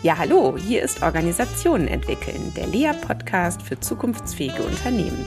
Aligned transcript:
Ja, 0.00 0.16
hallo, 0.16 0.56
hier 0.56 0.82
ist 0.82 1.02
Organisationen 1.02 1.88
entwickeln, 1.88 2.52
der 2.54 2.68
Lea-Podcast 2.68 3.60
für 3.62 3.80
zukunftsfähige 3.80 4.62
Unternehmen. 4.62 5.24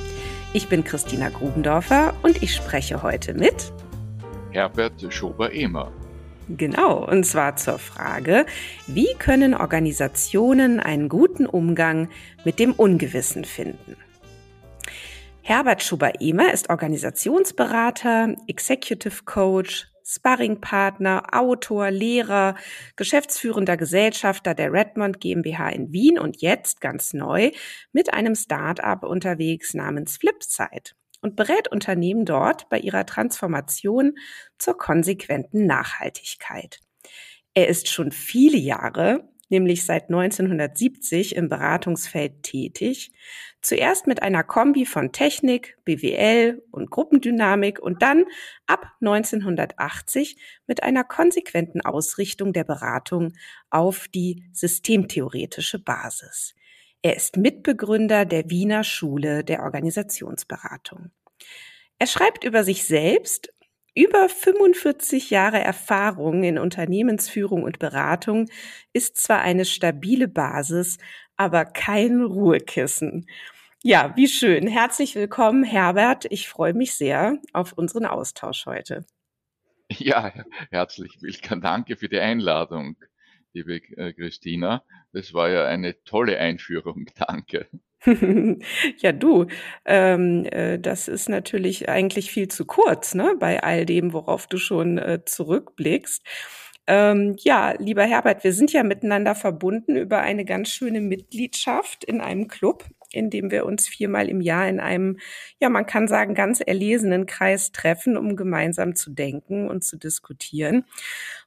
Ich 0.53 0.69
bin 0.69 0.85
Christina 0.85 1.27
Grubendorfer 1.27 2.13
und 2.23 2.41
ich 2.41 2.55
spreche 2.55 3.03
heute 3.03 3.33
mit 3.33 3.73
Herbert 4.51 4.93
Schober-Emer. 5.09 5.91
Genau, 6.47 7.05
und 7.05 7.25
zwar 7.25 7.57
zur 7.57 7.79
Frage, 7.79 8.45
wie 8.87 9.13
können 9.19 9.53
Organisationen 9.53 10.79
einen 10.79 11.09
guten 11.09 11.47
Umgang 11.47 12.07
mit 12.45 12.57
dem 12.57 12.71
Ungewissen 12.71 13.43
finden? 13.43 13.97
Herbert 15.41 15.83
Schuber-Emer 15.83 16.53
ist 16.53 16.69
Organisationsberater, 16.69 18.35
Executive 18.47 19.23
Coach, 19.25 19.90
Sparringpartner, 20.11 21.33
Autor, 21.33 21.89
Lehrer, 21.89 22.55
geschäftsführender 22.95 23.77
Gesellschafter 23.77 24.53
der 24.53 24.73
Redmond 24.73 25.21
GmbH 25.21 25.69
in 25.69 25.91
Wien 25.93 26.19
und 26.19 26.41
jetzt 26.41 26.81
ganz 26.81 27.13
neu 27.13 27.51
mit 27.93 28.13
einem 28.13 28.35
Start-up 28.35 29.03
unterwegs 29.03 29.73
namens 29.73 30.17
Flipside 30.17 30.91
und 31.21 31.35
berät 31.35 31.69
Unternehmen 31.69 32.25
dort 32.25 32.67
bei 32.69 32.79
ihrer 32.79 33.05
Transformation 33.05 34.15
zur 34.57 34.77
konsequenten 34.77 35.65
Nachhaltigkeit. 35.65 36.79
Er 37.53 37.67
ist 37.67 37.89
schon 37.89 38.11
viele 38.11 38.57
Jahre 38.57 39.31
nämlich 39.51 39.85
seit 39.85 40.03
1970 40.03 41.35
im 41.35 41.49
Beratungsfeld 41.49 42.41
tätig. 42.41 43.11
Zuerst 43.61 44.07
mit 44.07 44.23
einer 44.23 44.43
Kombi 44.43 44.85
von 44.85 45.11
Technik, 45.11 45.77
BWL 45.85 46.63
und 46.71 46.89
Gruppendynamik 46.89 47.79
und 47.79 48.01
dann 48.01 48.25
ab 48.65 48.87
1980 49.01 50.37
mit 50.65 50.81
einer 50.81 51.03
konsequenten 51.03 51.81
Ausrichtung 51.81 52.53
der 52.53 52.63
Beratung 52.63 53.33
auf 53.69 54.07
die 54.07 54.43
systemtheoretische 54.51 55.77
Basis. 55.77 56.55
Er 57.03 57.15
ist 57.15 57.37
Mitbegründer 57.37 58.25
der 58.25 58.49
Wiener 58.49 58.83
Schule 58.83 59.43
der 59.43 59.61
Organisationsberatung. 59.63 61.11
Er 61.99 62.07
schreibt 62.07 62.43
über 62.43 62.63
sich 62.63 62.83
selbst 62.85 63.53
über 63.93 64.29
45 64.29 65.29
Jahre 65.31 65.59
Erfahrung 65.59 66.43
in 66.43 66.57
Unternehmensführung 66.57 67.63
und 67.63 67.77
Beratung 67.77 68.49
ist 68.93 69.17
zwar 69.17 69.41
eine 69.41 69.65
stabile 69.65 70.27
Basis, 70.27 70.97
aber 71.41 71.65
kein 71.65 72.21
Ruhekissen. 72.21 73.25
Ja, 73.81 74.13
wie 74.15 74.27
schön. 74.27 74.67
Herzlich 74.67 75.15
willkommen, 75.15 75.63
Herbert. 75.63 76.25
Ich 76.29 76.47
freue 76.47 76.75
mich 76.75 76.93
sehr 76.93 77.39
auf 77.51 77.73
unseren 77.73 78.05
Austausch 78.05 78.67
heute. 78.67 79.07
Ja, 79.89 80.31
herzlich 80.69 81.17
willkommen. 81.19 81.61
Danke 81.61 81.97
für 81.97 82.09
die 82.09 82.19
Einladung, 82.19 82.95
liebe 83.53 83.77
äh, 83.97 84.13
Christina. 84.13 84.83
Das 85.13 85.33
war 85.33 85.49
ja 85.49 85.65
eine 85.65 86.03
tolle 86.03 86.37
Einführung. 86.37 87.07
Danke. 87.15 87.67
ja, 88.97 89.11
du, 89.11 89.47
ähm, 89.85 90.45
äh, 90.45 90.77
das 90.77 91.07
ist 91.07 91.27
natürlich 91.27 91.89
eigentlich 91.89 92.29
viel 92.29 92.49
zu 92.49 92.65
kurz, 92.65 93.15
ne, 93.15 93.35
bei 93.39 93.63
all 93.63 93.87
dem, 93.87 94.13
worauf 94.13 94.45
du 94.45 94.57
schon 94.57 94.99
äh, 94.99 95.25
zurückblickst. 95.25 96.23
Ähm, 96.87 97.35
ja, 97.39 97.73
lieber 97.77 98.03
Herbert, 98.03 98.43
wir 98.43 98.53
sind 98.53 98.73
ja 98.73 98.83
miteinander 98.83 99.35
verbunden 99.35 99.95
über 99.95 100.19
eine 100.19 100.45
ganz 100.45 100.69
schöne 100.69 100.99
Mitgliedschaft 100.99 102.03
in 102.03 102.21
einem 102.21 102.47
Club, 102.47 102.85
in 103.11 103.29
dem 103.29 103.51
wir 103.51 103.65
uns 103.65 103.87
viermal 103.87 104.27
im 104.29 104.41
Jahr 104.41 104.67
in 104.67 104.79
einem, 104.79 105.17
ja, 105.59 105.69
man 105.69 105.85
kann 105.85 106.07
sagen, 106.07 106.33
ganz 106.33 106.59
erlesenen 106.59 107.25
Kreis 107.27 107.71
treffen, 107.71 108.17
um 108.17 108.35
gemeinsam 108.35 108.95
zu 108.95 109.11
denken 109.11 109.69
und 109.69 109.83
zu 109.83 109.97
diskutieren. 109.97 110.85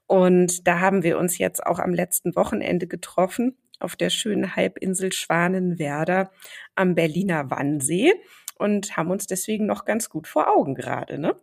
Und 0.07 0.67
da 0.69 0.81
haben 0.81 1.03
wir 1.03 1.19
uns 1.19 1.39
jetzt 1.39 1.67
auch 1.67 1.79
am 1.79 1.95
letzten 1.95 2.37
Wochenende 2.37 2.87
getroffen 2.87 3.57
auf 3.81 3.97
der 3.97 4.11
schönen 4.11 4.55
Halbinsel 4.57 5.13
Schwanenwerder 5.13 6.31
am 6.77 6.95
Berliner 6.95 7.51
Wannsee 7.51 8.13
und 8.59 8.97
haben 8.97 9.11
uns 9.11 9.27
deswegen 9.27 9.67
noch 9.67 9.85
ganz 9.85 10.09
gut 10.11 10.29
vor 10.29 10.49
Augen 10.49 10.75
gerade, 10.75 11.19
ne? 11.19 11.35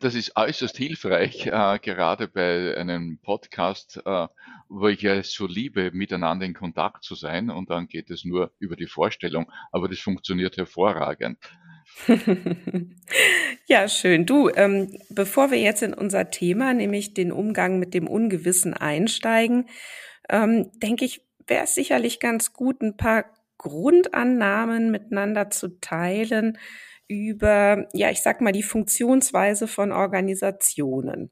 Das 0.00 0.14
ist 0.14 0.36
äußerst 0.36 0.76
hilfreich, 0.76 1.46
äh, 1.46 1.78
gerade 1.78 2.28
bei 2.28 2.76
einem 2.76 3.18
Podcast, 3.22 4.00
äh, 4.04 4.28
wo 4.68 4.88
ich 4.88 5.02
ja 5.02 5.22
so 5.22 5.46
liebe, 5.46 5.90
miteinander 5.92 6.46
in 6.46 6.54
Kontakt 6.54 7.04
zu 7.04 7.14
sein 7.14 7.50
und 7.50 7.70
dann 7.70 7.86
geht 7.86 8.10
es 8.10 8.24
nur 8.24 8.52
über 8.58 8.76
die 8.76 8.86
Vorstellung, 8.86 9.50
aber 9.72 9.88
das 9.88 9.98
funktioniert 9.98 10.56
hervorragend. 10.56 11.38
ja, 13.66 13.88
schön. 13.88 14.26
Du, 14.26 14.48
ähm, 14.48 14.98
bevor 15.10 15.50
wir 15.50 15.58
jetzt 15.58 15.82
in 15.82 15.94
unser 15.94 16.30
Thema, 16.30 16.72
nämlich 16.72 17.14
den 17.14 17.30
Umgang 17.30 17.78
mit 17.78 17.94
dem 17.94 18.08
Ungewissen 18.08 18.74
einsteigen, 18.74 19.68
ähm, 20.28 20.70
denke 20.76 21.04
ich, 21.04 21.22
wäre 21.46 21.64
es 21.64 21.74
sicherlich 21.74 22.20
ganz 22.20 22.52
gut, 22.52 22.80
ein 22.80 22.96
paar 22.96 23.26
Grundannahmen 23.58 24.90
miteinander 24.90 25.50
zu 25.50 25.80
teilen 25.80 26.58
über, 27.08 27.88
ja, 27.92 28.10
ich 28.10 28.22
sag 28.22 28.40
mal, 28.40 28.52
die 28.52 28.62
Funktionsweise 28.62 29.68
von 29.68 29.92
Organisationen. 29.92 31.30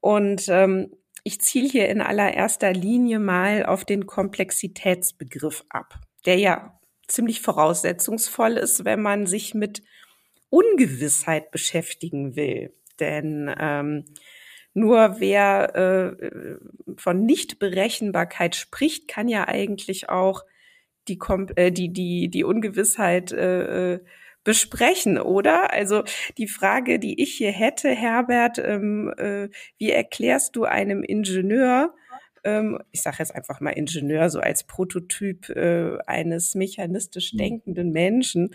Und 0.00 0.46
ähm, 0.48 0.92
ich 1.24 1.40
ziele 1.40 1.68
hier 1.68 1.88
in 1.88 2.00
allererster 2.00 2.72
Linie 2.72 3.18
mal 3.18 3.66
auf 3.66 3.84
den 3.84 4.06
Komplexitätsbegriff 4.06 5.64
ab, 5.68 5.94
der 6.26 6.36
ja 6.36 6.78
ziemlich 7.06 7.40
voraussetzungsvoll 7.40 8.52
ist, 8.52 8.84
wenn 8.84 9.02
man 9.02 9.26
sich 9.26 9.54
mit 9.54 9.82
Ungewissheit 10.50 11.50
beschäftigen 11.50 12.36
will. 12.36 12.72
Denn 13.00 13.54
ähm, 13.58 14.04
nur 14.74 15.16
wer 15.18 15.74
äh, 15.74 16.56
von 16.96 17.24
Nichtberechenbarkeit 17.24 18.56
spricht, 18.56 19.08
kann 19.08 19.28
ja 19.28 19.48
eigentlich 19.48 20.08
auch 20.08 20.44
die, 21.08 21.18
Kom 21.18 21.48
äh, 21.56 21.72
die, 21.72 21.92
die, 21.92 22.28
die 22.28 22.44
Ungewissheit 22.44 23.32
äh, 23.32 23.94
äh, 23.94 24.00
besprechen, 24.48 25.18
oder? 25.18 25.74
Also 25.74 26.04
die 26.38 26.48
Frage, 26.48 26.98
die 26.98 27.20
ich 27.22 27.34
hier 27.34 27.52
hätte, 27.52 27.90
Herbert, 27.90 28.56
ähm, 28.56 29.12
äh, 29.18 29.50
wie 29.76 29.90
erklärst 29.90 30.56
du 30.56 30.64
einem 30.64 31.02
Ingenieur, 31.02 31.94
ähm, 32.44 32.78
ich 32.90 33.02
sage 33.02 33.16
jetzt 33.18 33.34
einfach 33.34 33.60
mal 33.60 33.72
Ingenieur, 33.72 34.30
so 34.30 34.40
als 34.40 34.64
Prototyp 34.64 35.50
äh, 35.50 35.98
eines 36.06 36.54
mechanistisch 36.54 37.34
mhm. 37.34 37.38
denkenden 37.38 37.92
Menschen, 37.92 38.54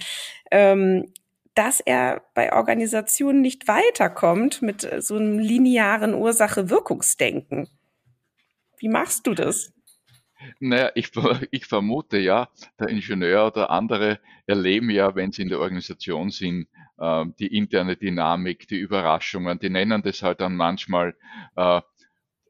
ähm, 0.50 1.14
dass 1.54 1.80
er 1.80 2.24
bei 2.34 2.54
Organisationen 2.54 3.42
nicht 3.42 3.68
weiterkommt 3.68 4.64
mit 4.64 4.92
äh, 4.92 5.00
so 5.00 5.18
einem 5.18 5.38
linearen 5.38 6.16
Ursache-Wirkungsdenken. 6.16 7.70
Wie 8.80 8.90
machst 8.90 9.28
du 9.28 9.36
das? 9.36 9.72
Naja, 10.60 10.92
ich, 10.96 11.12
ich 11.52 11.66
vermute 11.66 12.18
ja, 12.18 12.50
der 12.80 12.90
Ingenieur 12.90 13.48
oder 13.48 13.70
andere 13.70 14.20
erleben 14.46 14.90
ja, 14.90 15.16
wenn 15.16 15.32
sie 15.32 15.44
in 15.44 15.50
der 15.50 15.60
Organisation 15.60 16.32
sind, 16.32 16.68
ähm, 17.00 17.36
die 17.40 17.56
interne 17.56 17.96
Dynamik, 17.96 18.68
die 18.68 18.78
Überraschungen. 18.78 19.60
Die 19.60 19.70
nennen 19.70 20.02
das 20.02 20.24
halt 20.24 20.42
dann 20.42 20.56
manchmal, 20.56 21.16
äh, 21.56 21.82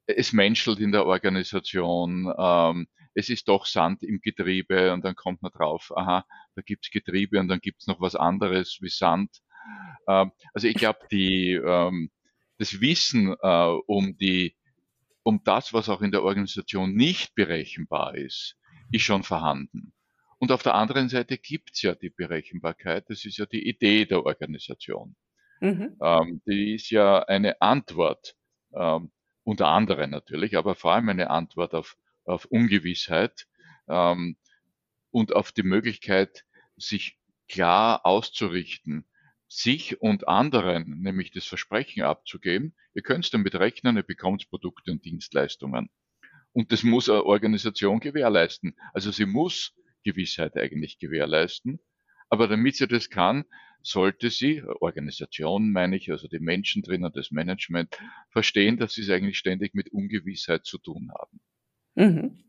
es 0.05 0.33
menschelt 0.33 0.79
in 0.79 0.91
der 0.91 1.05
Organisation, 1.05 2.33
ähm, 2.37 2.87
es 3.15 3.29
ist 3.29 3.47
doch 3.47 3.65
Sand 3.65 4.03
im 4.03 4.19
Getriebe 4.21 4.91
und 4.93 5.05
dann 5.05 5.15
kommt 5.15 5.41
man 5.41 5.51
drauf, 5.51 5.91
aha, 5.95 6.25
da 6.55 6.61
gibt's 6.61 6.89
Getriebe 6.91 7.39
und 7.39 7.47
dann 7.47 7.59
gibt's 7.59 7.87
noch 7.87 8.01
was 8.01 8.15
anderes 8.15 8.79
wie 8.81 8.89
Sand. 8.89 9.29
Ähm, 10.07 10.31
also 10.53 10.67
ich 10.67 10.75
glaube, 10.75 10.99
die 11.11 11.53
ähm, 11.53 12.09
das 12.57 12.81
Wissen 12.81 13.35
äh, 13.41 13.77
um 13.87 14.17
die 14.17 14.55
um 15.23 15.43
das, 15.43 15.73
was 15.73 15.89
auch 15.89 16.01
in 16.01 16.11
der 16.11 16.23
Organisation 16.23 16.93
nicht 16.93 17.35
berechenbar 17.35 18.15
ist, 18.15 18.57
ist 18.91 19.03
schon 19.03 19.23
vorhanden. 19.23 19.93
Und 20.37 20.51
auf 20.51 20.63
der 20.63 20.75
anderen 20.75 21.09
Seite 21.09 21.37
gibt's 21.37 21.81
ja 21.81 21.95
die 21.95 22.09
Berechenbarkeit, 22.09 23.09
das 23.09 23.23
ist 23.25 23.37
ja 23.37 23.45
die 23.45 23.67
Idee 23.67 24.05
der 24.05 24.25
Organisation. 24.25 25.15
Mhm. 25.61 25.97
Ähm, 26.01 26.41
die 26.45 26.75
ist 26.75 26.89
ja 26.89 27.19
eine 27.23 27.61
Antwort, 27.61 28.35
ähm, 28.75 29.11
unter 29.45 29.67
anderem 29.69 30.09
natürlich, 30.09 30.57
aber 30.57 30.75
vor 30.75 30.93
allem 30.93 31.09
eine 31.09 31.29
Antwort 31.29 31.73
auf 31.73 31.97
auf 32.25 32.45
Ungewissheit 32.45 33.47
ähm, 33.87 34.37
und 35.11 35.35
auf 35.35 35.51
die 35.51 35.63
Möglichkeit, 35.63 36.45
sich 36.75 37.19
klar 37.47 38.05
auszurichten, 38.05 39.05
sich 39.55 40.01
und 40.01 40.27
anderen, 40.27 41.01
nämlich 41.01 41.31
das 41.31 41.45
Versprechen 41.45 42.03
abzugeben, 42.03 42.73
ihr 42.95 43.03
könnt 43.03 43.31
damit 43.33 43.55
rechnen, 43.55 43.97
ihr 43.97 44.03
bekommt 44.03 44.49
Produkte 44.49 44.91
und 44.91 45.05
Dienstleistungen. 45.05 45.89
Und 46.53 46.71
das 46.71 46.83
muss 46.83 47.09
eine 47.09 47.23
Organisation 47.23 47.99
gewährleisten. 47.99 48.75
Also 48.93 49.11
sie 49.11 49.25
muss 49.25 49.73
Gewissheit 50.03 50.57
eigentlich 50.57 50.97
gewährleisten. 50.97 51.79
Aber 52.29 52.47
damit 52.47 52.77
sie 52.77 52.87
das 52.87 53.09
kann, 53.09 53.45
sollte 53.83 54.29
sie, 54.29 54.63
Organisation 54.79 55.71
meine 55.71 55.97
ich, 55.97 56.09
also 56.09 56.27
die 56.27 56.39
Menschen 56.39 56.81
drinnen, 56.81 57.11
das 57.13 57.31
Management, 57.31 57.95
verstehen, 58.29 58.77
dass 58.77 58.93
sie 58.93 59.01
es 59.01 59.09
eigentlich 59.09 59.37
ständig 59.37 59.75
mit 59.75 59.91
Ungewissheit 59.91 60.65
zu 60.65 60.77
tun 60.79 61.11
haben. 61.13 61.39
Mhm. 61.95 62.43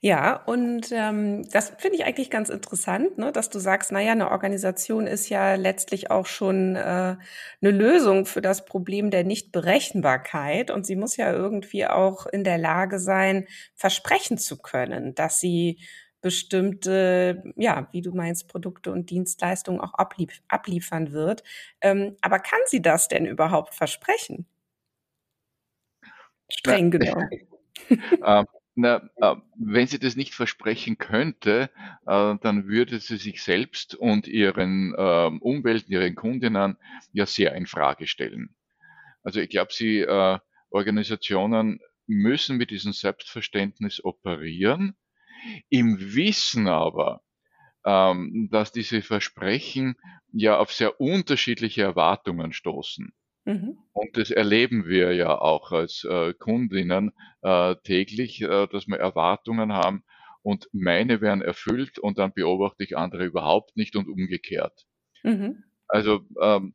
Ja, 0.00 0.36
und 0.44 0.92
ähm, 0.92 1.48
das 1.50 1.70
finde 1.78 1.96
ich 1.96 2.04
eigentlich 2.04 2.30
ganz 2.30 2.48
interessant, 2.48 3.18
ne, 3.18 3.32
dass 3.32 3.50
du 3.50 3.58
sagst, 3.58 3.92
naja, 3.92 4.12
eine 4.12 4.30
Organisation 4.30 5.06
ist 5.06 5.28
ja 5.28 5.54
letztlich 5.54 6.10
auch 6.10 6.26
schon 6.26 6.76
äh, 6.76 6.80
eine 6.80 7.70
Lösung 7.70 8.26
für 8.26 8.40
das 8.40 8.64
Problem 8.64 9.10
der 9.10 9.24
Nichtberechenbarkeit 9.24 10.70
und 10.70 10.86
sie 10.86 10.96
muss 10.96 11.16
ja 11.16 11.32
irgendwie 11.32 11.86
auch 11.86 12.26
in 12.26 12.44
der 12.44 12.58
Lage 12.58 12.98
sein, 12.98 13.46
versprechen 13.74 14.38
zu 14.38 14.58
können, 14.58 15.14
dass 15.14 15.40
sie 15.40 15.78
bestimmte, 16.20 17.42
ja, 17.56 17.88
wie 17.92 18.02
du 18.02 18.12
meinst, 18.12 18.48
Produkte 18.48 18.90
und 18.92 19.10
Dienstleistungen 19.10 19.80
auch 19.80 19.94
ablief 19.94 20.40
abliefern 20.48 21.12
wird. 21.12 21.44
Ähm, 21.80 22.16
aber 22.22 22.40
kann 22.40 22.58
sie 22.66 22.82
das 22.82 23.06
denn 23.08 23.24
überhaupt 23.26 23.74
versprechen? 23.74 24.46
Streng 26.50 26.90
genommen. 26.90 27.28
ähm, 28.24 28.46
na, 28.78 29.10
äh, 29.16 29.34
wenn 29.58 29.88
sie 29.88 29.98
das 29.98 30.14
nicht 30.14 30.34
versprechen 30.34 30.98
könnte, 30.98 31.68
äh, 32.06 32.36
dann 32.40 32.68
würde 32.68 33.00
sie 33.00 33.16
sich 33.16 33.42
selbst 33.42 33.96
und 33.96 34.28
ihren 34.28 34.94
äh, 34.94 35.30
Umwelten, 35.40 35.92
ihren 35.92 36.14
Kundinnen 36.14 36.76
ja 37.12 37.26
sehr 37.26 37.54
in 37.56 37.66
Frage 37.66 38.06
stellen. 38.06 38.54
Also 39.24 39.40
ich 39.40 39.50
glaube, 39.50 39.72
sie 39.72 39.98
äh, 40.00 40.38
Organisationen 40.70 41.80
müssen 42.06 42.56
mit 42.56 42.70
diesem 42.70 42.92
Selbstverständnis 42.92 44.02
operieren, 44.04 44.96
im 45.68 46.14
Wissen 46.14 46.68
aber, 46.68 47.22
ähm, 47.84 48.48
dass 48.52 48.70
diese 48.70 49.02
Versprechen 49.02 49.96
ja 50.30 50.56
auf 50.56 50.72
sehr 50.72 51.00
unterschiedliche 51.00 51.82
Erwartungen 51.82 52.52
stoßen. 52.52 53.12
Mhm. 53.48 53.78
Und 53.94 54.18
das 54.18 54.30
erleben 54.30 54.86
wir 54.86 55.14
ja 55.14 55.38
auch 55.38 55.72
als 55.72 56.04
äh, 56.04 56.34
Kundinnen 56.34 57.12
äh, 57.40 57.76
täglich, 57.82 58.42
äh, 58.42 58.66
dass 58.66 58.88
wir 58.88 58.98
Erwartungen 58.98 59.72
haben 59.72 60.04
und 60.42 60.68
meine 60.72 61.22
werden 61.22 61.40
erfüllt 61.40 61.98
und 61.98 62.18
dann 62.18 62.34
beobachte 62.34 62.84
ich 62.84 62.98
andere 62.98 63.24
überhaupt 63.24 63.74
nicht 63.74 63.96
und 63.96 64.06
umgekehrt. 64.06 64.86
Mhm. 65.22 65.64
Also 65.86 66.26
ähm, 66.42 66.74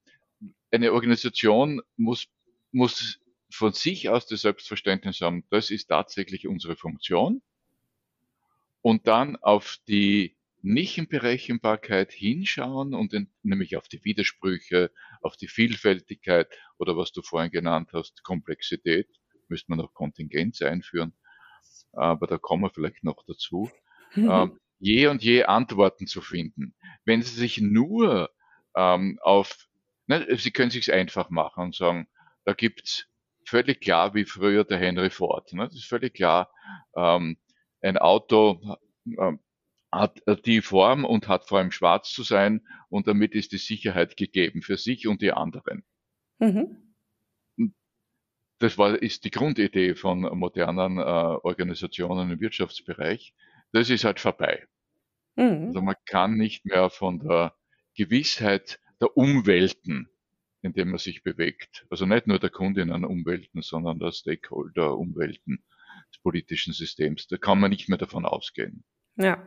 eine 0.72 0.94
Organisation 0.94 1.80
muss, 1.96 2.26
muss 2.72 3.20
von 3.52 3.74
sich 3.74 4.10
aus 4.10 4.26
das 4.26 4.42
Selbstverständnis 4.42 5.22
haben, 5.22 5.46
das 5.52 5.70
ist 5.70 5.90
tatsächlich 5.90 6.48
unsere 6.48 6.76
Funktion 6.76 7.44
und 8.82 9.08
dann 9.08 9.36
auf 9.36 9.78
die 9.88 10.36
Nichtberechenbarkeit 10.64 12.12
hinschauen 12.14 12.94
und 12.94 13.14
in, 13.14 13.30
nämlich 13.44 13.76
auf 13.76 13.90
die 13.90 14.04
Widersprüche, 14.06 14.92
auf 15.22 15.36
die 15.36 15.50
Vielfältigkeit 15.50 16.48
oder 16.78 16.96
was 16.96 17.12
du 17.12 17.22
vorhin 17.22 17.52
genannt 17.52 17.90
hast, 17.94 18.24
Komplexität, 18.24 19.10
müsste 19.50 19.70
man 19.72 19.80
noch 19.80 19.94
Kontingenz 19.94 20.62
einführen, 20.62 21.14
aber 21.92 22.28
da 22.28 22.38
kommen 22.38 22.64
wir 22.64 22.70
vielleicht 22.70 23.04
noch 23.04 23.24
dazu, 23.28 23.70
mhm. 24.16 24.30
ähm, 24.32 24.60
je 24.80 25.08
und 25.08 25.22
je 25.22 25.44
Antworten 25.44 26.08
zu 26.08 26.22
finden. 26.22 26.76
Wenn 27.04 27.22
Sie 27.22 27.36
sich 27.36 27.60
nur 27.60 28.30
ähm, 28.76 29.20
auf, 29.22 29.68
ne, 30.08 30.26
Sie 30.38 30.52
können 30.52 30.72
sich 30.72 30.94
einfach 30.94 31.30
machen 31.30 31.66
und 31.66 31.76
sagen, 31.76 32.08
da 32.46 32.54
gibt's 32.54 33.08
völlig 33.46 33.82
klar, 33.82 34.14
wie 34.14 34.26
früher 34.26 34.64
der 34.64 34.80
Henry 34.80 35.10
Ford. 35.10 35.52
Ne? 35.52 35.66
Das 35.66 35.76
ist 35.76 35.86
völlig 35.88 36.14
klar, 36.14 36.52
ähm, 36.96 37.38
ein 37.82 37.98
Auto 37.98 38.78
ähm, 39.20 39.40
hat 39.94 40.22
die 40.46 40.62
Form 40.62 41.06
und 41.06 41.28
hat 41.28 41.48
vor 41.48 41.60
allem 41.60 41.72
schwarz 41.72 42.12
zu 42.12 42.24
sein 42.24 42.62
und 42.90 43.08
damit 43.08 43.34
ist 43.36 43.52
die 43.52 43.58
Sicherheit 43.58 44.18
gegeben 44.18 44.62
für 44.62 44.78
sich 44.78 45.08
und 45.08 45.22
die 45.22 45.32
anderen. 45.32 45.84
Mhm. 46.40 46.96
Das 48.60 48.78
war, 48.78 49.02
ist 49.02 49.26
die 49.26 49.32
Grundidee 49.32 49.96
von 49.96 50.22
modernen 50.22 50.98
äh, 50.98 51.02
Organisationen 51.02 52.32
im 52.32 52.40
Wirtschaftsbereich. 52.40 53.34
Das 53.72 53.90
ist 53.90 54.04
halt 54.04 54.20
vorbei. 54.20 54.66
Mhm. 55.36 55.68
Also 55.68 55.82
man 55.82 55.96
kann 56.06 56.38
nicht 56.38 56.66
mehr 56.66 56.90
von 56.90 57.20
der 57.20 57.56
Gewissheit 57.96 58.80
der 59.02 59.18
Umwelten, 59.18 60.10
in 60.62 60.74
denen 60.74 60.92
man 60.92 61.00
sich 61.00 61.24
bewegt, 61.24 61.86
also 61.90 62.06
nicht 62.06 62.26
nur 62.26 62.40
der 62.40 62.50
Kundinnen 62.50 63.04
Umwelten, 63.04 63.62
sondern 63.62 64.00
der 64.00 64.12
Stakeholder 64.12 64.98
Umwelten 64.98 65.64
des 66.10 66.22
politischen 66.22 66.74
Systems, 66.74 67.28
da 67.28 67.38
kann 67.38 67.60
man 67.60 67.70
nicht 67.70 67.90
mehr 67.90 67.98
davon 67.98 68.26
ausgehen. 68.26 68.86
Ja, 69.16 69.38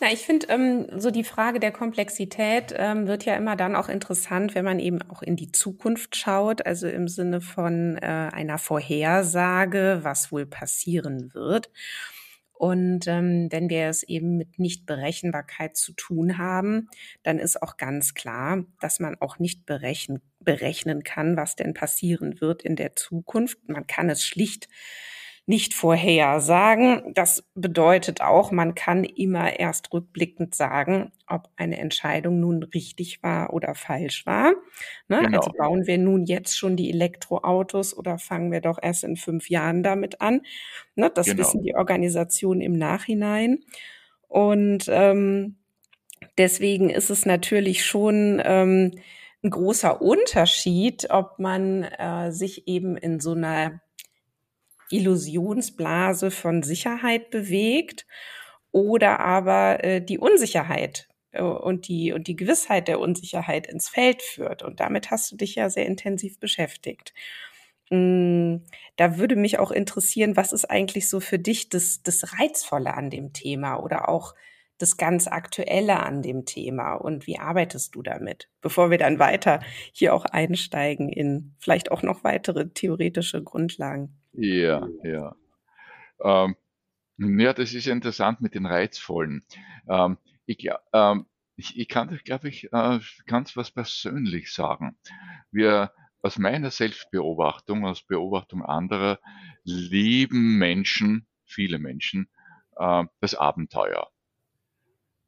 na, 0.00 0.12
ich 0.12 0.20
finde, 0.20 0.46
ähm, 0.48 0.86
so 0.98 1.10
die 1.10 1.24
Frage 1.24 1.60
der 1.60 1.72
Komplexität 1.72 2.74
ähm, 2.76 3.06
wird 3.06 3.24
ja 3.26 3.36
immer 3.36 3.54
dann 3.54 3.76
auch 3.76 3.88
interessant, 3.90 4.54
wenn 4.54 4.64
man 4.64 4.78
eben 4.78 5.02
auch 5.10 5.22
in 5.22 5.36
die 5.36 5.52
Zukunft 5.52 6.16
schaut, 6.16 6.66
also 6.66 6.88
im 6.88 7.06
Sinne 7.06 7.40
von 7.42 7.98
äh, 7.98 8.30
einer 8.32 8.58
Vorhersage, 8.58 10.00
was 10.02 10.32
wohl 10.32 10.46
passieren 10.46 11.34
wird. 11.34 11.70
Und 12.54 13.06
ähm, 13.08 13.48
wenn 13.50 13.68
wir 13.68 13.88
es 13.88 14.04
eben 14.04 14.38
mit 14.38 14.58
Nichtberechenbarkeit 14.58 15.76
zu 15.76 15.92
tun 15.92 16.38
haben, 16.38 16.88
dann 17.22 17.38
ist 17.38 17.60
auch 17.62 17.76
ganz 17.76 18.14
klar, 18.14 18.64
dass 18.80 19.00
man 19.00 19.16
auch 19.20 19.38
nicht 19.38 19.66
berechen, 19.66 20.22
berechnen 20.40 21.02
kann, 21.02 21.36
was 21.36 21.56
denn 21.56 21.74
passieren 21.74 22.40
wird 22.40 22.62
in 22.62 22.76
der 22.76 22.96
Zukunft. 22.96 23.58
Man 23.68 23.86
kann 23.86 24.08
es 24.08 24.24
schlicht 24.24 24.68
nicht 25.46 25.74
vorhersagen. 25.74 27.12
Das 27.14 27.44
bedeutet 27.54 28.22
auch, 28.22 28.50
man 28.50 28.74
kann 28.74 29.04
immer 29.04 29.58
erst 29.58 29.92
rückblickend 29.92 30.54
sagen, 30.54 31.12
ob 31.26 31.50
eine 31.56 31.78
Entscheidung 31.78 32.40
nun 32.40 32.62
richtig 32.62 33.22
war 33.22 33.52
oder 33.52 33.74
falsch 33.74 34.24
war. 34.24 34.52
Ne? 35.08 35.22
Genau. 35.22 35.38
Also 35.38 35.52
bauen 35.52 35.86
wir 35.86 35.98
nun 35.98 36.24
jetzt 36.24 36.56
schon 36.56 36.76
die 36.76 36.90
Elektroautos 36.90 37.96
oder 37.96 38.18
fangen 38.18 38.52
wir 38.52 38.62
doch 38.62 38.78
erst 38.80 39.04
in 39.04 39.16
fünf 39.16 39.50
Jahren 39.50 39.82
damit 39.82 40.22
an. 40.22 40.40
Ne? 40.94 41.10
Das 41.14 41.26
genau. 41.26 41.40
wissen 41.40 41.62
die 41.62 41.74
Organisationen 41.74 42.62
im 42.62 42.78
Nachhinein. 42.78 43.64
Und 44.28 44.86
ähm, 44.88 45.56
deswegen 46.38 46.88
ist 46.88 47.10
es 47.10 47.26
natürlich 47.26 47.84
schon 47.84 48.40
ähm, 48.42 48.92
ein 49.42 49.50
großer 49.50 50.00
Unterschied, 50.00 51.10
ob 51.10 51.38
man 51.38 51.82
äh, 51.82 52.32
sich 52.32 52.66
eben 52.66 52.96
in 52.96 53.20
so 53.20 53.32
einer 53.32 53.82
Illusionsblase 54.94 56.30
von 56.30 56.62
Sicherheit 56.62 57.30
bewegt 57.30 58.06
oder 58.72 59.20
aber 59.20 59.84
äh, 59.84 60.04
die 60.04 60.18
Unsicherheit 60.18 61.08
äh, 61.32 61.42
und 61.42 61.88
die 61.88 62.12
und 62.12 62.26
die 62.28 62.36
Gewissheit 62.36 62.88
der 62.88 63.00
Unsicherheit 63.00 63.66
ins 63.66 63.88
Feld 63.88 64.22
führt. 64.22 64.62
Und 64.62 64.80
damit 64.80 65.10
hast 65.10 65.30
du 65.32 65.36
dich 65.36 65.54
ja 65.56 65.70
sehr 65.70 65.86
intensiv 65.86 66.38
beschäftigt. 66.40 67.12
Mm, 67.90 68.58
da 68.96 69.18
würde 69.18 69.36
mich 69.36 69.58
auch 69.58 69.70
interessieren, 69.70 70.36
was 70.36 70.52
ist 70.52 70.64
eigentlich 70.70 71.08
so 71.08 71.20
für 71.20 71.38
dich 71.38 71.68
das, 71.68 72.02
das 72.02 72.38
Reizvolle 72.38 72.94
an 72.94 73.10
dem 73.10 73.32
Thema 73.32 73.76
oder 73.76 74.08
auch 74.08 74.34
das 74.78 74.96
ganz 74.96 75.28
Aktuelle 75.28 76.00
an 76.00 76.22
dem 76.22 76.46
Thema 76.46 76.94
und 76.94 77.26
wie 77.26 77.38
arbeitest 77.38 77.94
du 77.94 78.02
damit, 78.02 78.48
bevor 78.60 78.90
wir 78.90 78.98
dann 78.98 79.18
weiter 79.18 79.60
hier 79.92 80.14
auch 80.14 80.24
einsteigen 80.24 81.08
in 81.10 81.54
vielleicht 81.58 81.92
auch 81.92 82.02
noch 82.02 82.24
weitere 82.24 82.68
theoretische 82.70 83.42
Grundlagen? 83.42 84.16
Ja, 84.36 84.88
ja. 85.02 85.36
Ähm, 86.20 86.56
ja, 87.18 87.52
das 87.52 87.72
ist 87.74 87.86
interessant 87.86 88.40
mit 88.40 88.54
den 88.54 88.66
Reizvollen. 88.66 89.44
Ähm, 89.88 90.18
ich, 90.46 90.68
ähm, 90.92 91.26
ich, 91.56 91.78
ich 91.78 91.88
kann, 91.88 92.18
glaube 92.24 92.48
ich, 92.48 92.72
äh, 92.72 93.00
ganz 93.26 93.56
was 93.56 93.70
persönlich 93.70 94.52
sagen. 94.52 94.96
Wir, 95.50 95.92
aus 96.22 96.38
meiner 96.38 96.70
Selbstbeobachtung, 96.70 97.86
aus 97.86 98.02
Beobachtung 98.02 98.64
anderer, 98.64 99.20
lieben 99.62 100.58
Menschen, 100.58 101.26
viele 101.44 101.78
Menschen, 101.78 102.28
äh, 102.76 103.04
das 103.20 103.34
Abenteuer. 103.34 104.10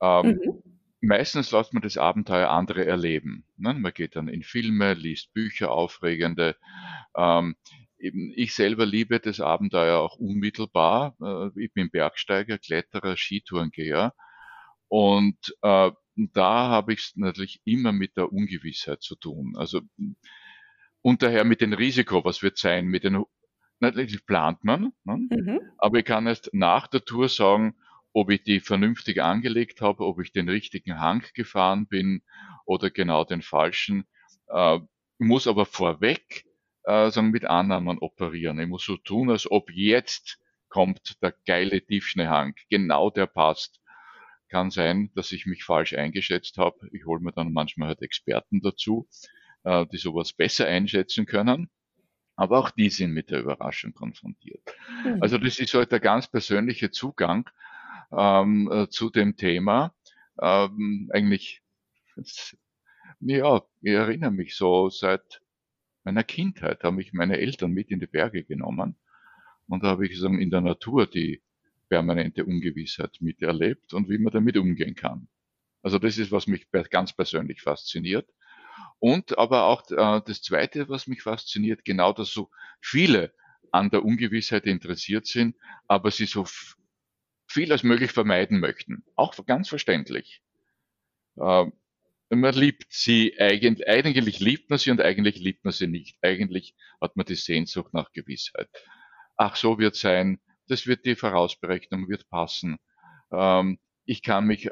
Ähm, 0.01 0.41
mhm. 0.45 0.63
Meistens 1.01 1.53
lässt 1.53 1.73
man 1.73 1.83
das 1.83 1.99
Abenteuer 1.99 2.51
andere 2.51 2.85
erleben. 2.85 3.45
Ne? 3.57 3.75
Man 3.75 3.93
geht 3.93 4.17
dann 4.17 4.29
in 4.29 4.43
Filme, 4.43 4.95
liest 4.95 5.33
Bücher, 5.35 5.71
aufregende. 5.71 6.57
Ähm, 7.15 7.55
eben, 8.07 8.33
ich 8.35 8.55
selber 8.55 8.87
liebe 8.87 9.21
das 9.21 9.41
Abenteuer 9.41 9.99
auch 9.99 10.17
unmittelbar. 10.17 11.17
Äh, 11.21 11.65
ich 11.65 11.73
bin 11.73 11.91
Bergsteiger, 11.91 12.59
Kletterer, 12.59 13.17
Skitourengeher. 13.17 14.15
Und 14.89 15.57
äh, 15.63 15.91
da 16.17 16.69
habe 16.69 16.93
ich 16.93 17.01
es 17.01 17.17
natürlich 17.17 17.61
immer 17.65 17.93
mit 17.93 18.17
der 18.17 18.33
Ungewissheit 18.33 19.03
zu 19.03 19.17
tun. 19.17 19.55
Also 19.57 19.81
und 21.03 21.23
daher 21.23 21.45
mit 21.45 21.61
dem 21.61 21.73
Risiko, 21.73 22.25
was 22.25 22.43
wird 22.43 22.59
sein, 22.59 22.87
mit 22.87 23.05
den 23.05 23.25
natürlich 23.79 24.25
plant 24.27 24.65
man, 24.65 24.93
ne? 25.05 25.29
mhm. 25.31 25.61
aber 25.79 25.99
ich 25.99 26.05
kann 26.05 26.27
erst 26.27 26.51
nach 26.53 26.87
der 26.87 27.05
Tour 27.05 27.29
sagen, 27.29 27.77
ob 28.13 28.31
ich 28.31 28.43
die 28.43 28.61
vernünftig 28.61 29.23
angelegt 29.23 29.83
habe, 29.83 30.07
ob 30.07 30.21
ich 30.21 30.33
den 30.33 30.49
richtigen 30.49 30.99
Hang 30.99 31.23
gefahren 31.35 31.87
bin 31.87 32.23
oder 32.65 32.91
genau 32.91 33.25
den 33.25 33.43
falschen. 33.43 34.07
Äh, 34.49 34.81
muss 35.19 35.47
aber 35.47 35.67
vorweg 35.67 36.46
äh, 36.87 37.11
sagen, 37.11 37.31
mit 37.31 37.45
Annahmen 37.45 37.99
operieren. 37.99 38.59
Ich 38.61 38.69
muss 38.69 38.85
so 38.85 38.97
tun, 38.97 39.31
als 39.31 39.51
ob 39.51 39.71
jetzt 39.71 40.39
kommt 40.69 41.23
der 41.23 41.35
geile 41.47 41.85
Tiefschneehang, 41.85 42.55
genau 42.71 43.11
der 43.11 43.27
passt. 43.27 43.81
Kann 44.49 44.71
sein, 44.71 45.11
dass 45.15 45.33
ich 45.33 45.47
mich 45.47 45.65
falsch 45.65 45.95
eingeschätzt 45.95 46.57
habe. 46.59 46.89
Ich 46.93 47.05
hole 47.05 47.21
mir 47.21 47.33
dann 47.33 47.53
manchmal 47.53 47.89
halt 47.89 48.03
Experten 48.03 48.61
dazu, 48.61 49.09
äh, 49.65 49.85
die 49.87 49.97
sowas 49.97 50.33
besser 50.33 50.67
einschätzen 50.67 51.27
können. 51.27 51.69
Aber 52.37 52.59
auch 52.59 52.71
die 52.71 52.91
sind 52.91 53.13
mit 53.13 53.31
der 53.31 53.41
Überraschung 53.41 53.93
konfrontiert. 53.93 54.63
Mhm. 55.05 55.23
Also 55.23 55.39
das 55.39 55.59
ist 55.59 55.75
halt 55.75 55.91
der 55.91 56.01
ganz 56.01 56.29
persönliche 56.29 56.91
Zugang 56.91 57.49
ähm, 58.13 58.71
äh, 58.71 58.89
zu 58.89 59.11
dem 59.11 59.37
Thema. 59.37 59.95
Ähm, 60.41 61.11
eigentlich, 61.13 61.63
ja, 63.21 63.63
ich 63.81 63.93
erinnere 63.93 64.31
mich 64.31 64.55
so 64.55 64.91
seit 64.91 65.41
meiner 66.07 66.25
Kindheit, 66.25 66.85
haben 66.85 66.97
mich 66.97 67.13
meine 67.13 67.39
Eltern 67.39 67.73
mit 67.73 67.91
in 67.91 68.01
die 68.01 68.07
Berge 68.07 68.45
genommen. 68.45 68.97
Und 69.67 69.83
da 69.83 69.89
habe 69.89 70.07
ich 70.07 70.19
sagen, 70.19 70.41
in 70.41 70.51
der 70.51 70.61
Natur 70.61 71.07
die 71.07 71.43
permanente 71.89 72.45
Ungewissheit 72.45 73.19
miterlebt 73.21 73.93
und 73.93 74.09
wie 74.09 74.19
man 74.19 74.33
damit 74.33 74.57
umgehen 74.57 74.95
kann. 74.95 75.29
Also 75.83 75.99
das 75.99 76.17
ist, 76.17 76.31
was 76.31 76.47
mich 76.47 76.69
ganz 76.91 77.13
persönlich 77.13 77.61
fasziniert. 77.61 78.29
Und 79.01 79.37
aber 79.37 79.65
auch 79.65 79.91
äh, 79.91 80.23
das 80.25 80.43
Zweite, 80.43 80.89
was 80.89 81.07
mich 81.07 81.23
fasziniert, 81.23 81.85
genau, 81.85 82.13
dass 82.13 82.31
so 82.31 82.51
viele 82.81 83.33
an 83.73 83.91
der 83.91 84.05
Ungewissheit 84.05 84.65
interessiert 84.65 85.27
sind, 85.27 85.57
aber 85.89 86.11
sie 86.11 86.27
so 86.27 86.47
viel 87.49 87.73
als 87.73 87.83
möglich 87.83 88.13
vermeiden 88.13 88.61
möchten. 88.61 89.05
Auch 89.17 89.35
ganz 89.45 89.69
verständlich. 89.69 90.41
Äh, 91.37 91.67
man 92.31 92.55
liebt 92.55 92.93
sie 92.93 93.39
eigentlich, 93.39 93.89
eigentlich 93.89 94.41
liebt 94.41 94.71
man 94.71 94.79
sie 94.79 94.91
und 94.91 95.01
eigentlich 95.01 95.39
liebt 95.39 95.65
man 95.65 95.73
sie 95.73 95.87
nicht. 95.87 96.19
Eigentlich 96.23 96.75
hat 97.01 97.17
man 97.17 97.27
die 97.27 97.35
Sehnsucht 97.35 97.95
nach 97.95 98.13
Gewissheit. 98.13 98.69
Ach, 99.37 99.57
so 99.57 99.79
wird 99.79 99.97
sein, 99.97 100.41
das 100.69 100.87
wird 100.87 101.05
die 101.05 101.15
Vorausberechnung 101.15 102.09
wird 102.09 102.29
passen. 102.29 102.79
Ähm, 103.31 103.79
ich 104.05 104.23
kann 104.23 104.47
mich 104.47 104.71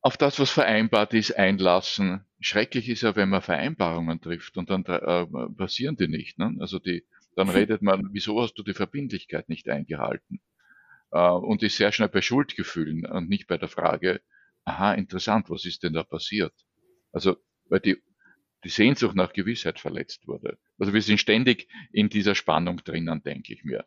auf 0.00 0.16
das, 0.16 0.38
was 0.38 0.50
vereinbart 0.50 1.14
ist, 1.14 1.36
einlassen. 1.36 2.24
Schrecklich 2.40 2.88
ist 2.88 3.02
ja, 3.02 3.16
wenn 3.16 3.28
man 3.28 3.42
Vereinbarungen 3.42 4.20
trifft 4.20 4.56
und 4.56 4.70
dann 4.70 4.84
äh, 4.84 5.26
passieren 5.56 5.96
die 5.96 6.08
nicht. 6.08 6.38
Ne? 6.38 6.56
Also 6.60 6.78
die, 6.78 7.04
dann 7.34 7.48
redet 7.48 7.82
man, 7.82 8.08
wieso 8.12 8.40
hast 8.40 8.54
du 8.54 8.62
die 8.62 8.74
Verbindlichkeit 8.74 9.48
nicht 9.48 9.68
eingehalten? 9.68 10.40
Äh, 11.10 11.28
und 11.28 11.62
ist 11.62 11.76
sehr 11.76 11.92
schnell 11.92 12.08
bei 12.08 12.22
Schuldgefühlen 12.22 13.04
und 13.06 13.28
nicht 13.28 13.46
bei 13.46 13.58
der 13.58 13.68
Frage, 13.68 14.20
aha, 14.66 14.92
interessant, 14.94 15.48
was 15.48 15.64
ist 15.64 15.82
denn 15.82 15.94
da 15.94 16.02
passiert? 16.02 16.52
Also, 17.12 17.36
weil 17.68 17.80
die, 17.80 17.96
die 18.64 18.68
Sehnsucht 18.68 19.14
nach 19.14 19.32
Gewissheit 19.32 19.80
verletzt 19.80 20.26
wurde. 20.26 20.58
Also 20.78 20.92
wir 20.92 21.00
sind 21.00 21.18
ständig 21.18 21.68
in 21.92 22.08
dieser 22.08 22.34
Spannung 22.34 22.82
drinnen, 22.84 23.22
denke 23.22 23.54
ich 23.54 23.64
mir. 23.64 23.86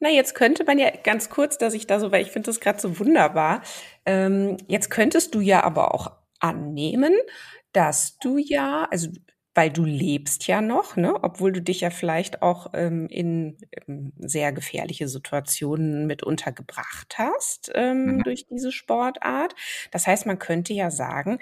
Na, 0.00 0.10
jetzt 0.10 0.34
könnte 0.34 0.64
man 0.64 0.78
ja 0.78 0.90
ganz 0.90 1.30
kurz, 1.30 1.56
dass 1.58 1.74
ich 1.74 1.86
da 1.86 2.00
so, 2.00 2.10
weil 2.10 2.22
ich 2.22 2.30
finde 2.30 2.46
das 2.46 2.60
gerade 2.60 2.80
so 2.80 2.98
wunderbar. 2.98 3.62
Ähm, 4.04 4.56
jetzt 4.66 4.90
könntest 4.90 5.34
du 5.34 5.40
ja 5.40 5.62
aber 5.62 5.94
auch 5.94 6.10
annehmen, 6.40 7.14
dass 7.72 8.18
du 8.18 8.38
ja, 8.38 8.88
also 8.90 9.08
weil 9.54 9.70
du 9.70 9.84
lebst 9.84 10.46
ja 10.46 10.60
noch, 10.60 10.96
ne, 10.96 11.14
obwohl 11.22 11.52
du 11.52 11.62
dich 11.62 11.82
ja 11.82 11.90
vielleicht 11.90 12.42
auch 12.42 12.70
ähm, 12.74 13.06
in 13.08 13.56
ähm, 13.86 14.12
sehr 14.18 14.52
gefährliche 14.52 15.08
Situationen 15.08 16.06
mit 16.06 16.22
untergebracht 16.22 17.16
hast 17.18 17.70
ähm, 17.74 18.16
mhm. 18.16 18.22
durch 18.24 18.46
diese 18.46 18.72
Sportart. 18.72 19.54
Das 19.92 20.06
heißt, 20.06 20.26
man 20.26 20.38
könnte 20.38 20.72
ja 20.72 20.90
sagen, 20.90 21.38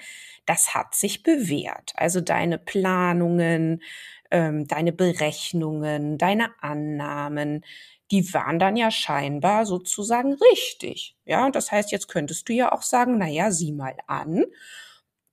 das 0.47 0.75
hat 0.75 0.95
sich 0.95 1.23
bewährt. 1.23 1.93
Also 1.97 2.21
deine 2.21 2.59
Planungen, 2.59 3.83
ähm, 4.31 4.67
deine 4.67 4.93
Berechnungen, 4.93 6.19
deine 6.19 6.51
Annahmen, 6.61 7.65
die 8.11 8.35
waren 8.35 8.59
dann 8.59 8.77
ja 8.77 8.91
scheinbar 8.91 9.65
sozusagen 9.65 10.35
richtig. 10.35 11.17
Ja, 11.25 11.47
und 11.47 11.57
das 11.57 11.73
heißt, 11.73 11.93
jetzt 11.93 12.09
könntest 12.09 12.49
du 12.49 12.53
ja 12.53 12.71
auch 12.73 12.83
sagen, 12.83 13.17
na 13.17 13.27
ja, 13.27 13.51
sieh 13.51 13.73
mal 13.73 13.95
an. 14.07 14.45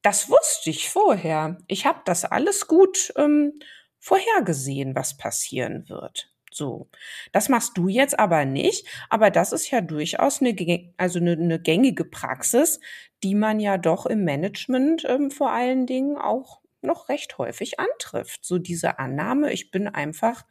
Das 0.01 0.29
wusste 0.29 0.69
ich 0.69 0.89
vorher. 0.89 1.57
Ich 1.67 1.85
habe 1.85 2.01
das 2.05 2.25
alles 2.25 2.67
gut 2.67 3.13
ähm, 3.17 3.59
vorhergesehen, 3.99 4.95
was 4.95 5.17
passieren 5.17 5.89
wird. 5.89 6.31
So, 6.51 6.89
das 7.31 7.47
machst 7.47 7.77
du 7.77 7.87
jetzt 7.89 8.17
aber 8.17 8.43
nicht, 8.45 8.87
aber 9.09 9.29
das 9.29 9.51
ist 9.51 9.69
ja 9.69 9.81
durchaus 9.81 10.41
eine, 10.41 10.55
also 10.97 11.19
eine, 11.19 11.33
eine 11.33 11.59
gängige 11.59 12.05
Praxis, 12.05 12.79
die 13.23 13.35
man 13.35 13.59
ja 13.59 13.77
doch 13.77 14.05
im 14.05 14.23
Management 14.23 15.05
ähm, 15.07 15.29
vor 15.31 15.51
allen 15.51 15.85
Dingen 15.85 16.17
auch 16.17 16.61
noch 16.81 17.09
recht 17.09 17.37
häufig 17.37 17.79
antrifft. 17.79 18.45
So 18.45 18.57
diese 18.57 18.99
Annahme, 18.99 19.51
ich 19.51 19.69
bin 19.69 19.87
einfach 19.87 20.45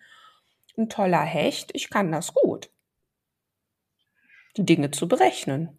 ein 0.77 0.89
toller 0.89 1.23
Hecht, 1.23 1.71
ich 1.75 1.91
kann 1.91 2.13
das 2.13 2.35
gut. 2.35 2.71
Dinge 4.57 4.91
zu 4.91 5.09
berechnen. 5.09 5.79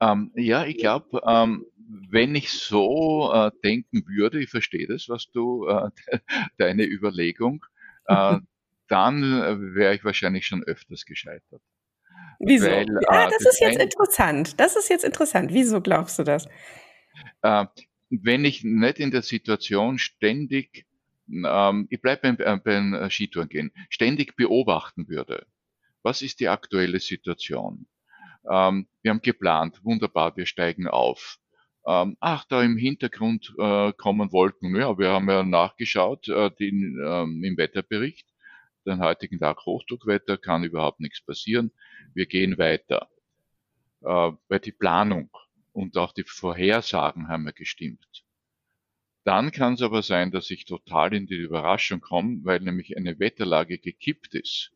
Ähm, 0.00 0.30
ja, 0.34 0.64
ich 0.64 0.76
glaube, 0.78 1.22
ähm, 1.26 1.66
wenn 2.10 2.34
ich 2.34 2.50
so 2.52 3.32
äh, 3.32 3.50
denken 3.64 4.04
würde, 4.06 4.40
ich 4.40 4.50
verstehe 4.50 4.86
das, 4.86 5.08
was 5.08 5.30
du, 5.30 5.66
äh, 5.66 5.90
deine 6.58 6.84
Überlegung, 6.84 7.64
äh, 8.06 8.38
dann 8.88 9.22
äh, 9.22 9.74
wäre 9.74 9.94
ich 9.94 10.04
wahrscheinlich 10.04 10.46
schon 10.46 10.62
öfters 10.64 11.04
gescheitert. 11.04 11.62
Wieso? 12.38 12.66
Weil, 12.66 12.86
ja, 13.10 13.26
äh, 13.26 13.30
das, 13.30 13.44
das 13.44 13.54
ist 13.54 13.60
jetzt 13.60 13.80
interessant. 13.80 14.60
Das 14.60 14.76
ist 14.76 14.88
jetzt 14.88 15.04
interessant. 15.04 15.52
Wieso 15.52 15.80
glaubst 15.80 16.18
du 16.18 16.24
das? 16.24 16.46
Äh, 17.42 17.66
wenn 18.10 18.44
ich 18.44 18.64
nicht 18.64 18.98
in 18.98 19.10
der 19.10 19.22
Situation 19.22 19.98
ständig 19.98 20.86
ähm, 21.32 21.86
ich 21.90 22.00
bleibe 22.00 22.34
beim, 22.34 22.62
beim 22.62 23.10
Skitouren 23.10 23.48
gehen, 23.48 23.72
ständig 23.88 24.36
beobachten 24.36 25.08
würde. 25.08 25.46
Was 26.02 26.22
ist 26.22 26.40
die 26.40 26.48
aktuelle 26.48 26.98
Situation? 26.98 27.86
Ähm, 28.50 28.88
wir 29.02 29.10
haben 29.10 29.22
geplant, 29.22 29.84
wunderbar, 29.84 30.36
wir 30.36 30.46
steigen 30.46 30.88
auf. 30.88 31.38
Ähm, 31.86 32.16
ach, 32.20 32.44
da 32.44 32.62
im 32.62 32.76
Hintergrund 32.76 33.54
äh, 33.58 33.92
kommen 33.94 34.32
Wolken. 34.32 34.76
Ja, 34.76 34.98
wir 34.98 35.10
haben 35.10 35.28
ja 35.28 35.42
nachgeschaut 35.42 36.28
äh, 36.28 36.50
den, 36.50 36.98
ähm, 37.04 37.42
im 37.42 37.56
Wetterbericht. 37.56 38.28
Den 38.86 39.00
heutigen 39.00 39.38
Tag 39.38 39.64
Hochdruckwetter, 39.66 40.38
kann 40.38 40.64
überhaupt 40.64 41.00
nichts 41.00 41.20
passieren. 41.20 41.70
Wir 42.14 42.26
gehen 42.26 42.58
weiter. 42.58 43.08
Äh, 44.02 44.32
weil 44.48 44.60
die 44.60 44.72
Planung 44.72 45.30
und 45.72 45.96
auch 45.96 46.12
die 46.12 46.24
Vorhersagen 46.24 47.28
haben 47.28 47.46
ja 47.46 47.52
gestimmt. 47.52 48.24
Dann 49.24 49.52
kann 49.52 49.74
es 49.74 49.82
aber 49.82 50.02
sein, 50.02 50.30
dass 50.30 50.50
ich 50.50 50.64
total 50.64 51.14
in 51.14 51.26
die 51.26 51.36
Überraschung 51.36 52.00
komme, 52.00 52.40
weil 52.42 52.60
nämlich 52.60 52.96
eine 52.96 53.18
Wetterlage 53.18 53.78
gekippt 53.78 54.34
ist. 54.34 54.72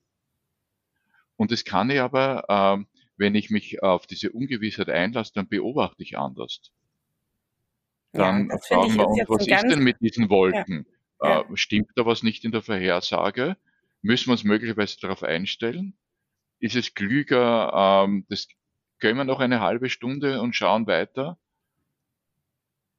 Und 1.37 1.51
das 1.51 1.65
kann 1.65 1.91
ich 1.91 2.01
aber, 2.01 2.45
äh, 2.49 2.85
wenn 3.17 3.35
ich 3.35 3.51
mich 3.51 3.83
auf 3.83 4.07
diese 4.07 4.33
Ungewissheit 4.33 4.89
einlasse, 4.91 5.33
dann 5.35 5.49
beobachte 5.49 6.03
ich 6.03 6.19
anders. 6.19 6.73
Dann 8.15 8.49
ja, 8.49 8.59
fragen 8.59 8.95
wir 8.95 9.09
uns, 9.09 9.29
was 9.29 9.47
ist 9.47 9.71
denn 9.71 9.83
mit 9.83 10.01
diesen 10.01 10.31
Wolken? 10.31 10.87
Ja. 11.21 11.41
Äh, 11.41 11.45
stimmt 11.55 11.91
da 11.97 12.07
was 12.07 12.23
nicht 12.23 12.45
in 12.45 12.53
der 12.53 12.63
Vorhersage? 12.63 13.57
Müssen 14.03 14.29
wir 14.29 14.33
uns 14.33 14.45
möglicherweise 14.45 14.99
darauf 15.01 15.23
einstellen? 15.23 15.97
Ist 16.61 16.77
es 16.77 16.95
klüger, 16.95 18.05
ähm, 18.05 18.25
das 18.29 18.49
können 19.01 19.19
wir 19.19 19.25
noch 19.25 19.41
eine 19.41 19.61
halbe 19.61 19.91
Stunde 19.91 20.41
und 20.41 20.55
schauen 20.55 20.87
weiter? 20.87 21.39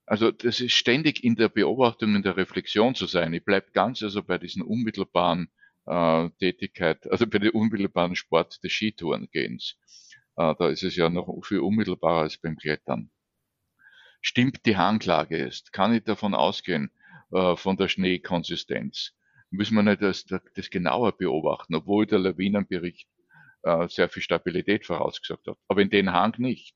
Also 0.05 0.31
das 0.31 0.60
ist 0.60 0.74
ständig 0.74 1.24
in 1.24 1.36
der 1.36 1.50
Beobachtung, 1.50 2.15
in 2.15 2.22
der 2.22 2.38
Reflexion 2.38 2.93
zu 2.93 3.07
sein. 3.07 3.34
Ich 3.34 3.43
bleibe 3.43 3.72
ganz 3.72 4.03
also 4.03 4.22
bei 4.22 4.38
diesen 4.38 4.62
unmittelbaren 4.62 5.50
äh, 5.86 6.29
Tätigkeit, 6.39 7.10
also 7.10 7.25
bei 7.25 7.39
dem 7.39 7.51
unmittelbaren 7.51 8.15
Sport 8.15 8.63
des 8.63 8.74
Skitourengehens. 8.74 9.77
Äh, 10.36 10.53
da 10.60 10.69
ist 10.69 10.84
es 10.84 10.95
ja 10.95 11.10
noch 11.10 11.27
viel 11.43 11.60
unmittelbarer 11.60 12.22
als 12.22 12.38
beim 12.38 12.57
Klettern. 12.57 13.10
Stimmt 14.27 14.65
die 14.65 14.75
Hanglage 14.75 15.38
ist? 15.38 15.72
Kann 15.72 15.94
ich 15.94 16.03
davon 16.03 16.34
ausgehen, 16.34 16.89
äh, 17.32 17.55
von 17.55 17.77
der 17.77 17.89
Schneekonsistenz? 17.89 19.13
Müssen 19.51 19.75
wir 19.75 19.84
nicht 19.84 20.01
das, 20.01 20.25
das 20.25 20.70
genauer 20.72 21.15
beobachten, 21.15 21.75
obwohl 21.75 22.08
der 22.08 22.17
Lawinenbericht 22.17 23.08
äh, 23.62 23.88
sehr 23.88 24.10
viel 24.10 24.24
Stabilität 24.24 24.84
vorausgesagt 24.84 25.46
hat. 25.46 25.58
Aber 25.67 25.84
in 25.84 25.91
den 25.91 26.12
Hang 26.12 26.34
nicht. 26.39 26.75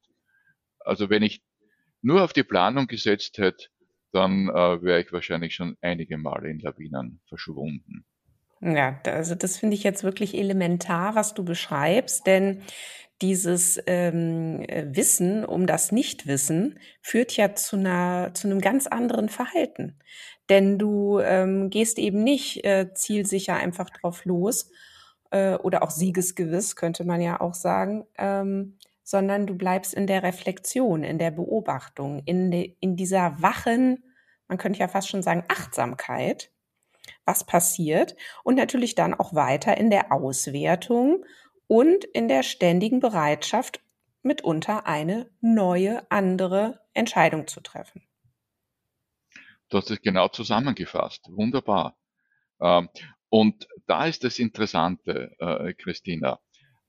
Also 0.82 1.10
wenn 1.10 1.24
ich 1.24 1.42
nur 2.04 2.24
auf 2.24 2.34
die 2.34 2.44
Planung 2.44 2.86
gesetzt 2.86 3.40
hätte, 3.40 3.70
dann 4.12 4.50
äh, 4.50 4.84
wäre 4.84 5.02
ich 5.02 5.12
wahrscheinlich 5.12 5.56
schon 5.56 5.76
einige 5.82 6.20
Male 6.20 6.52
in 6.52 6.60
Lawinen 6.60 7.20
verschwunden. 7.28 8.06
Ja, 8.62 9.02
also 9.06 9.34
das 9.34 9.58
finde 9.58 9.76
ich 9.76 9.82
jetzt 9.82 10.04
wirklich 10.04 10.36
elementar, 10.36 11.16
was 11.16 11.34
du 11.34 11.44
beschreibst, 11.44 12.28
denn 12.28 12.62
dieses 13.22 13.82
ähm, 13.86 14.66
Wissen 14.68 15.44
um 15.46 15.68
das 15.68 15.92
Nichtwissen 15.92 16.80
führt 17.02 17.36
ja 17.36 17.56
zu, 17.56 17.76
einer, 17.76 18.32
zu 18.34 18.48
einem 18.48 18.62
ganz 18.62 18.88
anderen 18.88 19.30
Verhalten. 19.30 20.00
Denn 20.50 20.80
du 20.80 21.20
ähm, 21.20 21.70
gehst 21.70 22.00
eben 22.00 22.24
nicht 22.24 22.66
äh, 22.66 22.94
zielsicher 22.94 23.56
einfach 23.56 23.90
drauf 23.90 24.26
los 24.26 24.72
äh, 25.32 25.56
oder 25.56 25.84
auch 25.84 25.92
siegesgewiss, 25.92 26.76
könnte 26.76 27.04
man 27.04 27.22
ja 27.22 27.40
auch 27.40 27.54
sagen, 27.54 28.06
ähm, 28.18 28.78
sondern 29.04 29.48
du 29.48 29.56
bleibst 29.56 29.94
in 29.94 30.08
der 30.08 30.24
Reflexion, 30.24 31.04
in 31.04 31.18
der 31.18 31.32
Beobachtung, 31.32 32.22
in, 32.26 32.52
de, 32.52 32.76
in 32.80 32.96
dieser 32.96 33.42
wachen, 33.42 34.04
man 34.48 34.58
könnte 34.58 34.80
ja 34.80 34.88
fast 34.88 35.10
schon 35.10 35.22
sagen, 35.22 35.44
Achtsamkeit, 35.48 36.52
was 37.26 37.44
passiert 37.44 38.16
und 38.44 38.56
natürlich 38.56 38.96
dann 38.96 39.14
auch 39.14 39.34
weiter 39.34 39.78
in 39.78 39.90
der 39.90 40.12
Auswertung 40.12 41.24
und 41.70 42.04
in 42.04 42.28
der 42.28 42.42
ständigen 42.42 43.00
Bereitschaft, 43.00 43.80
mitunter 44.24 44.88
eine 44.88 45.30
neue, 45.40 46.10
andere 46.12 46.82
Entscheidung 46.94 47.48
zu 47.48 47.62
treffen. 47.62 48.02
Du 49.70 49.78
hast 49.78 49.92
es 49.92 50.02
genau 50.02 50.28
zusammengefasst. 50.30 51.30
Wunderbar. 51.30 51.96
Ähm, 52.60 52.90
und 53.30 53.68
da 53.86 54.08
ist 54.08 54.24
das 54.24 54.40
Interessante, 54.40 55.36
äh, 55.38 55.74
Christina, 55.76 56.40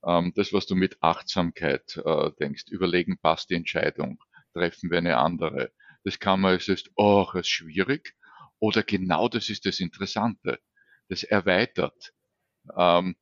ähm, 0.02 0.32
das, 0.34 0.54
was 0.54 0.66
du 0.66 0.74
mit 0.74 0.96
Achtsamkeit 1.02 2.00
äh, 2.02 2.30
denkst, 2.40 2.64
überlegen, 2.70 3.18
passt 3.18 3.50
die 3.50 3.56
Entscheidung, 3.56 4.18
treffen 4.54 4.90
wir 4.90 4.98
eine 4.98 5.18
andere. 5.18 5.72
Das 6.04 6.18
kann 6.18 6.40
man, 6.40 6.56
es 6.56 6.68
ist, 6.68 6.90
oh, 6.96 7.26
es 7.34 7.40
ist 7.40 7.48
schwierig, 7.48 8.16
oder 8.58 8.82
genau 8.82 9.28
das 9.28 9.50
ist 9.50 9.66
das 9.66 9.78
Interessante. 9.78 10.58
Das 11.10 11.22
erweitert. 11.22 12.14
Ähm, 12.74 13.16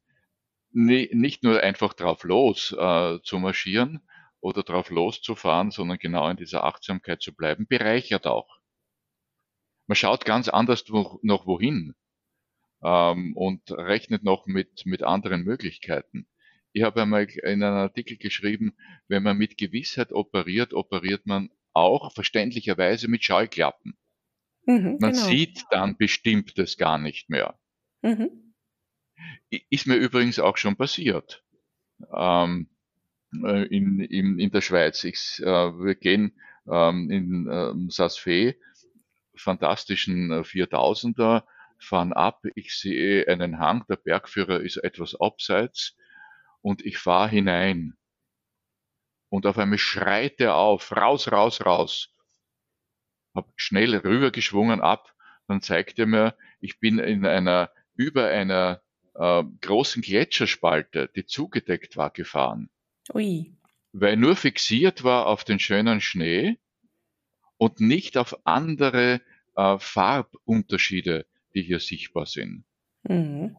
nicht 0.72 1.42
nur 1.42 1.60
einfach 1.60 1.94
drauf 1.94 2.24
los 2.24 2.74
äh, 2.78 3.18
zu 3.22 3.38
marschieren 3.38 4.00
oder 4.40 4.62
drauf 4.62 4.90
loszufahren, 4.90 5.70
sondern 5.70 5.98
genau 5.98 6.28
in 6.28 6.36
dieser 6.36 6.64
Achtsamkeit 6.64 7.22
zu 7.22 7.34
bleiben, 7.34 7.66
bereichert 7.66 8.26
auch. 8.26 8.58
Man 9.86 9.96
schaut 9.96 10.24
ganz 10.24 10.48
anders 10.48 10.84
noch 11.22 11.46
wohin 11.46 11.94
ähm, 12.82 13.34
und 13.36 13.70
rechnet 13.70 14.22
noch 14.22 14.46
mit, 14.46 14.84
mit 14.84 15.02
anderen 15.02 15.42
Möglichkeiten. 15.42 16.28
Ich 16.72 16.82
habe 16.82 17.02
einmal 17.02 17.24
in 17.24 17.62
einem 17.62 17.76
Artikel 17.76 18.18
geschrieben, 18.18 18.76
wenn 19.08 19.22
man 19.22 19.38
mit 19.38 19.56
Gewissheit 19.56 20.12
operiert, 20.12 20.74
operiert 20.74 21.26
man 21.26 21.50
auch 21.72 22.12
verständlicherweise 22.12 23.08
mit 23.08 23.24
Scheuklappen. 23.24 23.96
Mhm, 24.66 24.98
man 25.00 25.12
genau. 25.12 25.26
sieht 25.26 25.64
dann 25.70 25.96
Bestimmtes 25.96 26.76
gar 26.76 26.98
nicht 26.98 27.30
mehr. 27.30 27.58
Mhm. 28.02 28.47
Ist 29.70 29.86
mir 29.86 29.96
übrigens 29.96 30.38
auch 30.38 30.56
schon 30.56 30.76
passiert. 30.76 31.42
Ähm, 32.14 32.68
äh, 33.32 33.64
in, 33.66 34.00
in, 34.00 34.38
in 34.38 34.50
der 34.50 34.60
Schweiz. 34.60 35.04
Ich, 35.04 35.40
äh, 35.42 35.44
wir 35.44 35.94
gehen 35.94 36.38
ähm, 36.70 37.10
in 37.10 37.48
ähm, 37.50 37.90
Sasfe, 37.90 38.56
fantastischen 39.36 40.30
4000er, 40.44 41.38
äh, 41.38 41.42
fahren 41.78 42.12
ab. 42.12 42.42
Ich 42.54 42.74
sehe 42.74 43.28
einen 43.28 43.58
Hang, 43.58 43.84
der 43.88 43.96
Bergführer 43.96 44.60
ist 44.60 44.78
etwas 44.78 45.14
abseits 45.20 45.96
und 46.62 46.84
ich 46.84 46.98
fahre 46.98 47.28
hinein. 47.28 47.94
Und 49.30 49.46
auf 49.46 49.58
einmal 49.58 49.78
schreit 49.78 50.40
er 50.40 50.56
auf, 50.56 50.96
raus, 50.96 51.30
raus, 51.30 51.64
raus. 51.64 52.14
Hab 53.34 53.52
schnell 53.56 53.94
rübergeschwungen 53.94 54.80
ab, 54.80 55.14
dann 55.46 55.60
zeigt 55.60 55.98
er 55.98 56.06
mir, 56.06 56.34
ich 56.60 56.80
bin 56.80 56.98
in 56.98 57.26
einer, 57.26 57.70
über 57.94 58.26
einer 58.28 58.82
äh, 59.18 59.42
großen 59.60 60.02
Gletscherspalte, 60.02 61.10
die 61.14 61.26
zugedeckt 61.26 61.96
war, 61.96 62.10
gefahren. 62.10 62.70
Ui. 63.12 63.52
Weil 63.92 64.16
nur 64.16 64.36
fixiert 64.36 65.02
war 65.04 65.26
auf 65.26 65.44
den 65.44 65.58
schönen 65.58 66.00
Schnee 66.00 66.58
und 67.56 67.80
nicht 67.80 68.16
auf 68.16 68.46
andere 68.46 69.20
äh, 69.56 69.78
Farbunterschiede, 69.78 71.26
die 71.54 71.62
hier 71.62 71.80
sichtbar 71.80 72.26
sind. 72.26 72.64
Mhm. 73.02 73.56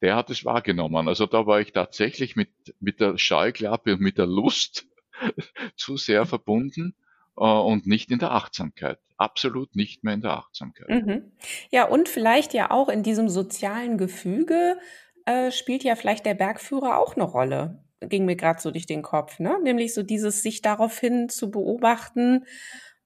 Der 0.00 0.16
hat 0.16 0.30
es 0.30 0.44
wahrgenommen. 0.44 1.08
Also 1.08 1.26
da 1.26 1.46
war 1.46 1.60
ich 1.60 1.72
tatsächlich 1.72 2.36
mit, 2.36 2.50
mit 2.80 3.00
der 3.00 3.18
Scheuklappe 3.18 3.94
und 3.94 4.00
mit 4.00 4.18
der 4.18 4.26
Lust 4.26 4.86
zu 5.76 5.96
sehr 5.96 6.26
verbunden 6.26 6.94
und 7.36 7.86
nicht 7.86 8.10
in 8.10 8.18
der 8.18 8.32
Achtsamkeit. 8.32 8.98
Absolut 9.18 9.76
nicht 9.76 10.04
mehr 10.04 10.14
in 10.14 10.22
der 10.22 10.32
Achtsamkeit. 10.32 10.88
Mhm. 10.88 11.32
Ja, 11.70 11.84
und 11.86 12.08
vielleicht 12.08 12.54
ja 12.54 12.70
auch 12.70 12.88
in 12.88 13.02
diesem 13.02 13.28
sozialen 13.28 13.98
Gefüge 13.98 14.78
äh, 15.26 15.50
spielt 15.50 15.84
ja 15.84 15.96
vielleicht 15.96 16.26
der 16.26 16.34
Bergführer 16.34 16.98
auch 16.98 17.14
eine 17.14 17.24
Rolle. 17.24 17.82
Ging 18.00 18.24
mir 18.24 18.36
gerade 18.36 18.60
so 18.60 18.70
durch 18.70 18.86
den 18.86 19.02
Kopf, 19.02 19.38
ne? 19.38 19.58
Nämlich 19.62 19.94
so 19.94 20.02
dieses 20.02 20.42
sich 20.42 20.62
daraufhin 20.62 21.28
zu 21.28 21.50
beobachten, 21.50 22.44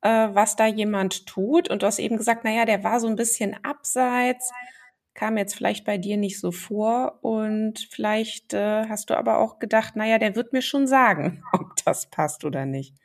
äh, 0.03 0.29
was 0.33 0.57
da 0.57 0.67
jemand 0.67 1.27
tut. 1.27 1.71
Und 1.71 1.83
du 1.83 1.87
hast 1.87 1.99
eben 1.99 2.17
gesagt, 2.17 2.45
naja, 2.45 2.65
der 2.65 2.85
war 2.85 3.01
so 3.01 3.07
ein 3.07 3.17
bisschen 3.17 3.57
abseits, 3.65 4.51
kam 5.15 5.37
jetzt 5.37 5.55
vielleicht 5.55 5.85
bei 5.85 5.99
dir 5.99 6.17
nicht 6.17 6.41
so 6.41 6.53
vor. 6.53 7.19
Und 7.23 7.89
vielleicht 7.91 8.53
äh, 8.53 8.87
hast 8.89 9.11
du 9.11 9.15
aber 9.17 9.39
auch 9.39 9.59
gedacht, 9.59 9.97
naja, 9.97 10.19
der 10.19 10.35
wird 10.37 10.53
mir 10.53 10.63
schon 10.63 10.87
sagen, 10.87 11.43
ob 11.53 11.77
das 11.85 12.11
passt 12.11 12.45
oder 12.45 12.67
nicht. 12.67 12.97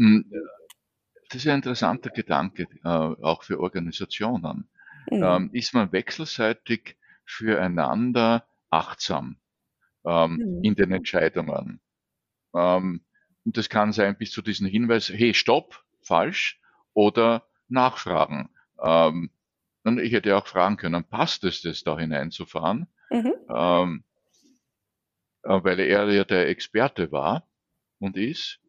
Hm, 0.00 0.32
das 1.28 1.42
ist 1.42 1.46
ein 1.46 1.56
interessanter 1.56 2.10
Gedanke, 2.10 2.66
äh, 2.84 2.88
auch 2.88 3.42
für 3.42 3.60
Organisationen. 3.60 4.68
Mhm. 5.10 5.22
Ähm, 5.22 5.50
ist 5.52 5.74
man 5.74 5.92
wechselseitig 5.92 6.96
füreinander 7.26 8.46
achtsam 8.70 9.36
ähm, 10.04 10.36
mhm. 10.36 10.64
in 10.64 10.74
den 10.74 10.92
Entscheidungen? 10.92 11.80
Ähm, 12.54 13.04
und 13.44 13.56
das 13.56 13.68
kann 13.68 13.92
sein 13.92 14.16
bis 14.16 14.32
zu 14.32 14.42
diesem 14.42 14.66
Hinweis, 14.66 15.10
hey, 15.10 15.34
stopp, 15.34 15.84
falsch, 16.02 16.60
oder 16.92 17.46
nachfragen. 17.68 18.50
Und 18.76 19.30
ich 20.00 20.12
hätte 20.12 20.36
auch 20.36 20.46
fragen 20.46 20.76
können, 20.76 21.04
passt 21.04 21.44
es, 21.44 21.62
das 21.62 21.84
da 21.84 21.96
hineinzufahren? 21.96 22.88
Mhm. 23.10 23.32
Ähm, 23.48 24.04
äh, 25.44 25.60
weil 25.62 25.80
er 25.80 26.10
ja 26.10 26.24
der 26.24 26.48
Experte 26.48 27.12
war 27.12 27.46
und 27.98 28.16
ist. 28.16 28.60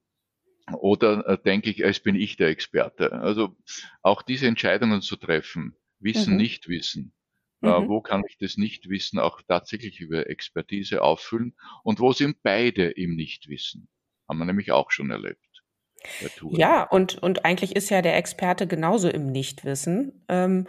Oder 0.73 1.27
äh, 1.27 1.37
denke 1.41 1.69
ich, 1.69 1.83
als 1.83 1.99
bin 1.99 2.15
ich 2.15 2.37
der 2.37 2.49
Experte. 2.49 3.13
Also 3.13 3.55
auch 4.01 4.21
diese 4.21 4.47
Entscheidungen 4.47 5.01
zu 5.01 5.15
treffen, 5.15 5.75
Wissen, 5.99 6.33
mhm. 6.33 6.37
nicht 6.37 6.67
Wissen. 6.67 7.13
Äh, 7.61 7.67
mhm. 7.67 7.85
Äh, 7.85 7.87
wo 7.89 8.01
kann 8.01 8.23
ich 8.27 8.37
das 8.37 8.57
Nichtwissen 8.57 9.19
auch 9.19 9.41
tatsächlich 9.41 9.99
über 9.99 10.29
Expertise 10.29 11.01
auffüllen? 11.01 11.55
Und 11.83 11.99
wo 11.99 12.13
sind 12.13 12.41
beide 12.43 12.89
im 12.89 13.15
Nichtwissen? 13.15 13.87
Haben 14.27 14.39
wir 14.39 14.45
nämlich 14.45 14.71
auch 14.71 14.91
schon 14.91 15.11
erlebt. 15.11 15.50
Ja, 16.57 16.83
und, 16.83 17.21
und 17.21 17.45
eigentlich 17.45 17.75
ist 17.75 17.89
ja 17.89 18.01
der 18.01 18.17
Experte 18.17 18.67
genauso 18.67 19.09
im 19.09 19.31
Nichtwissen. 19.31 20.23
Ähm, 20.27 20.67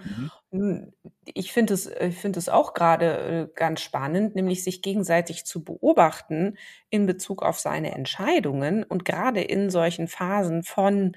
mhm. 0.51 0.93
Ich 1.25 1.53
finde 1.53 1.75
es, 1.75 1.87
ich 1.87 2.17
finde 2.17 2.39
es 2.39 2.49
auch 2.49 2.75
gerade 2.75 3.49
äh, 3.51 3.55
ganz 3.55 3.81
spannend, 3.81 4.35
nämlich 4.35 4.65
sich 4.65 4.83
gegenseitig 4.83 5.47
zu 5.47 5.65
beobachten 5.65 6.59
in 6.91 7.07
Bezug 7.07 7.43
auf 7.43 7.59
seine 7.59 7.93
Entscheidungen 7.93 8.85
und 8.85 9.05
gerade 9.05 9.41
in 9.41 9.71
solchen 9.71 10.09
Phasen 10.09 10.63
von 10.63 11.17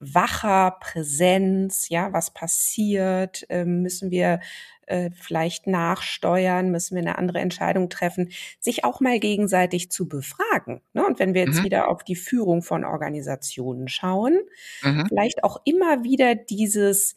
wacher 0.00 0.76
Präsenz, 0.80 1.88
ja, 1.88 2.12
was 2.12 2.32
passiert, 2.32 3.46
ähm, 3.48 3.82
müssen 3.82 4.10
wir 4.10 4.40
äh, 4.86 5.10
vielleicht 5.14 5.66
nachsteuern, 5.66 6.70
müssen 6.70 6.94
wir 6.94 7.02
eine 7.02 7.18
andere 7.18 7.38
Entscheidung 7.38 7.88
treffen, 7.88 8.30
sich 8.60 8.84
auch 8.84 9.00
mal 9.00 9.18
gegenseitig 9.18 9.90
zu 9.90 10.08
befragen. 10.08 10.82
Ne? 10.92 11.06
Und 11.06 11.18
wenn 11.18 11.34
wir 11.34 11.44
jetzt 11.44 11.60
mhm. 11.60 11.64
wieder 11.64 11.88
auf 11.88 12.04
die 12.04 12.16
Führung 12.16 12.62
von 12.62 12.84
Organisationen 12.84 13.88
schauen, 13.88 14.40
mhm. 14.82 15.06
vielleicht 15.08 15.44
auch 15.44 15.60
immer 15.64 16.04
wieder 16.04 16.34
dieses 16.34 17.14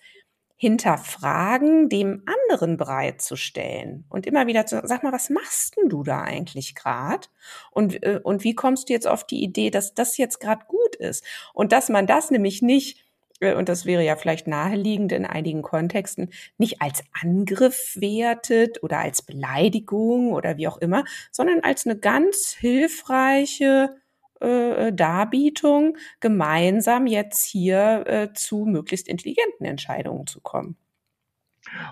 hinterfragen, 0.60 1.88
dem 1.88 2.24
anderen 2.26 2.78
bereitzustellen 2.78 4.06
und 4.10 4.26
immer 4.26 4.48
wieder 4.48 4.66
zu 4.66 4.82
sag 4.84 5.04
mal, 5.04 5.14
was 5.14 5.30
machst 5.30 5.78
denn 5.78 5.88
du 5.88 6.04
da 6.04 6.24
eigentlich 6.24 6.74
gerade? 6.74 7.28
Und, 7.72 8.04
äh, 8.04 8.20
und 8.24 8.44
wie 8.44 8.56
kommst 8.56 8.90
du 8.90 8.94
jetzt 8.94 9.08
auf 9.08 9.24
die 9.24 9.44
Idee, 9.44 9.70
dass 9.70 9.94
das 9.94 10.18
jetzt 10.18 10.40
gerade 10.40 10.66
gut 10.68 10.96
ist? 10.96 11.24
Und 11.54 11.72
dass 11.72 11.90
man 11.90 12.08
das 12.08 12.32
nämlich 12.32 12.64
nicht 12.64 13.06
äh, 13.40 13.54
und 13.54 13.70
das 13.70 13.86
wäre 13.86 14.04
ja 14.04 14.16
vielleicht 14.16 14.48
naheliegend 14.48 15.12
in 15.12 15.26
einigen 15.26 15.62
Kontexten, 15.62 16.32
nicht 16.58 16.82
als 16.82 17.04
Angriff 17.22 17.96
wertet 17.96 18.82
oder 18.82 18.98
als 18.98 19.22
Beleidigung 19.22 20.34
oder 20.34 20.58
wie 20.58 20.68
auch 20.68 20.78
immer, 20.78 21.04
sondern 21.32 21.60
als 21.62 21.86
eine 21.86 21.98
ganz 21.98 22.56
hilfreiche 22.58 23.96
äh, 24.42 24.94
Darbietung, 24.94 25.98
gemeinsam 26.20 27.08
jetzt 27.08 27.46
hier 27.46 28.04
äh, 28.08 28.34
zu 28.34 28.66
möglichst 28.66 29.08
intelligenten 29.08 29.66
Entscheidungen 29.66 30.28
zu 30.28 30.42
kommen. 30.42 30.78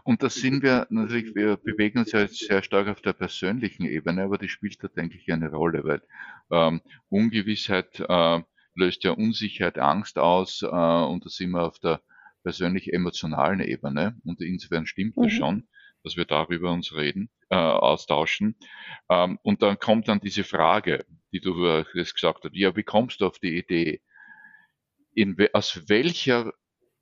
Und 0.03 0.23
das 0.23 0.35
sind 0.35 0.63
wir 0.63 0.87
natürlich, 0.89 1.35
wir 1.35 1.57
bewegen 1.57 1.99
uns 1.99 2.11
ja 2.11 2.21
jetzt 2.21 2.39
sehr 2.39 2.63
stark 2.63 2.87
auf 2.87 3.01
der 3.01 3.13
persönlichen 3.13 3.85
Ebene, 3.85 4.23
aber 4.23 4.37
die 4.37 4.47
spielt 4.47 4.81
da, 4.83 4.87
denke 4.87 5.17
ich, 5.17 5.31
eine 5.31 5.51
Rolle, 5.51 5.83
weil 5.83 6.01
ähm, 6.51 6.81
Ungewissheit 7.09 7.99
äh, 7.99 8.41
löst 8.75 9.03
ja 9.03 9.11
Unsicherheit, 9.11 9.77
Angst 9.79 10.17
aus 10.17 10.61
äh, 10.61 10.65
und 10.65 11.25
da 11.25 11.29
sind 11.29 11.51
wir 11.51 11.63
auf 11.63 11.79
der 11.79 12.01
persönlich-emotionalen 12.43 13.61
Ebene 13.61 14.15
und 14.23 14.41
insofern 14.41 14.85
stimmt 14.85 15.17
mhm. 15.17 15.23
das 15.23 15.33
schon, 15.33 15.67
dass 16.03 16.15
wir 16.15 16.25
darüber 16.25 16.71
uns 16.71 16.93
reden, 16.93 17.29
äh, 17.49 17.55
austauschen. 17.55 18.55
Ähm, 19.09 19.39
und 19.41 19.61
dann 19.63 19.79
kommt 19.79 20.07
dann 20.07 20.19
diese 20.19 20.43
Frage, 20.43 21.05
die 21.35 21.41
du 21.41 21.83
jetzt 21.93 22.13
gesagt 22.13 22.45
hast, 22.45 22.55
ja, 22.55 22.75
wie 22.75 22.83
kommst 22.83 23.19
du 23.19 23.25
auf 23.25 23.39
die 23.39 23.57
Idee? 23.57 24.01
In, 25.13 25.35
aus 25.53 25.81
welcher 25.87 26.53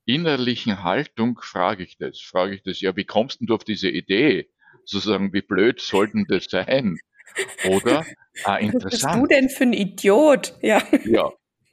innerlichen 0.06 0.82
Haltung 0.82 1.38
frage 1.40 1.84
ich 1.84 1.96
das? 1.98 2.20
Frage 2.20 2.56
ich 2.56 2.62
das, 2.62 2.80
ja, 2.80 2.96
wie 2.96 3.04
kommst 3.04 3.38
du 3.40 3.54
auf 3.54 3.64
diese 3.64 3.88
Idee? 3.88 4.50
Sozusagen, 4.84 5.32
wie 5.32 5.42
blöd 5.42 5.80
sollten 5.80 6.26
das 6.28 6.46
sein? 6.46 6.98
Oder, 7.68 8.04
ah, 8.44 8.56
interessant. 8.56 8.84
Was 8.84 9.00
bist 9.02 9.14
du 9.14 9.26
denn 9.26 9.48
für 9.48 9.64
ein 9.64 9.72
Idiot? 9.72 10.58
Ja. 10.62 10.82
Ja, 11.04 11.32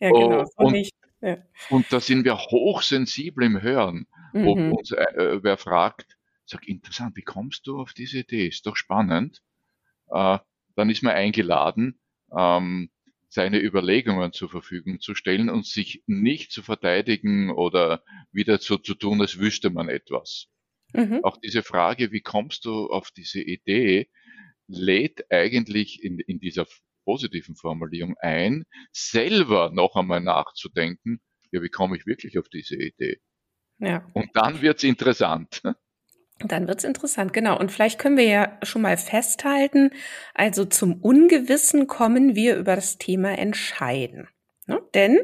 ja, 0.00 0.10
genau, 0.10 0.44
so 0.44 0.52
und, 0.56 0.72
nicht. 0.72 0.94
Ja. 1.20 1.38
Und 1.68 1.92
da 1.92 2.00
sind 2.00 2.24
wir 2.24 2.36
hochsensibel 2.36 3.44
im 3.44 3.60
Hören. 3.60 4.06
Mhm. 4.32 4.46
Ob 4.48 4.78
uns 4.78 4.90
äh, 4.92 5.38
wer 5.42 5.58
fragt, 5.58 6.16
sag 6.46 6.66
interessant, 6.66 7.16
wie 7.16 7.22
kommst 7.22 7.66
du 7.66 7.80
auf 7.80 7.92
diese 7.92 8.20
Idee? 8.20 8.48
Ist 8.48 8.66
doch 8.66 8.76
spannend. 8.76 9.42
Äh, 10.10 10.38
dann 10.76 10.90
ist 10.90 11.02
man 11.02 11.14
eingeladen, 11.14 11.98
ähm, 12.36 12.90
seine 13.28 13.62
Überlegungen 13.62 14.32
zur 14.32 14.50
Verfügung 14.50 15.00
zu 15.00 15.14
stellen 15.14 15.48
und 15.48 15.66
sich 15.66 16.02
nicht 16.06 16.52
zu 16.52 16.62
verteidigen 16.62 17.50
oder 17.50 18.02
wieder 18.30 18.58
so 18.58 18.76
zu 18.76 18.94
tun, 18.94 19.20
als 19.20 19.38
wüsste 19.38 19.70
man 19.70 19.88
etwas. 19.88 20.48
Mhm. 20.92 21.20
Auch 21.22 21.38
diese 21.38 21.62
Frage, 21.62 22.12
wie 22.12 22.20
kommst 22.20 22.66
du 22.66 22.88
auf 22.88 23.10
diese 23.10 23.40
Idee, 23.40 24.10
lädt 24.66 25.30
eigentlich 25.30 26.02
in, 26.02 26.18
in 26.18 26.40
dieser 26.40 26.66
positiven 27.04 27.56
Formulierung 27.56 28.16
ein, 28.18 28.64
selber 28.92 29.70
noch 29.72 29.96
einmal 29.96 30.20
nachzudenken, 30.20 31.20
ja, 31.50 31.62
wie 31.62 31.68
komme 31.68 31.96
ich 31.96 32.06
wirklich 32.06 32.38
auf 32.38 32.48
diese 32.48 32.76
Idee? 32.76 33.20
Ja. 33.78 34.06
Und 34.14 34.30
dann 34.34 34.62
wird's 34.62 34.84
interessant. 34.84 35.62
Dann 36.48 36.68
wird's 36.68 36.84
interessant, 36.84 37.32
genau. 37.32 37.58
Und 37.58 37.70
vielleicht 37.70 37.98
können 37.98 38.16
wir 38.16 38.24
ja 38.24 38.58
schon 38.62 38.82
mal 38.82 38.96
festhalten, 38.96 39.90
also 40.34 40.64
zum 40.64 41.00
Ungewissen 41.00 41.86
kommen 41.86 42.34
wir 42.34 42.56
über 42.56 42.74
das 42.74 42.98
Thema 42.98 43.38
entscheiden. 43.38 44.28
Ne? 44.66 44.80
Denn, 44.94 45.18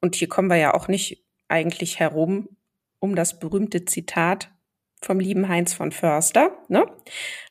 und 0.00 0.14
hier 0.14 0.28
kommen 0.28 0.48
wir 0.48 0.56
ja 0.56 0.74
auch 0.74 0.88
nicht 0.88 1.24
eigentlich 1.48 2.00
herum 2.00 2.48
um 2.98 3.14
das 3.14 3.38
berühmte 3.38 3.84
Zitat 3.84 4.50
vom 5.02 5.20
lieben 5.20 5.48
Heinz 5.48 5.74
von 5.74 5.92
Förster. 5.92 6.56
Ne? 6.68 6.86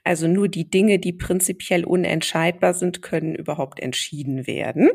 Also 0.03 0.27
nur 0.27 0.47
die 0.47 0.69
Dinge, 0.69 0.99
die 0.99 1.13
prinzipiell 1.13 1.85
unentscheidbar 1.85 2.73
sind, 2.73 3.01
können 3.01 3.35
überhaupt 3.35 3.79
entschieden 3.79 4.47
werden. 4.47 4.89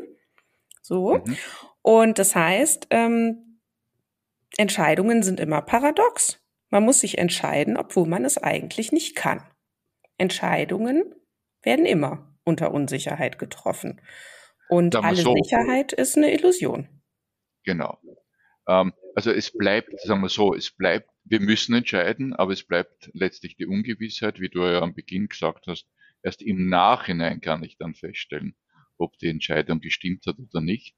So. 0.81 1.21
Mhm. 1.25 1.37
Und 1.81 2.19
das 2.19 2.35
heißt, 2.35 2.87
ähm, 2.91 3.59
Entscheidungen 4.57 5.23
sind 5.23 5.39
immer 5.39 5.61
paradox. 5.61 6.40
Man 6.71 6.83
muss 6.83 7.01
sich 7.01 7.17
entscheiden, 7.17 7.77
obwohl 7.77 8.07
man 8.07 8.25
es 8.25 8.37
eigentlich 8.37 8.91
nicht 8.91 9.15
kann. 9.15 9.43
Entscheidungen 10.17 11.13
werden 11.61 11.85
immer 11.85 12.35
unter 12.43 12.73
Unsicherheit 12.73 13.37
getroffen. 13.37 14.01
Und 14.69 14.95
alle 14.95 15.17
so. 15.17 15.35
Sicherheit 15.35 15.91
ist 15.91 16.17
eine 16.17 16.33
Illusion. 16.33 16.87
Genau. 17.63 17.99
Ähm, 18.67 18.93
also 19.15 19.31
es 19.31 19.51
bleibt, 19.51 19.99
sagen 19.99 20.21
wir 20.21 20.29
so, 20.29 20.55
es 20.55 20.71
bleibt, 20.71 21.09
wir 21.25 21.41
müssen 21.41 21.75
entscheiden, 21.75 22.33
aber 22.33 22.53
es 22.53 22.63
bleibt 22.63 23.11
letztlich 23.13 23.57
die 23.57 23.65
Ungewissheit, 23.65 24.39
wie 24.39 24.49
du 24.49 24.63
ja 24.63 24.81
am 24.81 24.93
Beginn 24.93 25.27
gesagt 25.27 25.67
hast. 25.67 25.87
Erst 26.23 26.41
im 26.41 26.69
Nachhinein 26.69 27.41
kann 27.41 27.63
ich 27.63 27.77
dann 27.77 27.95
feststellen, 27.95 28.55
ob 28.97 29.17
die 29.17 29.27
Entscheidung 29.27 29.81
gestimmt 29.81 30.25
hat 30.25 30.37
oder 30.39 30.61
nicht. 30.61 30.95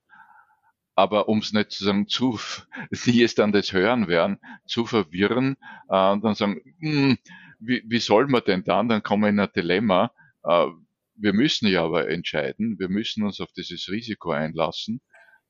Aber 0.96 1.28
um 1.28 1.40
es 1.40 1.54
nicht 1.54 1.72
zu 1.72 1.84
sagen, 1.84 2.08
zu, 2.08 2.40
sie 2.92 3.24
es 3.24 3.36
dann 3.36 3.52
das 3.52 3.74
hören 3.74 4.08
werden, 4.08 4.40
zu 4.66 4.86
verwirren, 4.86 5.58
äh, 5.90 6.12
und 6.12 6.24
dann 6.24 6.36
sagen, 6.36 6.62
hm, 6.80 7.18
wie, 7.60 7.84
wie 7.86 8.00
soll 8.00 8.28
man 8.28 8.44
denn 8.46 8.64
dann? 8.64 8.90
Dann 8.90 9.04
kommen 9.04 9.24
wir 9.24 9.30
in 9.30 9.40
ein 9.40 9.50
Dilemma. 9.56 10.12
Äh, 10.44 10.68
wir 11.16 11.34
müssen 11.34 11.68
ja 11.68 11.84
aber 11.84 12.10
entscheiden. 12.10 12.78
Wir 12.80 12.90
müssen 12.90 13.24
uns 13.24 13.40
auf 13.40 13.52
dieses 13.54 13.90
Risiko 13.90 14.32
einlassen, 14.32 15.02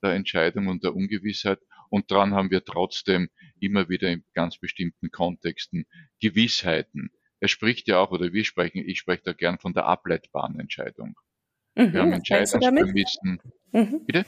der 0.01 0.11
Entscheidung 0.11 0.67
und 0.67 0.83
der 0.83 0.95
Ungewissheit. 0.95 1.59
Und 1.89 2.11
daran 2.11 2.33
haben 2.33 2.51
wir 2.51 2.63
trotzdem 2.63 3.29
immer 3.59 3.89
wieder 3.89 4.09
in 4.09 4.23
ganz 4.33 4.57
bestimmten 4.57 5.11
Kontexten 5.11 5.85
Gewissheiten. 6.19 7.11
Er 7.39 7.47
spricht 7.47 7.87
ja 7.87 7.99
auch, 7.99 8.11
oder 8.11 8.31
wir 8.33 8.45
sprechen, 8.45 8.83
ich 8.87 8.99
spreche 8.99 9.23
da 9.25 9.33
gern 9.33 9.59
von 9.59 9.73
der 9.73 9.85
ableitbaren 9.85 10.59
Entscheidung. 10.59 11.15
Mhm, 11.75 11.93
wir 11.93 12.01
haben 12.01 12.13
Entscheidungsprämissen. 12.13 13.41
Mhm. 13.71 14.05
Bitte? 14.05 14.25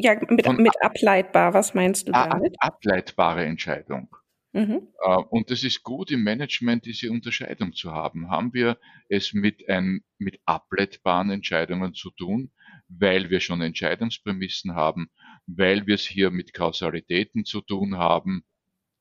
Ja, 0.00 0.14
mit, 0.28 0.46
mit 0.58 0.82
ableitbar, 0.82 1.54
was 1.54 1.74
meinst 1.74 2.06
du 2.06 2.12
damit? 2.12 2.54
Ableitbare 2.60 3.44
Entscheidung. 3.44 4.08
Mhm. 4.52 4.88
Äh, 5.02 5.16
und 5.16 5.50
es 5.50 5.64
ist 5.64 5.82
gut 5.82 6.12
im 6.12 6.22
Management, 6.22 6.86
diese 6.86 7.10
Unterscheidung 7.10 7.72
zu 7.72 7.92
haben. 7.92 8.30
Haben 8.30 8.54
wir 8.54 8.78
es 9.08 9.32
mit, 9.32 9.68
ein, 9.68 10.04
mit 10.18 10.40
ableitbaren 10.46 11.30
Entscheidungen 11.30 11.94
zu 11.94 12.10
tun, 12.10 12.52
weil 12.88 13.28
wir 13.28 13.40
schon 13.40 13.60
Entscheidungsprämissen 13.60 14.76
haben, 14.76 15.10
weil 15.46 15.86
wir 15.88 15.96
es 15.96 16.06
hier 16.06 16.30
mit 16.30 16.54
Kausalitäten 16.54 17.44
zu 17.44 17.60
tun 17.60 17.98
haben, 17.98 18.44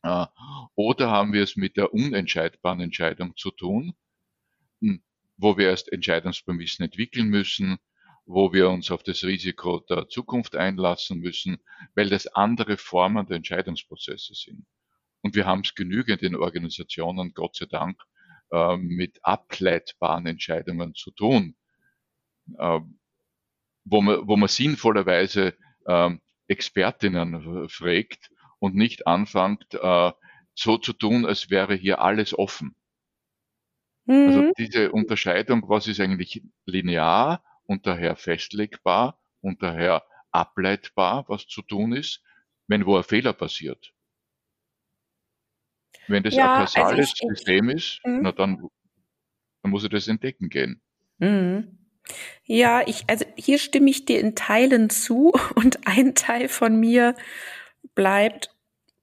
äh, 0.01 0.25
oder 0.73 1.11
haben 1.11 1.31
wir 1.31 1.43
es 1.43 1.55
mit 1.55 1.77
der 1.77 1.93
unentscheidbaren 1.93 2.81
Entscheidung 2.81 3.35
zu 3.37 3.51
tun, 3.51 3.93
hm, 4.81 5.03
wo 5.37 5.57
wir 5.57 5.69
erst 5.69 5.91
Entscheidungsprämissen 5.91 6.85
entwickeln 6.85 7.27
müssen, 7.27 7.77
wo 8.27 8.51
wir 8.51 8.69
uns 8.69 8.91
auf 8.91 9.03
das 9.03 9.23
Risiko 9.23 9.79
der 9.79 10.09
Zukunft 10.09 10.55
einlassen 10.55 11.19
müssen, 11.19 11.57
weil 11.95 12.09
das 12.09 12.27
andere 12.27 12.77
Formen 12.77 13.25
der 13.25 13.37
Entscheidungsprozesse 13.37 14.33
sind. 14.35 14.65
Und 15.21 15.35
wir 15.35 15.45
haben 15.45 15.61
es 15.61 15.73
genügend 15.73 16.21
in 16.21 16.35
Organisationen, 16.35 17.33
Gott 17.33 17.55
sei 17.55 17.65
Dank, 17.65 18.01
äh, 18.51 18.75
mit 18.77 19.19
ableitbaren 19.23 20.27
Entscheidungen 20.27 20.93
zu 20.93 21.11
tun. 21.11 21.55
Äh, 22.57 22.81
wo 23.85 24.01
man, 24.01 24.27
wo 24.27 24.35
man 24.35 24.49
sinnvollerweise 24.49 25.55
ähm, 25.87 26.19
Expertinnen 26.47 27.69
fragt 27.69 28.29
und 28.59 28.75
nicht 28.75 29.07
anfängt, 29.07 29.73
äh, 29.73 30.11
so 30.53 30.77
zu 30.77 30.91
tun, 30.91 31.25
als 31.25 31.49
wäre 31.49 31.75
hier 31.75 32.01
alles 32.01 32.37
offen. 32.37 32.75
Also 34.05 34.21
mhm. 34.21 34.27
Also 34.27 34.51
diese 34.57 34.91
Unterscheidung, 34.91 35.63
was 35.69 35.87
ist 35.87 36.01
eigentlich 36.01 36.43
linear 36.65 37.41
und 37.67 37.85
daher 37.85 38.15
festlegbar 38.15 39.19
und 39.41 39.61
daher 39.61 40.03
ableitbar, 40.31 41.25
was 41.27 41.47
zu 41.47 41.61
tun 41.61 41.93
ist, 41.93 42.23
wenn 42.67 42.85
wo 42.85 42.97
ein 42.97 43.03
Fehler 43.03 43.33
passiert. 43.33 43.93
Wenn 46.07 46.23
das 46.23 46.35
ja, 46.35 46.53
ein 46.53 46.65
kausales 46.65 47.13
also 47.21 47.27
System 47.29 47.69
ist, 47.69 47.99
mhm. 48.03 48.21
na 48.23 48.31
dann, 48.31 48.67
dann 49.61 49.71
muss 49.71 49.83
ich 49.83 49.89
das 49.89 50.07
entdecken 50.07 50.49
gehen. 50.49 50.81
Mhm. 51.19 51.77
Ja, 52.45 52.87
ich, 52.87 53.03
also 53.07 53.25
hier 53.35 53.59
stimme 53.59 53.89
ich 53.89 54.05
dir 54.05 54.19
in 54.19 54.35
Teilen 54.35 54.89
zu 54.89 55.33
und 55.55 55.85
ein 55.85 56.15
Teil 56.15 56.47
von 56.47 56.79
mir 56.79 57.15
bleibt 57.95 58.55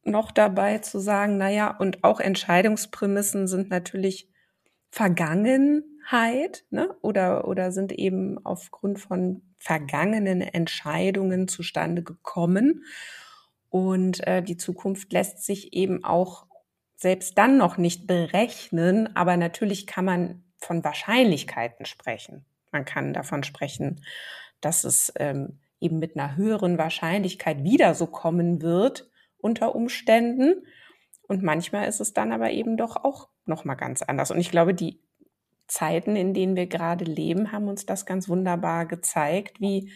noch 0.04 0.32
dabei 0.32 0.78
zu 0.78 0.98
sagen, 0.98 1.38
naja, 1.38 1.70
und 1.70 2.04
auch 2.04 2.20
Entscheidungsprämissen 2.20 3.48
sind 3.48 3.70
natürlich 3.70 4.28
Vergangenheit, 6.04 6.64
ne? 6.70 6.94
Oder, 7.02 7.48
oder 7.48 7.72
sind 7.72 7.92
eben 7.92 8.44
aufgrund 8.44 9.00
von 9.00 9.42
vergangenen 9.58 10.40
Entscheidungen 10.40 11.48
zustande 11.48 12.02
gekommen. 12.02 12.84
Und 13.70 14.26
äh, 14.26 14.42
die 14.42 14.56
Zukunft 14.56 15.12
lässt 15.12 15.44
sich 15.44 15.72
eben 15.72 16.04
auch 16.04 16.46
selbst 16.96 17.36
dann 17.38 17.58
noch 17.58 17.76
nicht 17.76 18.06
berechnen, 18.06 19.14
aber 19.16 19.36
natürlich 19.36 19.86
kann 19.86 20.04
man 20.04 20.44
von 20.58 20.84
Wahrscheinlichkeiten 20.84 21.86
sprechen. 21.86 22.44
Man 22.70 22.84
kann 22.84 23.12
davon 23.12 23.42
sprechen, 23.42 24.02
dass 24.60 24.84
es 24.84 25.12
ähm, 25.16 25.58
eben 25.80 25.98
mit 25.98 26.16
einer 26.16 26.36
höheren 26.36 26.78
Wahrscheinlichkeit 26.78 27.64
wieder 27.64 27.94
so 27.94 28.06
kommen 28.06 28.62
wird 28.62 29.10
unter 29.38 29.74
Umständen. 29.74 30.64
Und 31.26 31.42
manchmal 31.42 31.88
ist 31.88 32.00
es 32.00 32.12
dann 32.12 32.32
aber 32.32 32.50
eben 32.52 32.76
doch 32.76 32.96
auch 32.96 33.28
noch 33.44 33.64
mal 33.64 33.74
ganz 33.74 34.02
anders. 34.02 34.30
Und 34.30 34.38
ich 34.38 34.50
glaube, 34.50 34.72
die 34.72 35.03
Zeiten, 35.66 36.16
in 36.16 36.34
denen 36.34 36.56
wir 36.56 36.66
gerade 36.66 37.04
leben, 37.04 37.52
haben 37.52 37.68
uns 37.68 37.86
das 37.86 38.06
ganz 38.06 38.28
wunderbar 38.28 38.86
gezeigt, 38.86 39.60
wie 39.60 39.90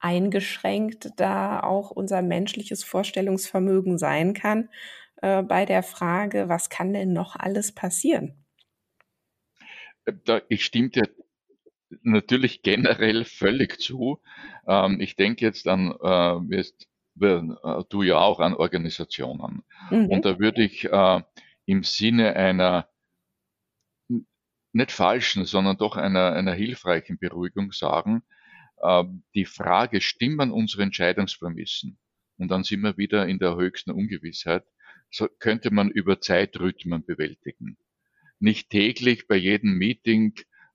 eingeschränkt 0.00 1.10
da 1.16 1.60
auch 1.62 1.90
unser 1.90 2.22
menschliches 2.22 2.82
Vorstellungsvermögen 2.82 3.98
sein 3.98 4.34
kann 4.34 4.68
äh, 5.22 5.42
bei 5.42 5.64
der 5.64 5.82
Frage, 5.82 6.48
was 6.48 6.68
kann 6.68 6.92
denn 6.92 7.12
noch 7.12 7.36
alles 7.36 7.72
passieren? 7.72 8.44
Da, 10.24 10.42
ich 10.48 10.64
stimme 10.64 10.90
dir 10.90 11.08
natürlich 12.02 12.62
generell 12.62 13.24
völlig 13.24 13.80
zu. 13.80 14.20
Ähm, 14.66 15.00
ich 15.00 15.14
denke 15.14 15.44
jetzt 15.44 15.68
an, 15.68 15.92
äh, 15.92 16.50
wirst, 16.50 16.88
äh, 17.20 17.84
du 17.88 18.02
ja 18.02 18.18
auch 18.18 18.40
an 18.40 18.54
Organisationen. 18.54 19.62
Mhm. 19.90 20.06
Und 20.06 20.24
da 20.24 20.38
würde 20.40 20.64
ich 20.64 20.84
äh, 20.84 21.22
im 21.66 21.84
Sinne 21.84 22.34
einer 22.34 22.88
nicht 24.72 24.92
falschen, 24.92 25.44
sondern 25.44 25.76
doch 25.76 25.96
einer, 25.96 26.32
einer 26.32 26.54
hilfreichen 26.54 27.18
Beruhigung 27.18 27.72
sagen, 27.72 28.22
äh, 28.82 29.04
die 29.34 29.44
Frage, 29.44 30.00
stimmen 30.00 30.50
unsere 30.50 30.82
Entscheidungsprämissen? 30.82 31.98
Und 32.38 32.48
dann 32.48 32.64
sind 32.64 32.80
wir 32.80 32.96
wieder 32.96 33.26
in 33.28 33.38
der 33.38 33.56
höchsten 33.56 33.90
Ungewissheit. 33.90 34.64
So 35.10 35.28
könnte 35.38 35.72
man 35.72 35.90
über 35.90 36.20
Zeitrhythmen 36.20 37.04
bewältigen. 37.04 37.76
Nicht 38.40 38.70
täglich 38.70 39.28
bei 39.28 39.36
jedem 39.36 39.76
Meeting 39.76 40.34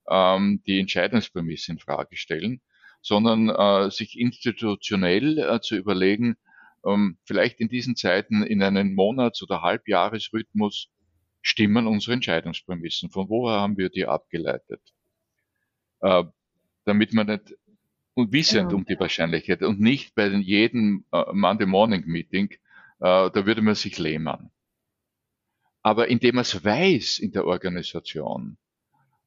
ähm, 0.09 0.61
die 0.65 0.79
Entscheidungsprämisse 0.79 1.71
in 1.71 1.79
Frage 1.79 2.15
stellen, 2.15 2.61
sondern 3.01 3.49
äh, 3.49 3.91
sich 3.91 4.17
institutionell 4.17 5.39
äh, 5.39 5.59
zu 5.59 5.75
überlegen, 5.75 6.37
ähm, 6.85 7.17
vielleicht 7.25 7.59
in 7.59 7.67
diesen 7.67 7.95
Zeiten 7.95 8.43
in 8.43 8.61
einen 8.61 8.93
Monats- 8.93 9.43
oder 9.43 9.61
Halbjahresrhythmus 9.61 10.89
stimmen 11.47 11.87
unsere 11.87 12.13
Entscheidungsprämissen. 12.13 13.09
Von 13.09 13.29
woher 13.29 13.61
haben 13.61 13.77
wir 13.77 13.89
die 13.89 14.05
abgeleitet? 14.05 14.81
Äh, 16.01 16.25
damit 16.85 17.13
man 17.13 17.27
nicht 17.27 17.55
und 18.13 18.31
wissend 18.31 18.71
ja. 18.71 18.77
um 18.77 18.85
die 18.85 18.99
Wahrscheinlichkeit 18.99 19.61
und 19.61 19.79
nicht 19.79 20.15
bei 20.15 20.27
jedem 20.27 21.05
äh, 21.11 21.23
Monday 21.33 21.67
Morning 21.67 22.03
Meeting, 22.05 22.51
äh, 22.99 23.29
da 23.31 23.45
würde 23.45 23.61
man 23.61 23.75
sich 23.75 23.97
lähmen. 23.97 24.51
Aber 25.83 26.07
indem 26.07 26.35
man 26.35 26.41
es 26.41 26.63
weiß 26.63 27.19
in 27.19 27.31
der 27.31 27.45
Organisation, 27.45 28.57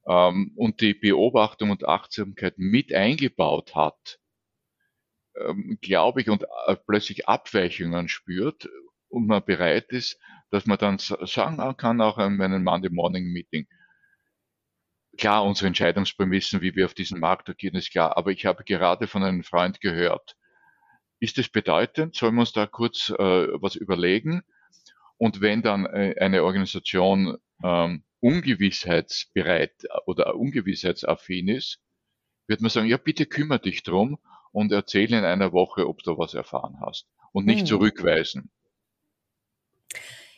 ähm, 0.05 0.51
und 0.55 0.81
die 0.81 0.93
Beobachtung 0.93 1.69
und 1.69 1.87
Achtsamkeit 1.87 2.57
mit 2.57 2.93
eingebaut 2.93 3.75
hat, 3.75 4.19
ähm, 5.35 5.77
glaube 5.81 6.21
ich, 6.21 6.29
und 6.29 6.43
äh, 6.67 6.75
plötzlich 6.75 7.27
Abweichungen 7.27 8.07
spürt 8.07 8.67
und 9.11 9.27
man 9.27 9.43
bereit 9.43 9.89
ist, 9.89 10.19
dass 10.49 10.65
man 10.65 10.77
dann 10.77 10.97
sagen 10.99 11.77
kann, 11.77 12.01
auch 12.01 12.17
in 12.17 12.37
meinem 12.37 12.63
Monday 12.63 12.89
Morning 12.89 13.25
Meeting, 13.31 13.67
klar, 15.17 15.43
unsere 15.43 15.67
Entscheidungsprämissen, 15.67 16.61
wie 16.61 16.75
wir 16.75 16.85
auf 16.85 16.93
diesen 16.93 17.19
Markt 17.19 17.49
agieren, 17.49 17.75
ist 17.75 17.91
klar, 17.91 18.17
aber 18.17 18.31
ich 18.31 18.45
habe 18.45 18.63
gerade 18.63 19.07
von 19.07 19.23
einem 19.23 19.43
Freund 19.43 19.81
gehört, 19.81 20.35
ist 21.19 21.37
das 21.37 21.49
bedeutend? 21.49 22.15
Sollen 22.15 22.35
wir 22.35 22.41
uns 22.41 22.51
da 22.51 22.65
kurz 22.65 23.09
äh, 23.09 23.15
was 23.61 23.75
überlegen? 23.75 24.41
Und 25.17 25.39
wenn 25.39 25.61
dann 25.61 25.85
äh, 25.85 26.15
eine 26.19 26.43
Organisation 26.43 27.37
ähm, 27.63 28.03
ungewissheitsbereit 28.21 29.85
oder 30.07 30.35
ungewissheitsaffin 30.35 31.47
ist, 31.47 31.79
wird 32.47 32.61
man 32.61 32.71
sagen, 32.71 32.87
ja, 32.87 32.97
bitte 32.97 33.27
kümmere 33.27 33.59
dich 33.59 33.83
drum 33.83 34.17
und 34.51 34.71
erzähle 34.71 35.19
in 35.19 35.25
einer 35.25 35.53
Woche, 35.53 35.87
ob 35.87 36.01
du 36.01 36.17
was 36.17 36.33
erfahren 36.33 36.79
hast 36.81 37.07
und 37.33 37.45
nicht 37.45 37.61
hm. 37.61 37.67
zurückweisen. 37.67 38.51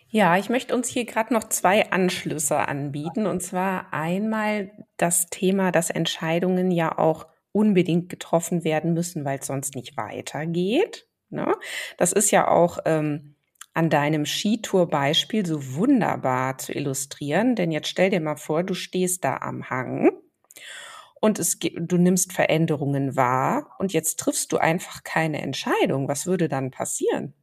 Ja, 0.07 0.37
ich 0.37 0.49
möchte 0.49 0.75
uns 0.75 0.89
hier 0.89 1.05
gerade 1.05 1.33
noch 1.33 1.45
zwei 1.45 1.91
Anschlüsse 1.91 2.67
anbieten. 2.67 3.25
Und 3.25 3.41
zwar 3.41 3.91
einmal 3.93 4.71
das 4.97 5.27
Thema, 5.27 5.71
dass 5.71 5.89
Entscheidungen 5.89 6.69
ja 6.69 6.97
auch 6.97 7.25
unbedingt 7.51 8.09
getroffen 8.09 8.63
werden 8.63 8.93
müssen, 8.93 9.25
weil 9.25 9.39
es 9.39 9.47
sonst 9.47 9.75
nicht 9.75 9.97
weitergeht. 9.97 11.07
Ne? 11.29 11.55
Das 11.97 12.11
ist 12.11 12.29
ja 12.29 12.47
auch 12.47 12.77
ähm, 12.85 13.35
an 13.73 13.89
deinem 13.89 14.25
Skitour-Beispiel 14.25 15.45
so 15.45 15.75
wunderbar 15.75 16.59
zu 16.59 16.73
illustrieren. 16.73 17.55
Denn 17.55 17.71
jetzt 17.71 17.87
stell 17.87 18.11
dir 18.11 18.21
mal 18.21 18.35
vor, 18.35 18.63
du 18.63 18.75
stehst 18.75 19.23
da 19.23 19.37
am 19.37 19.69
Hang 19.69 20.11
und 21.19 21.39
es, 21.39 21.57
du 21.57 21.97
nimmst 21.97 22.33
Veränderungen 22.33 23.15
wahr 23.15 23.75
und 23.79 23.93
jetzt 23.93 24.19
triffst 24.19 24.51
du 24.51 24.57
einfach 24.57 25.03
keine 25.03 25.41
Entscheidung. 25.41 26.07
Was 26.07 26.27
würde 26.27 26.49
dann 26.49 26.69
passieren? 26.69 27.33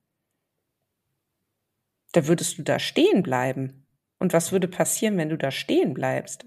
Da 2.12 2.26
würdest 2.26 2.58
du 2.58 2.62
da 2.62 2.78
stehen 2.78 3.22
bleiben. 3.22 3.86
Und 4.18 4.32
was 4.32 4.52
würde 4.52 4.68
passieren, 4.68 5.16
wenn 5.16 5.28
du 5.28 5.38
da 5.38 5.50
stehen 5.50 5.94
bleibst? 5.94 6.46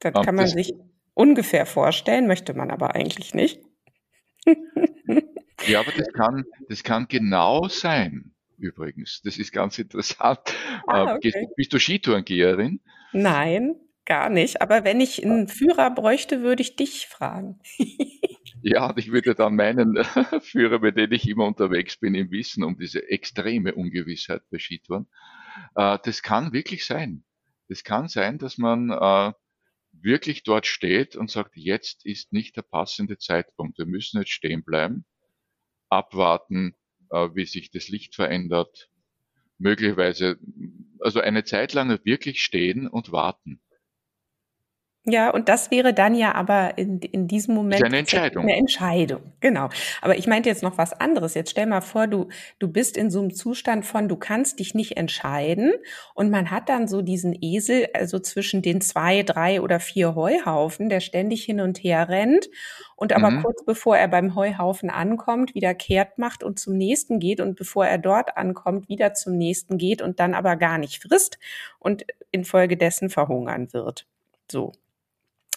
Das 0.00 0.12
kann 0.12 0.34
man 0.34 0.46
sich 0.46 0.74
ungefähr 1.14 1.66
vorstellen, 1.66 2.26
möchte 2.26 2.54
man 2.54 2.70
aber 2.70 2.94
eigentlich 2.94 3.34
nicht. 3.34 3.60
ja, 5.66 5.80
aber 5.80 5.90
das 5.96 6.12
kann, 6.12 6.44
das 6.68 6.84
kann 6.84 7.08
genau 7.08 7.68
sein, 7.68 8.32
übrigens. 8.56 9.22
Das 9.24 9.38
ist 9.38 9.52
ganz 9.52 9.78
interessant. 9.78 10.40
Ah, 10.86 11.14
okay. 11.14 11.48
Bist 11.56 11.72
du 11.72 11.78
Skitourengeherin? 11.80 12.80
Nein, 13.12 13.74
gar 14.04 14.28
nicht. 14.28 14.62
Aber 14.62 14.84
wenn 14.84 15.00
ich 15.00 15.24
einen 15.24 15.48
Führer 15.48 15.90
bräuchte, 15.90 16.42
würde 16.42 16.62
ich 16.62 16.76
dich 16.76 17.06
fragen. 17.06 17.58
Ja, 18.62 18.92
ich 18.96 19.12
würde 19.12 19.34
dann 19.34 19.56
meinen 19.56 19.96
Führer, 20.42 20.80
mit 20.80 20.96
dem 20.96 21.12
ich 21.12 21.28
immer 21.28 21.46
unterwegs 21.46 21.96
bin, 21.96 22.14
im 22.14 22.30
Wissen 22.30 22.64
um 22.64 22.76
diese 22.78 23.08
extreme 23.08 23.74
Ungewissheit 23.74 24.42
bei 24.50 24.58
Skitouren. 24.58 25.06
Äh, 25.74 25.98
das 26.02 26.22
kann 26.22 26.52
wirklich 26.52 26.84
sein. 26.84 27.24
Das 27.68 27.84
kann 27.84 28.08
sein, 28.08 28.38
dass 28.38 28.58
man 28.58 28.90
äh, 28.90 29.32
wirklich 29.92 30.42
dort 30.42 30.66
steht 30.66 31.16
und 31.16 31.30
sagt, 31.30 31.56
jetzt 31.56 32.04
ist 32.04 32.32
nicht 32.32 32.56
der 32.56 32.62
passende 32.62 33.18
Zeitpunkt. 33.18 33.78
Wir 33.78 33.86
müssen 33.86 34.18
jetzt 34.18 34.30
stehen 34.32 34.64
bleiben, 34.64 35.04
abwarten, 35.88 36.74
äh, 37.10 37.28
wie 37.34 37.46
sich 37.46 37.70
das 37.70 37.88
Licht 37.88 38.14
verändert, 38.14 38.88
möglicherweise, 39.58 40.38
also 41.00 41.20
eine 41.20 41.44
Zeit 41.44 41.74
lang 41.74 41.98
wirklich 42.04 42.42
stehen 42.42 42.88
und 42.88 43.12
warten. 43.12 43.60
Ja, 45.10 45.30
und 45.30 45.48
das 45.48 45.70
wäre 45.70 45.94
dann 45.94 46.14
ja 46.14 46.34
aber 46.34 46.76
in, 46.76 47.00
in 47.00 47.28
diesem 47.28 47.54
Moment 47.54 47.82
eine 47.82 47.98
Entscheidung. 47.98 48.42
Eine 48.42 48.56
Entscheidung, 48.56 49.20
genau. 49.40 49.70
Aber 50.02 50.18
ich 50.18 50.26
meinte 50.26 50.50
jetzt 50.50 50.62
noch 50.62 50.76
was 50.76 50.92
anderes. 50.92 51.32
Jetzt 51.32 51.50
stell 51.50 51.66
mal 51.66 51.80
vor, 51.80 52.06
du, 52.06 52.28
du 52.58 52.68
bist 52.68 52.96
in 52.96 53.10
so 53.10 53.20
einem 53.20 53.34
Zustand 53.34 53.86
von, 53.86 54.08
du 54.08 54.16
kannst 54.16 54.58
dich 54.58 54.74
nicht 54.74 54.98
entscheiden 54.98 55.72
und 56.14 56.30
man 56.30 56.50
hat 56.50 56.68
dann 56.68 56.88
so 56.88 57.00
diesen 57.00 57.36
Esel, 57.40 57.88
also 57.94 58.18
zwischen 58.18 58.60
den 58.60 58.82
zwei, 58.82 59.22
drei 59.22 59.62
oder 59.62 59.80
vier 59.80 60.14
Heuhaufen, 60.14 60.90
der 60.90 61.00
ständig 61.00 61.44
hin 61.44 61.60
und 61.60 61.78
her 61.78 62.08
rennt 62.10 62.50
und 62.96 63.12
aber 63.12 63.30
mhm. 63.30 63.42
kurz 63.42 63.64
bevor 63.64 63.96
er 63.96 64.08
beim 64.08 64.34
Heuhaufen 64.34 64.90
ankommt, 64.90 65.54
wieder 65.54 65.72
kehrt 65.72 66.18
macht 66.18 66.42
und 66.42 66.58
zum 66.58 66.76
nächsten 66.76 67.18
geht 67.18 67.40
und 67.40 67.56
bevor 67.56 67.86
er 67.86 67.96
dort 67.96 68.36
ankommt, 68.36 68.88
wieder 68.88 69.14
zum 69.14 69.38
nächsten 69.38 69.78
geht 69.78 70.02
und 70.02 70.20
dann 70.20 70.34
aber 70.34 70.56
gar 70.56 70.78
nicht 70.78 71.02
frisst 71.02 71.38
und 71.78 72.04
infolgedessen 72.30 73.08
verhungern 73.08 73.72
wird. 73.72 74.06
So. 74.50 74.72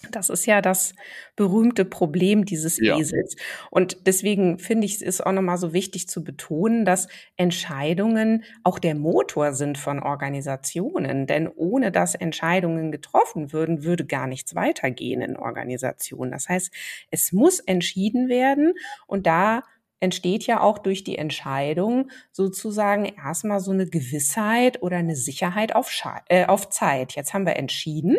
Das 0.09 0.29
ist 0.29 0.45
ja 0.45 0.61
das 0.61 0.95
berühmte 1.35 1.85
Problem 1.85 2.45
dieses 2.45 2.77
ja. 2.79 2.97
Esels. 2.97 3.35
Und 3.69 4.07
deswegen 4.07 4.57
finde 4.57 4.85
ich, 4.85 4.95
es 4.95 5.01
ist 5.01 5.25
auch 5.25 5.31
nochmal 5.31 5.57
so 5.57 5.73
wichtig 5.73 6.07
zu 6.07 6.23
betonen, 6.23 6.85
dass 6.85 7.07
Entscheidungen 7.37 8.43
auch 8.63 8.79
der 8.79 8.95
Motor 8.95 9.53
sind 9.53 9.77
von 9.77 9.99
Organisationen. 9.99 11.27
Denn 11.27 11.47
ohne 11.47 11.91
dass 11.91 12.15
Entscheidungen 12.15 12.91
getroffen 12.91 13.53
würden, 13.53 13.83
würde 13.83 14.05
gar 14.05 14.27
nichts 14.27 14.55
weitergehen 14.55 15.21
in 15.21 15.37
Organisationen. 15.37 16.31
Das 16.31 16.49
heißt, 16.49 16.71
es 17.11 17.31
muss 17.31 17.59
entschieden 17.59 18.27
werden 18.27 18.73
und 19.07 19.27
da 19.27 19.63
entsteht 19.99 20.47
ja 20.47 20.61
auch 20.61 20.79
durch 20.79 21.03
die 21.03 21.17
Entscheidung 21.17 22.09
sozusagen 22.31 23.05
erstmal 23.05 23.59
so 23.59 23.71
eine 23.71 23.85
Gewissheit 23.85 24.81
oder 24.81 24.97
eine 24.97 25.15
Sicherheit 25.15 25.75
auf, 25.75 25.91
Sche 25.91 26.09
äh, 26.27 26.47
auf 26.47 26.69
Zeit. 26.69 27.13
Jetzt 27.13 27.33
haben 27.33 27.45
wir 27.45 27.55
entschieden 27.55 28.17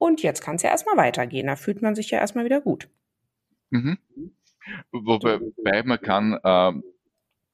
und 0.00 0.22
jetzt 0.22 0.40
kann 0.40 0.56
es 0.56 0.62
ja 0.62 0.70
erstmal 0.70 0.96
weitergehen. 0.96 1.46
Da 1.46 1.56
fühlt 1.56 1.82
man 1.82 1.94
sich 1.94 2.10
ja 2.10 2.18
erstmal 2.18 2.46
wieder 2.46 2.62
gut. 2.62 2.88
Mhm. 3.68 3.98
Wobei 4.92 5.82
man 5.82 6.00
kann, 6.00 6.32
äh, 6.42 6.72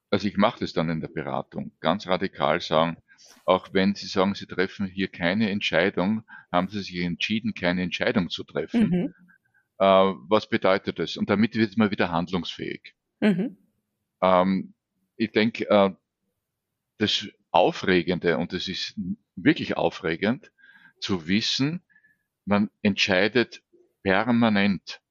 also 0.09 0.27
ich 0.27 0.37
mache 0.37 0.61
das 0.61 0.71
dann 0.71 0.89
in 0.89 1.01
der 1.01 1.09
Beratung, 1.09 1.71
ganz 1.81 2.07
radikal 2.07 2.61
sagen, 2.61 2.97
auch 3.45 3.73
wenn 3.73 3.95
Sie 3.95 4.07
sagen, 4.07 4.33
Sie 4.33 4.45
treffen 4.45 4.87
hier 4.87 5.09
keine 5.09 5.49
Entscheidung, 5.49 6.23
haben 6.49 6.69
Sie 6.69 6.79
sich 6.79 6.95
entschieden, 7.01 7.53
keine 7.53 7.83
Entscheidung 7.83 8.29
zu 8.29 8.45
treffen. 8.45 8.89
Mhm. 8.89 9.13
Äh, 9.79 10.13
was 10.29 10.47
bedeutet 10.47 10.99
das? 10.99 11.17
Und 11.17 11.29
damit 11.29 11.53
wird 11.55 11.75
man 11.77 11.91
wieder 11.91 12.11
handlungsfähig. 12.11 12.95
Mhm. 13.19 13.57
Ähm, 14.21 14.73
ich 15.17 15.31
denke, 15.33 15.69
äh, 15.69 15.91
das 16.97 17.27
Aufregende, 17.51 18.37
und 18.37 18.53
das 18.53 18.69
ist 18.69 18.97
wirklich 19.35 19.75
aufregend, 19.75 20.51
zu 20.99 21.27
wissen, 21.27 21.83
man 22.47 22.69
entscheidet 22.81 23.61
permanent. 24.03 25.01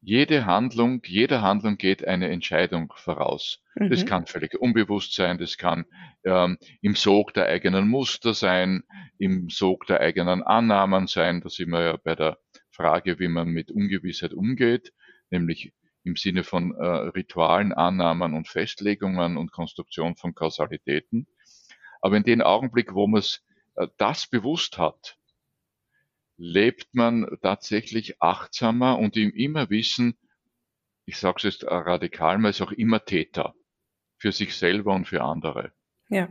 Jede 0.00 0.46
Handlung, 0.46 1.02
jeder 1.04 1.42
Handlung 1.42 1.76
geht 1.76 2.06
eine 2.06 2.28
Entscheidung 2.28 2.92
voraus. 2.94 3.60
Mhm. 3.74 3.90
Das 3.90 4.06
kann 4.06 4.26
völlig 4.26 4.54
unbewusst 4.54 5.14
sein, 5.14 5.38
das 5.38 5.58
kann 5.58 5.86
ähm, 6.24 6.58
im 6.80 6.94
Sog 6.94 7.34
der 7.34 7.46
eigenen 7.46 7.88
Muster 7.88 8.32
sein, 8.32 8.84
im 9.18 9.50
Sog 9.50 9.86
der 9.86 10.00
eigenen 10.00 10.44
Annahmen 10.44 11.08
sein. 11.08 11.40
Da 11.40 11.48
sind 11.48 11.70
wir 11.70 11.82
ja 11.82 11.96
bei 11.96 12.14
der 12.14 12.38
Frage, 12.70 13.18
wie 13.18 13.28
man 13.28 13.48
mit 13.48 13.72
Ungewissheit 13.72 14.32
umgeht, 14.32 14.92
nämlich 15.30 15.72
im 16.04 16.14
Sinne 16.14 16.44
von 16.44 16.76
äh, 16.76 16.86
Ritualen, 16.86 17.72
Annahmen 17.72 18.34
und 18.34 18.46
Festlegungen 18.46 19.36
und 19.36 19.50
Konstruktion 19.50 20.14
von 20.14 20.36
Kausalitäten. 20.36 21.26
Aber 22.00 22.16
in 22.16 22.22
dem 22.22 22.40
Augenblick, 22.42 22.94
wo 22.94 23.08
man 23.08 23.24
äh, 23.74 23.88
das 23.98 24.28
bewusst 24.28 24.78
hat, 24.78 25.18
lebt 26.36 26.94
man 26.94 27.26
tatsächlich 27.42 28.20
achtsamer 28.20 28.98
und 28.98 29.16
im 29.16 29.32
immer 29.32 29.70
Wissen, 29.70 30.16
ich 31.06 31.16
sage 31.18 31.36
es 31.38 31.44
jetzt 31.44 31.64
radikal, 31.64 32.38
man 32.38 32.50
ist 32.50 32.60
auch 32.60 32.72
immer 32.72 33.04
Täter 33.04 33.54
für 34.18 34.32
sich 34.32 34.56
selber 34.56 34.92
und 34.94 35.06
für 35.06 35.22
andere. 35.22 35.72
Ja. 36.08 36.28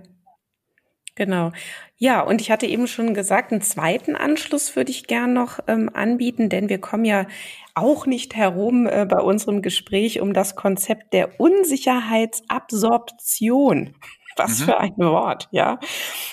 Genau. 1.18 1.54
Ja, 1.96 2.20
und 2.20 2.42
ich 2.42 2.52
hatte 2.52 2.66
eben 2.66 2.88
schon 2.88 3.14
gesagt, 3.14 3.54
einen 3.54 3.62
zweiten 3.62 4.18
Anschluss 4.18 4.76
würde 4.76 4.92
ich 4.92 5.08
gern 5.08 5.32
noch 5.32 5.60
ähm, 5.68 5.90
anbieten, 5.94 6.50
denn 6.50 6.68
wir 6.68 6.82
kommen 6.82 7.06
ja 7.06 7.26
auch 7.74 8.06
nicht 8.06 8.36
herum 8.36 8.86
äh, 8.86 9.06
bei 9.10 9.22
unserem 9.22 9.62
Gespräch 9.62 10.20
um 10.20 10.34
das 10.34 10.58
Konzept 10.58 11.14
der 11.14 11.40
Unsicherheitsabsorption. 11.40 13.96
Was 14.36 14.60
mhm. 14.60 14.64
für 14.66 14.80
ein 14.80 14.98
Wort, 14.98 15.48
ja. 15.52 15.80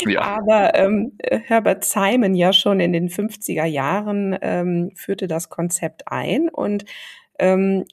ja. 0.07 0.21
Aber 0.21 0.75
ähm, 0.75 1.19
Herbert 1.23 1.85
Simon 1.85 2.35
ja 2.35 2.53
schon 2.53 2.81
in 2.81 2.93
den 2.93 3.09
50er 3.09 3.65
Jahren 3.65 4.37
ähm, 4.43 4.91
führte 4.95 5.29
das 5.29 5.49
Konzept 5.49 6.09
ein 6.09 6.49
und 6.49 6.85
ähm, 7.39 7.85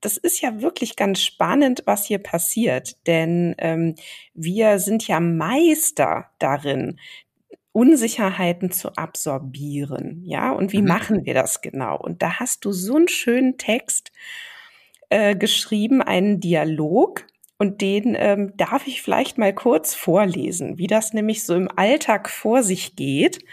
das 0.00 0.18
ist 0.18 0.42
ja 0.42 0.60
wirklich 0.60 0.96
ganz 0.96 1.22
spannend, 1.22 1.82
was 1.86 2.04
hier 2.04 2.18
passiert, 2.18 3.06
denn 3.06 3.54
ähm, 3.58 3.94
wir 4.34 4.78
sind 4.78 5.08
ja 5.08 5.18
Meister 5.18 6.26
darin, 6.38 6.98
Unsicherheiten 7.72 8.70
zu 8.70 8.94
absorbieren, 8.96 10.22
ja. 10.24 10.52
Und 10.52 10.72
wie 10.72 10.82
mhm. 10.82 10.88
machen 10.88 11.24
wir 11.24 11.34
das 11.34 11.60
genau? 11.60 11.98
Und 11.98 12.22
da 12.22 12.38
hast 12.38 12.64
du 12.64 12.70
so 12.70 12.94
einen 12.94 13.08
schönen 13.08 13.58
Text 13.58 14.12
äh, 15.08 15.34
geschrieben, 15.34 16.00
einen 16.00 16.38
Dialog 16.38 17.26
und 17.58 17.80
den 17.80 18.16
ähm, 18.18 18.52
darf 18.56 18.86
ich 18.86 19.02
vielleicht 19.02 19.38
mal 19.38 19.54
kurz 19.54 19.94
vorlesen, 19.94 20.78
wie 20.78 20.86
das 20.86 21.12
nämlich 21.12 21.44
so 21.44 21.54
im 21.54 21.68
Alltag 21.76 22.28
vor 22.28 22.62
sich 22.62 22.96
geht, 22.96 23.44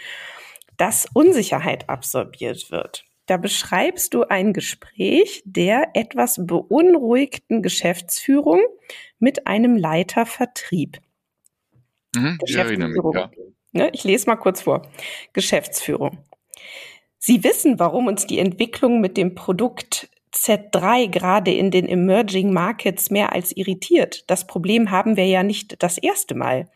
dass 0.77 1.07
Unsicherheit 1.13 1.89
absorbiert 1.89 2.71
wird. 2.71 3.05
Da 3.27 3.37
beschreibst 3.37 4.13
du 4.13 4.23
ein 4.23 4.51
Gespräch 4.51 5.41
der 5.45 5.91
etwas 5.93 6.45
beunruhigten 6.45 7.61
Geschäftsführung 7.61 8.61
mit 9.19 9.47
einem 9.47 9.77
Leiter 9.77 10.25
Vertrieb. 10.25 10.99
Mhm, 12.15 12.37
Geschäftsführung. 12.39 13.29
Ja. 13.73 13.89
Ich 13.93 14.03
lese 14.03 14.27
mal 14.27 14.35
kurz 14.35 14.61
vor. 14.61 14.89
Geschäftsführung. 15.33 16.17
Sie 17.19 17.43
wissen, 17.43 17.79
warum 17.79 18.07
uns 18.07 18.25
die 18.25 18.39
Entwicklung 18.39 18.99
mit 18.99 19.15
dem 19.15 19.35
Produkt 19.35 20.09
Z3 20.34 21.10
gerade 21.10 21.54
in 21.54 21.72
den 21.72 21.88
Emerging 21.88 22.54
Markets 22.54 23.10
mehr 23.10 23.34
als 23.34 23.56
irritiert. 23.56 24.30
Das 24.30 24.48
Problem 24.48 24.91
haben 24.91 25.17
wir 25.17 25.26
ja 25.26 25.44
nicht 25.44 25.82
das 25.84 25.98
erste 25.98 26.36
Mal. 26.36 26.70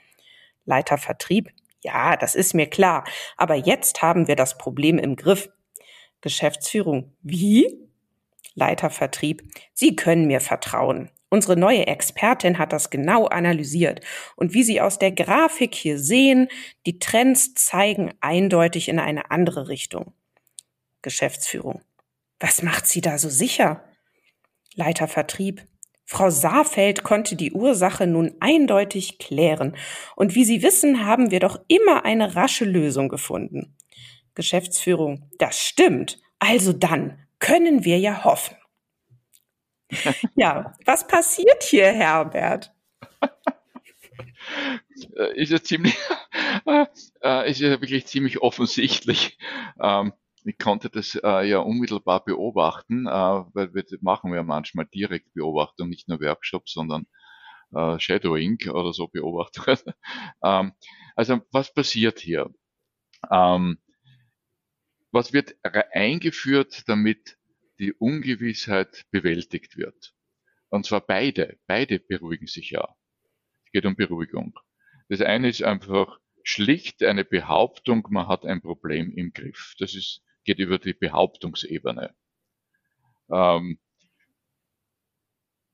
Leiter 0.65 0.97
Vertrieb. 0.97 1.49
Ja, 1.83 2.17
das 2.17 2.35
ist 2.35 2.53
mir 2.53 2.67
klar. 2.67 3.05
Aber 3.37 3.55
jetzt 3.55 4.01
haben 4.01 4.27
wir 4.27 4.35
das 4.35 4.57
Problem 4.57 4.97
im 4.97 5.15
Griff. 5.15 5.49
Geschäftsführung. 6.21 7.13
Wie? 7.21 7.77
Leiter 8.55 8.89
Vertrieb. 8.89 9.43
Sie 9.73 9.95
können 9.95 10.27
mir 10.27 10.41
vertrauen. 10.41 11.09
Unsere 11.29 11.57
neue 11.57 11.87
Expertin 11.87 12.57
hat 12.57 12.71
das 12.71 12.89
genau 12.89 13.25
analysiert. 13.25 14.01
Und 14.35 14.53
wie 14.53 14.63
Sie 14.63 14.79
aus 14.81 14.99
der 14.99 15.11
Grafik 15.11 15.75
hier 15.75 15.99
sehen, 15.99 16.47
die 16.85 16.99
Trends 16.99 17.53
zeigen 17.55 18.13
eindeutig 18.21 18.89
in 18.89 18.99
eine 18.99 19.31
andere 19.31 19.67
Richtung. 19.67 20.13
Geschäftsführung. 21.01 21.81
Was 22.39 22.61
macht 22.61 22.87
Sie 22.87 23.01
da 23.01 23.17
so 23.17 23.29
sicher? 23.29 23.83
Leiter 24.75 25.07
Vertrieb. 25.07 25.65
Frau 26.05 26.29
Saarfeld 26.29 27.03
konnte 27.03 27.35
die 27.35 27.53
Ursache 27.53 28.05
nun 28.05 28.35
eindeutig 28.39 29.17
klären. 29.17 29.75
Und 30.15 30.35
wie 30.35 30.45
Sie 30.45 30.61
wissen, 30.61 31.05
haben 31.05 31.31
wir 31.31 31.39
doch 31.39 31.59
immer 31.67 32.05
eine 32.05 32.35
rasche 32.35 32.65
Lösung 32.65 33.09
gefunden. 33.09 33.75
Geschäftsführung. 34.35 35.31
Das 35.39 35.59
stimmt. 35.59 36.19
Also 36.39 36.73
dann 36.73 37.25
können 37.39 37.85
wir 37.85 37.97
ja 37.97 38.23
hoffen. 38.23 38.55
ja, 40.35 40.73
was 40.85 41.07
passiert 41.07 41.63
hier, 41.63 41.91
Herbert? 41.91 42.71
ist 45.35 45.51
ja 45.51 45.61
ziemlich, 45.61 45.95
äh, 47.21 47.49
ist 47.49 47.59
ja 47.59 47.81
wirklich 47.81 48.05
ziemlich 48.05 48.41
offensichtlich. 48.41 49.37
Ähm, 49.81 50.13
ich 50.45 50.57
konnte 50.59 50.89
das 50.89 51.15
äh, 51.15 51.47
ja 51.47 51.59
unmittelbar 51.59 52.23
beobachten, 52.23 53.07
äh, 53.07 53.09
weil 53.09 53.73
wir 53.73 53.83
machen 54.01 54.31
wir 54.31 54.43
manchmal 54.43 54.85
direkt 54.85 55.33
Beobachtung, 55.33 55.89
nicht 55.89 56.07
nur 56.07 56.21
Workshops, 56.21 56.73
sondern 56.73 57.07
äh, 57.73 57.99
Shadowing 57.99 58.69
oder 58.69 58.93
so 58.93 59.07
Beobachtungen. 59.07 59.79
ähm, 60.43 60.73
also 61.15 61.41
was 61.51 61.73
passiert 61.73 62.19
hier? 62.19 62.53
Ähm, 63.31 63.79
was 65.11 65.33
wird 65.33 65.55
eingeführt, 65.63 66.83
damit 66.87 67.37
die 67.79 67.93
Ungewissheit 67.93 69.05
bewältigt 69.11 69.77
wird? 69.77 70.13
Und 70.69 70.85
zwar 70.85 71.01
beide, 71.01 71.57
beide 71.67 71.99
beruhigen 71.99 72.47
sich 72.47 72.71
ja. 72.71 72.95
Es 73.65 73.71
geht 73.71 73.85
um 73.85 73.95
Beruhigung. 73.95 74.59
Das 75.09 75.21
eine 75.21 75.49
ist 75.49 75.63
einfach 75.63 76.19
schlicht 76.43 77.01
eine 77.03 77.25
Behauptung, 77.25 78.05
man 78.09 78.27
hat 78.27 78.45
ein 78.45 78.61
Problem 78.61 79.11
im 79.11 79.31
Griff. 79.31 79.75
Das 79.79 79.95
ist 79.95 80.24
geht 80.45 80.59
über 80.59 80.79
die 80.79 80.93
Behauptungsebene. 80.93 82.15
Ähm, 83.29 83.79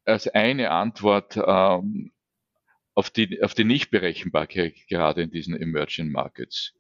als 0.06 0.28
eine 0.28 0.72
Antwort 0.72 1.38
ähm, 1.38 2.12
auf 2.94 3.10
die, 3.10 3.42
auf 3.44 3.54
die 3.54 3.64
Nichtberechenbarkeit 3.64 4.74
gerade 4.88 5.22
in 5.22 5.32
diesen 5.32 5.56
Emerging 5.56 6.12
Markets. 6.12 6.74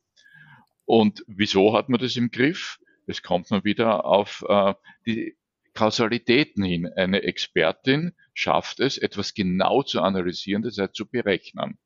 Und 0.86 1.23
wieso 1.27 1.73
hat 1.73 1.89
man 1.89 1.99
das 1.99 2.15
im 2.17 2.32
Griff? 2.32 2.80
Es 3.08 3.21
kommt 3.21 3.49
man 3.51 3.63
wieder 3.63 4.06
auf 4.06 4.43
äh, 4.47 4.73
die 5.06 5.38
Kausalitäten 5.73 6.63
hin. 6.63 6.88
Eine 6.88 7.23
Expertin 7.23 8.13
schafft 8.34 8.80
es, 8.80 8.97
etwas 8.97 9.34
genau 9.34 9.84
zu 9.84 10.01
analysieren, 10.01 10.63
das 10.63 10.77
heißt 10.77 10.95
zu 10.95 11.10
berechnen. 11.10 11.77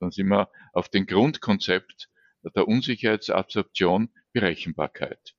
Dann 0.00 0.10
sind 0.10 0.28
wir 0.28 0.50
auf 0.72 0.88
dem 0.88 1.06
Grundkonzept 1.06 2.10
der 2.54 2.68
Unsicherheitsabsorption 2.68 4.10
Berechenbarkeit. 4.32 5.34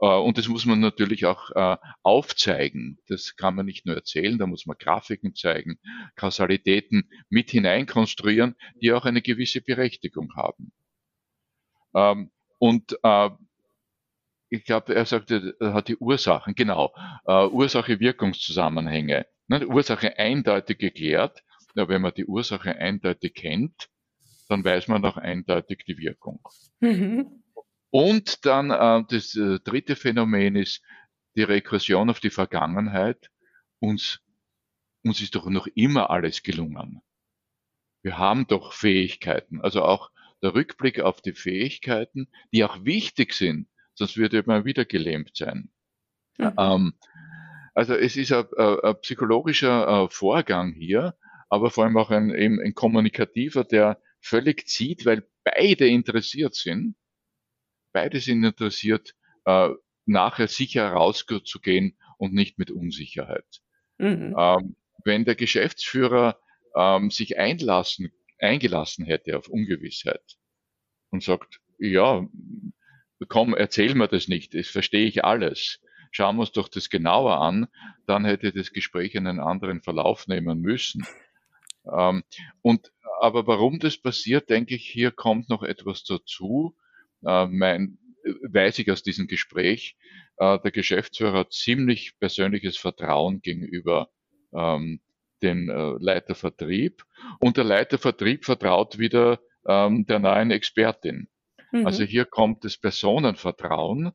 Äh, 0.00 0.06
und 0.06 0.38
das 0.38 0.48
muss 0.48 0.66
man 0.66 0.80
natürlich 0.80 1.26
auch 1.26 1.50
äh, 1.50 1.76
aufzeigen. 2.02 2.98
Das 3.08 3.36
kann 3.36 3.54
man 3.54 3.66
nicht 3.66 3.86
nur 3.86 3.96
erzählen, 3.96 4.38
da 4.38 4.46
muss 4.46 4.66
man 4.66 4.76
Grafiken 4.78 5.34
zeigen, 5.34 5.78
Kausalitäten 6.16 7.10
mit 7.28 7.50
hineinkonstruieren, 7.50 8.56
die 8.80 8.92
auch 8.92 9.04
eine 9.04 9.22
gewisse 9.22 9.60
Berechtigung 9.60 10.34
haben. 10.36 10.72
Ähm, 11.94 12.30
und 12.58 12.98
äh, 13.02 13.30
ich 14.48 14.64
glaube, 14.64 14.94
er 14.94 15.06
sagte, 15.06 15.56
er 15.58 15.74
hat 15.74 15.88
die 15.88 15.96
Ursachen, 15.96 16.54
genau, 16.54 16.94
Ursache-Wirkungszusammenhänge. 17.26 19.26
Ne, 19.48 19.66
Ursache 19.66 20.20
eindeutig 20.20 20.78
geklärt. 20.78 21.42
Wenn 21.74 22.00
man 22.00 22.14
die 22.14 22.26
Ursache 22.26 22.76
eindeutig 22.76 23.34
kennt, 23.34 23.88
dann 24.48 24.64
weiß 24.64 24.86
man 24.86 25.04
auch 25.04 25.16
eindeutig 25.16 25.82
die 25.88 25.98
Wirkung. 25.98 26.38
Mhm. 26.78 27.42
Und 27.90 28.44
dann 28.44 28.70
äh, 28.70 29.04
das 29.08 29.34
äh, 29.34 29.58
dritte 29.60 29.96
Phänomen 29.96 30.56
ist 30.56 30.82
die 31.36 31.42
Rekursion 31.42 32.10
auf 32.10 32.20
die 32.20 32.30
Vergangenheit. 32.30 33.30
Uns, 33.78 34.20
uns 35.04 35.20
ist 35.20 35.34
doch 35.34 35.48
noch 35.48 35.66
immer 35.74 36.10
alles 36.10 36.42
gelungen. 36.42 37.02
Wir 38.02 38.18
haben 38.18 38.46
doch 38.46 38.72
Fähigkeiten, 38.72 39.60
also 39.60 39.82
auch 39.82 40.10
der 40.42 40.54
Rückblick 40.54 41.00
auf 41.00 41.20
die 41.20 41.32
Fähigkeiten, 41.32 42.28
die 42.52 42.64
auch 42.64 42.84
wichtig 42.84 43.32
sind, 43.32 43.68
sonst 43.94 44.16
würde 44.16 44.42
man 44.46 44.64
wieder 44.64 44.84
gelähmt 44.84 45.36
sein. 45.36 45.70
Mhm. 46.38 46.52
Ähm, 46.58 46.94
also 47.74 47.94
es 47.94 48.16
ist 48.16 48.32
ein, 48.32 48.46
ein, 48.56 49.00
psychologischer 49.00 50.04
äh, 50.04 50.08
Vorgang 50.10 50.72
hier, 50.72 51.16
aber 51.48 51.70
vor 51.70 51.84
allem 51.84 51.96
auch 51.96 52.10
ein, 52.10 52.34
eben 52.34 52.60
ein 52.60 52.74
kommunikativer, 52.74 53.64
der 53.64 54.00
völlig 54.20 54.68
zieht, 54.68 55.04
weil 55.06 55.26
beide 55.44 55.86
interessiert 55.86 56.54
sind 56.54 56.96
beide 57.96 58.20
sind 58.20 58.44
interessiert, 58.44 59.14
äh, 59.46 59.70
nachher 60.04 60.48
sicher 60.48 60.86
rauszugehen 60.90 61.96
und 62.18 62.34
nicht 62.34 62.58
mit 62.58 62.70
Unsicherheit. 62.70 63.62
Mhm. 63.96 64.36
Ähm, 64.38 64.76
wenn 65.02 65.24
der 65.24 65.34
Geschäftsführer 65.34 66.38
ähm, 66.76 67.10
sich 67.10 67.38
einlassen, 67.38 68.12
eingelassen 68.38 69.06
hätte 69.06 69.38
auf 69.38 69.48
Ungewissheit 69.48 70.36
und 71.08 71.22
sagt, 71.22 71.62
ja, 71.78 72.28
komm, 73.28 73.54
erzähl 73.54 73.94
mir 73.94 74.08
das 74.08 74.28
nicht, 74.28 74.52
das 74.52 74.68
verstehe 74.68 75.06
ich 75.06 75.24
alles. 75.24 75.80
Schauen 76.10 76.36
wir 76.36 76.40
uns 76.40 76.52
doch 76.52 76.68
das 76.68 76.90
genauer 76.90 77.40
an, 77.40 77.66
dann 78.06 78.26
hätte 78.26 78.52
das 78.52 78.72
Gespräch 78.72 79.16
einen 79.16 79.40
anderen 79.40 79.80
Verlauf 79.80 80.26
nehmen 80.26 80.60
müssen. 80.60 81.02
Ähm, 81.90 82.24
und 82.60 82.92
aber 83.22 83.46
warum 83.46 83.78
das 83.78 83.96
passiert, 83.96 84.50
denke 84.50 84.74
ich, 84.74 84.86
hier 84.86 85.12
kommt 85.12 85.48
noch 85.48 85.62
etwas 85.62 86.04
dazu, 86.04 86.76
äh, 87.24 87.46
mein, 87.46 87.98
weiß 88.24 88.78
ich 88.80 88.90
aus 88.90 89.02
diesem 89.02 89.26
Gespräch, 89.26 89.96
äh, 90.38 90.58
der 90.58 90.70
Geschäftsführer 90.70 91.40
hat 91.40 91.52
ziemlich 91.52 92.18
persönliches 92.18 92.76
Vertrauen 92.76 93.40
gegenüber 93.40 94.10
ähm, 94.52 95.00
dem 95.42 95.68
äh, 95.68 95.96
Leiter 95.98 96.34
Vertrieb 96.34 97.04
und 97.40 97.56
der 97.56 97.64
Leiter 97.64 97.98
Vertrieb 97.98 98.44
vertraut 98.44 98.98
wieder 98.98 99.40
ähm, 99.66 100.06
der 100.06 100.18
neuen 100.18 100.50
Expertin. 100.50 101.28
Mhm. 101.72 101.86
Also 101.86 102.04
hier 102.04 102.24
kommt 102.24 102.64
das 102.64 102.78
Personenvertrauen 102.78 104.12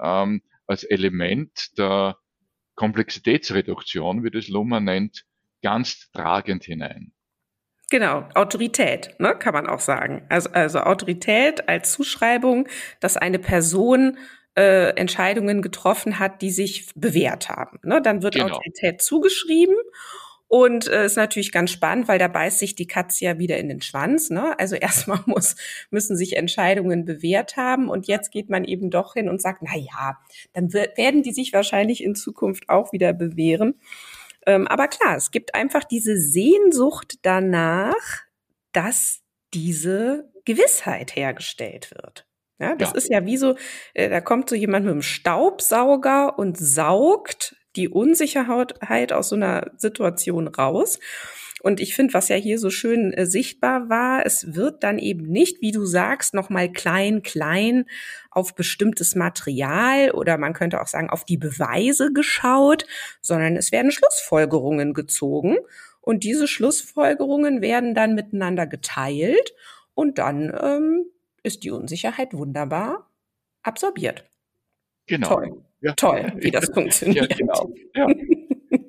ähm, 0.00 0.42
als 0.66 0.84
Element 0.84 1.78
der 1.78 2.16
Komplexitätsreduktion, 2.74 4.24
wie 4.24 4.30
das 4.30 4.48
Lummer 4.48 4.80
nennt, 4.80 5.24
ganz 5.62 6.10
tragend 6.12 6.64
hinein. 6.64 7.12
Genau, 7.90 8.24
Autorität, 8.34 9.14
ne, 9.20 9.36
kann 9.36 9.54
man 9.54 9.68
auch 9.68 9.80
sagen. 9.80 10.26
Also, 10.28 10.50
also 10.50 10.80
Autorität 10.80 11.68
als 11.68 11.92
Zuschreibung, 11.92 12.68
dass 12.98 13.16
eine 13.16 13.38
Person 13.38 14.18
äh, 14.56 14.90
Entscheidungen 14.96 15.62
getroffen 15.62 16.18
hat, 16.18 16.42
die 16.42 16.50
sich 16.50 16.88
bewährt 16.96 17.48
haben. 17.48 17.78
Ne? 17.84 18.02
Dann 18.02 18.22
wird 18.22 18.34
genau. 18.34 18.54
Autorität 18.56 19.02
zugeschrieben 19.02 19.76
und 20.48 20.88
äh, 20.88 21.06
ist 21.06 21.16
natürlich 21.16 21.52
ganz 21.52 21.70
spannend, 21.70 22.08
weil 22.08 22.18
da 22.18 22.28
beißt 22.28 22.58
sich 22.58 22.74
die 22.74 22.86
Katze 22.86 23.24
ja 23.24 23.38
wieder 23.38 23.58
in 23.58 23.68
den 23.68 23.82
Schwanz. 23.82 24.30
Ne? 24.30 24.58
Also 24.58 24.74
erstmal 24.76 25.20
muss, 25.26 25.56
müssen 25.90 26.16
sich 26.16 26.36
Entscheidungen 26.36 27.04
bewährt 27.04 27.56
haben 27.56 27.88
und 27.88 28.06
jetzt 28.06 28.30
geht 28.30 28.48
man 28.48 28.64
eben 28.64 28.90
doch 28.90 29.14
hin 29.14 29.28
und 29.28 29.40
sagt, 29.40 29.62
na 29.62 29.76
ja, 29.76 30.18
dann 30.54 30.72
wird, 30.72 30.96
werden 30.96 31.22
die 31.22 31.32
sich 31.32 31.52
wahrscheinlich 31.52 32.02
in 32.02 32.14
Zukunft 32.14 32.68
auch 32.68 32.92
wieder 32.92 33.12
bewähren. 33.12 33.74
Ähm, 34.46 34.66
aber 34.68 34.88
klar, 34.88 35.16
es 35.16 35.30
gibt 35.30 35.54
einfach 35.54 35.84
diese 35.84 36.16
Sehnsucht 36.16 37.18
danach, 37.22 38.22
dass 38.72 39.20
diese 39.52 40.30
Gewissheit 40.44 41.16
hergestellt 41.16 41.90
wird. 41.92 42.26
Ja, 42.58 42.74
das 42.74 42.90
ja. 42.90 42.96
ist 42.96 43.10
ja 43.10 43.26
wie 43.26 43.36
so, 43.36 43.56
äh, 43.92 44.08
da 44.08 44.20
kommt 44.20 44.48
so 44.48 44.56
jemand 44.56 44.86
mit 44.86 44.92
einem 44.92 45.02
Staubsauger 45.02 46.38
und 46.38 46.56
saugt 46.56 47.56
die 47.74 47.88
Unsicherheit 47.88 49.12
aus 49.12 49.28
so 49.28 49.36
einer 49.36 49.70
Situation 49.76 50.48
raus. 50.48 50.98
Und 51.66 51.80
ich 51.80 51.96
finde, 51.96 52.14
was 52.14 52.28
ja 52.28 52.36
hier 52.36 52.60
so 52.60 52.70
schön 52.70 53.12
äh, 53.12 53.26
sichtbar 53.26 53.88
war, 53.88 54.24
es 54.24 54.54
wird 54.54 54.84
dann 54.84 55.00
eben 55.00 55.26
nicht, 55.26 55.62
wie 55.62 55.72
du 55.72 55.84
sagst, 55.84 56.32
nochmal 56.32 56.70
klein, 56.70 57.22
klein 57.22 57.86
auf 58.30 58.54
bestimmtes 58.54 59.16
Material 59.16 60.12
oder 60.12 60.38
man 60.38 60.52
könnte 60.52 60.80
auch 60.80 60.86
sagen, 60.86 61.10
auf 61.10 61.24
die 61.24 61.38
Beweise 61.38 62.12
geschaut, 62.12 62.86
sondern 63.20 63.56
es 63.56 63.72
werden 63.72 63.90
Schlussfolgerungen 63.90 64.94
gezogen. 64.94 65.56
Und 66.00 66.22
diese 66.22 66.46
Schlussfolgerungen 66.46 67.60
werden 67.62 67.96
dann 67.96 68.14
miteinander 68.14 68.68
geteilt 68.68 69.52
und 69.94 70.18
dann 70.18 70.56
ähm, 70.62 71.06
ist 71.42 71.64
die 71.64 71.72
Unsicherheit 71.72 72.32
wunderbar 72.32 73.10
absorbiert. 73.64 74.22
Genau. 75.06 75.30
Toll. 75.30 75.64
Ja. 75.80 75.94
Toll, 75.94 76.32
wie 76.36 76.52
das 76.52 76.66
funktioniert. 76.72 77.28
Ja, 77.28 77.36
genau. 77.36 77.74
Ja. 77.96 78.06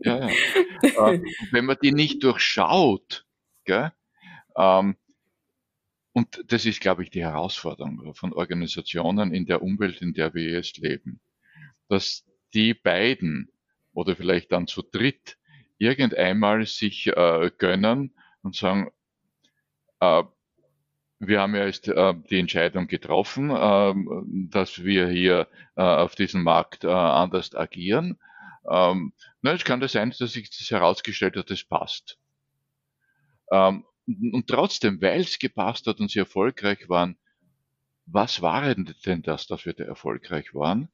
Ja, 0.02 0.30
ja. 0.30 1.12
äh, 1.12 1.22
wenn 1.52 1.66
man 1.66 1.78
die 1.82 1.92
nicht 1.92 2.24
durchschaut, 2.24 3.26
gell, 3.66 3.92
ähm, 4.56 4.96
und 6.14 6.44
das 6.48 6.66
ist, 6.66 6.82
glaube 6.82 7.04
ich, 7.04 7.12
die 7.12 7.22
Herausforderung 7.22 8.16
von 8.16 8.34
Organisationen 8.34 9.36
in 9.36 9.46
der 9.46 9.62
Umwelt, 9.62 10.02
in 10.02 10.14
der 10.14 10.34
wir 10.34 10.50
jetzt 10.50 10.78
leben, 10.80 11.20
dass 11.90 12.26
die 12.56 12.74
beiden 12.74 13.52
oder 13.94 14.16
vielleicht 14.16 14.52
dann 14.52 14.66
zu 14.66 14.82
dritt 14.82 15.38
irgendeinmal 15.78 16.66
sich 16.66 17.06
äh, 17.08 17.52
gönnen 17.56 18.16
und 18.42 18.56
sagen, 18.56 18.90
äh, 20.00 20.24
wir 21.20 21.42
haben 21.42 21.56
ja 21.56 21.66
jetzt 21.66 21.88
äh, 21.88 22.14
die 22.30 22.40
Entscheidung 22.40 22.88
getroffen, 22.88 23.52
äh, 23.52 23.94
dass 24.50 24.84
wir 24.84 25.08
hier 25.08 25.48
äh, 25.76 25.82
auf 25.82 26.16
diesem 26.16 26.44
Markt 26.44 26.84
äh, 26.84 26.88
anders 26.88 27.56
agieren. 27.56 28.18
Ähm, 28.70 29.14
na, 29.48 29.54
es 29.54 29.64
kann 29.64 29.80
das 29.80 29.94
sein, 29.94 30.14
dass 30.20 30.34
sich 30.34 30.50
das 30.50 30.70
herausgestellt 30.70 31.38
hat, 31.38 31.50
das 31.50 31.64
passt. 31.64 32.20
Ähm, 33.50 33.86
und 34.06 34.48
trotzdem, 34.48 35.02
weil 35.02 35.22
es 35.22 35.40
gepasst 35.40 35.88
hat 35.88 36.02
und 36.02 36.12
sie 36.12 36.20
erfolgreich 36.20 36.90
waren, 36.90 37.18
was 38.06 38.42
war 38.42 38.76
denn 38.76 39.22
das, 39.22 39.48
dass 39.48 39.66
wir 39.66 39.74
da 39.74 39.86
erfolgreich 39.86 40.54
waren? 40.54 40.90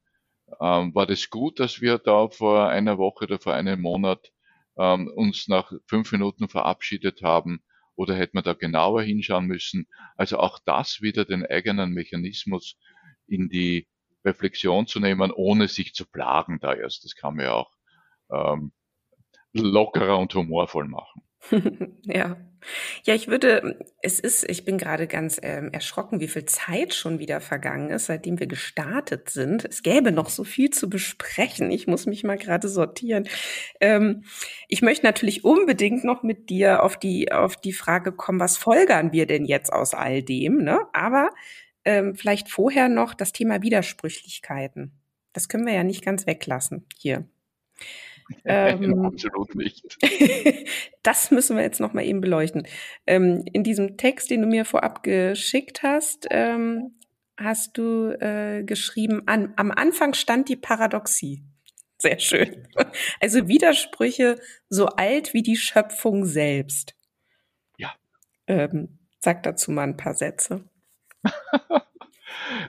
Ähm, 0.62 0.93
war 0.93 1.08
das 1.08 1.32
gut, 1.32 1.60
dass 1.60 1.82
wir 1.82 1.97
da 1.97 2.28
vor 2.30 2.70
einer 2.70 2.99
Woche 2.99 3.26
oder 3.26 3.39
vor 3.39 3.56
einem 3.56 3.82
Monat 3.82 4.32
ähm, 4.78 5.08
uns 5.16 5.47
nach 5.47 5.72
fünf 5.88 6.12
Minuten 6.12 6.47
verabschiedet 6.47 7.24
haben? 7.24 7.64
Oder 7.95 8.16
hätte 8.16 8.36
man 8.36 8.43
da 8.43 8.54
genauer 8.54 9.01
hinschauen 9.01 9.47
müssen? 9.47 9.88
Also 10.16 10.38
auch 10.38 10.60
das 10.64 11.01
wieder 11.01 11.26
den 11.26 11.43
eigenen 11.43 11.91
Mechanismus 11.91 12.78
in 13.26 13.49
die 13.49 13.88
Reflexion 14.24 14.86
zu 14.86 14.99
nehmen, 14.99 15.32
ohne 15.32 15.68
sich 15.68 15.95
zu 15.95 16.06
plagen 16.06 16.60
da 16.60 16.74
erst. 16.74 17.04
Das 17.04 17.16
kann 17.16 17.36
man 17.36 17.45
ja 17.45 17.54
auch 17.54 17.72
ähm, 18.32 18.71
lockerer 19.53 20.17
und 20.17 20.34
humorvoll 20.34 20.88
machen. 20.88 21.21
ja. 22.03 22.38
Ja, 23.03 23.13
ich 23.13 23.28
würde, 23.28 23.78
es 24.01 24.21
ist, 24.21 24.49
ich 24.49 24.63
bin 24.63 24.78
gerade 24.78 25.07
ganz 25.07 25.38
ähm, 25.43 25.69
erschrocken, 25.74 26.21
wie 26.21 26.30
viel 26.30 26.45
Zeit 26.45 26.93
schon 26.93 27.19
wieder 27.19 27.41
vergangen 27.41 27.89
ist, 27.89 28.05
seitdem 28.05 28.39
wir 28.39 28.47
gestartet 28.47 29.30
sind. 29.30 29.65
Es 29.65 29.84
gäbe 29.84 30.13
noch 30.13 30.30
so 30.30 30.45
viel 30.45 30.69
zu 30.69 30.89
besprechen. 30.89 31.71
Ich 31.71 31.88
muss 31.88 32.05
mich 32.05 32.24
mal 32.24 32.38
gerade 32.38 32.69
sortieren. 32.69 33.28
Ähm, 33.82 34.24
ich 34.69 34.82
möchte 34.82 35.05
natürlich 35.05 35.43
unbedingt 35.43 36.05
noch 36.05 36.24
mit 36.24 36.49
dir 36.49 36.84
auf 36.84 36.97
die, 36.97 37.34
auf 37.34 37.57
die 37.57 37.74
Frage 37.74 38.13
kommen, 38.13 38.39
was 38.39 38.57
folgern 38.57 39.11
wir 39.11 39.28
denn 39.28 39.43
jetzt 39.43 39.74
aus 39.74 39.93
all 39.93 40.24
dem, 40.24 40.63
ne? 40.63 40.80
Aber 40.93 41.32
ähm, 41.86 42.15
vielleicht 42.15 42.49
vorher 42.49 42.88
noch 42.88 43.13
das 43.13 43.34
Thema 43.34 43.61
Widersprüchlichkeiten. 43.61 44.93
Das 45.34 45.49
können 45.49 45.65
wir 45.65 45.74
ja 45.74 45.84
nicht 45.84 46.05
ganz 46.05 46.26
weglassen 46.28 46.86
hier. 46.97 47.28
Ähm, 48.45 49.05
Absolut 49.05 49.55
nicht. 49.55 49.97
das 51.03 51.32
müssen 51.32 51.55
wir 51.55 51.63
jetzt 51.63 51.80
noch 51.80 51.93
mal 51.93 52.03
eben 52.03 52.19
beleuchten. 52.19 52.67
Ähm, 53.07 53.45
in 53.53 53.63
diesem 53.63 53.95
Text, 53.95 54.32
den 54.32 54.41
du 54.41 54.47
mir 54.47 54.65
vorab 54.65 55.01
geschickt 55.03 55.82
hast, 55.82 56.28
ähm, 56.30 56.95
hast 57.38 57.78
du 57.78 58.09
äh, 58.19 58.63
geschrieben, 58.63 59.24
an, 59.28 59.53
am 59.55 59.71
Anfang 59.71 60.13
stand 60.13 60.49
die 60.49 60.55
Paradoxie. 60.55 61.43
Sehr 61.99 62.19
schön. 62.19 62.67
Also 63.21 63.47
Widersprüche 63.47 64.39
so 64.67 64.88
alt 64.88 65.34
wie 65.34 65.41
die 65.41 65.55
Schöpfung 65.55 66.26
selbst. 66.26 66.95
Ja. 67.78 67.93
Ähm, 68.47 68.99
sag 69.19 69.43
dazu 69.43 69.71
mal 69.71 69.84
ein 69.84 69.97
paar 69.97 70.15
Sätze. 70.15 70.65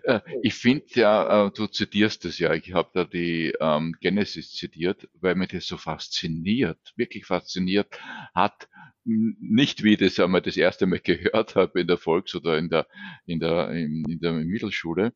Äh, 0.04 0.20
ich 0.42 0.54
finde 0.54 0.86
ja, 0.94 1.46
äh, 1.46 1.50
du 1.52 1.66
zitierst 1.66 2.24
es 2.24 2.38
ja, 2.38 2.52
ich 2.54 2.72
habe 2.72 2.90
da 2.94 3.04
die 3.04 3.54
ähm, 3.60 3.94
Genesis 4.00 4.52
zitiert, 4.52 5.08
weil 5.14 5.34
mich 5.34 5.48
das 5.50 5.66
so 5.66 5.76
fasziniert, 5.76 6.78
wirklich 6.96 7.26
fasziniert 7.26 7.88
hat. 8.34 8.68
Nicht 9.04 9.82
wie 9.84 9.94
ich 9.94 9.98
das 9.98 10.18
einmal 10.20 10.42
das 10.42 10.56
erste 10.56 10.86
Mal 10.86 11.00
gehört 11.04 11.56
habe 11.56 11.80
in 11.80 11.86
der 11.86 11.98
Volks- 11.98 12.34
oder 12.34 12.58
in 12.58 12.68
der, 12.70 12.86
in 13.26 13.40
der, 13.40 13.70
in, 13.70 14.04
in 14.08 14.20
der 14.20 14.32
Mittelschule, 14.32 15.12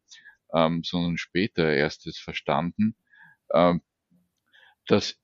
ähm, 0.54 0.82
sondern 0.84 1.18
später 1.18 1.72
erst 1.72 2.06
das 2.06 2.18
verstanden, 2.18 2.94
ähm, 3.52 3.82
dass 4.86 5.16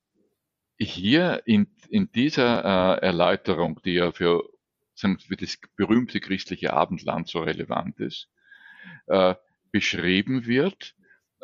hier 0.78 1.42
in, 1.46 1.68
in 1.88 2.10
dieser 2.12 2.98
äh, 3.00 3.06
Erläuterung, 3.06 3.80
die 3.84 3.92
ja 3.94 4.12
für, 4.12 4.44
für 4.96 5.36
das 5.36 5.58
berühmte 5.76 6.20
christliche 6.20 6.72
Abendland 6.72 7.28
so 7.28 7.40
relevant 7.40 8.00
ist, 8.00 8.28
äh, 9.06 9.34
beschrieben 9.70 10.46
wird, 10.46 10.94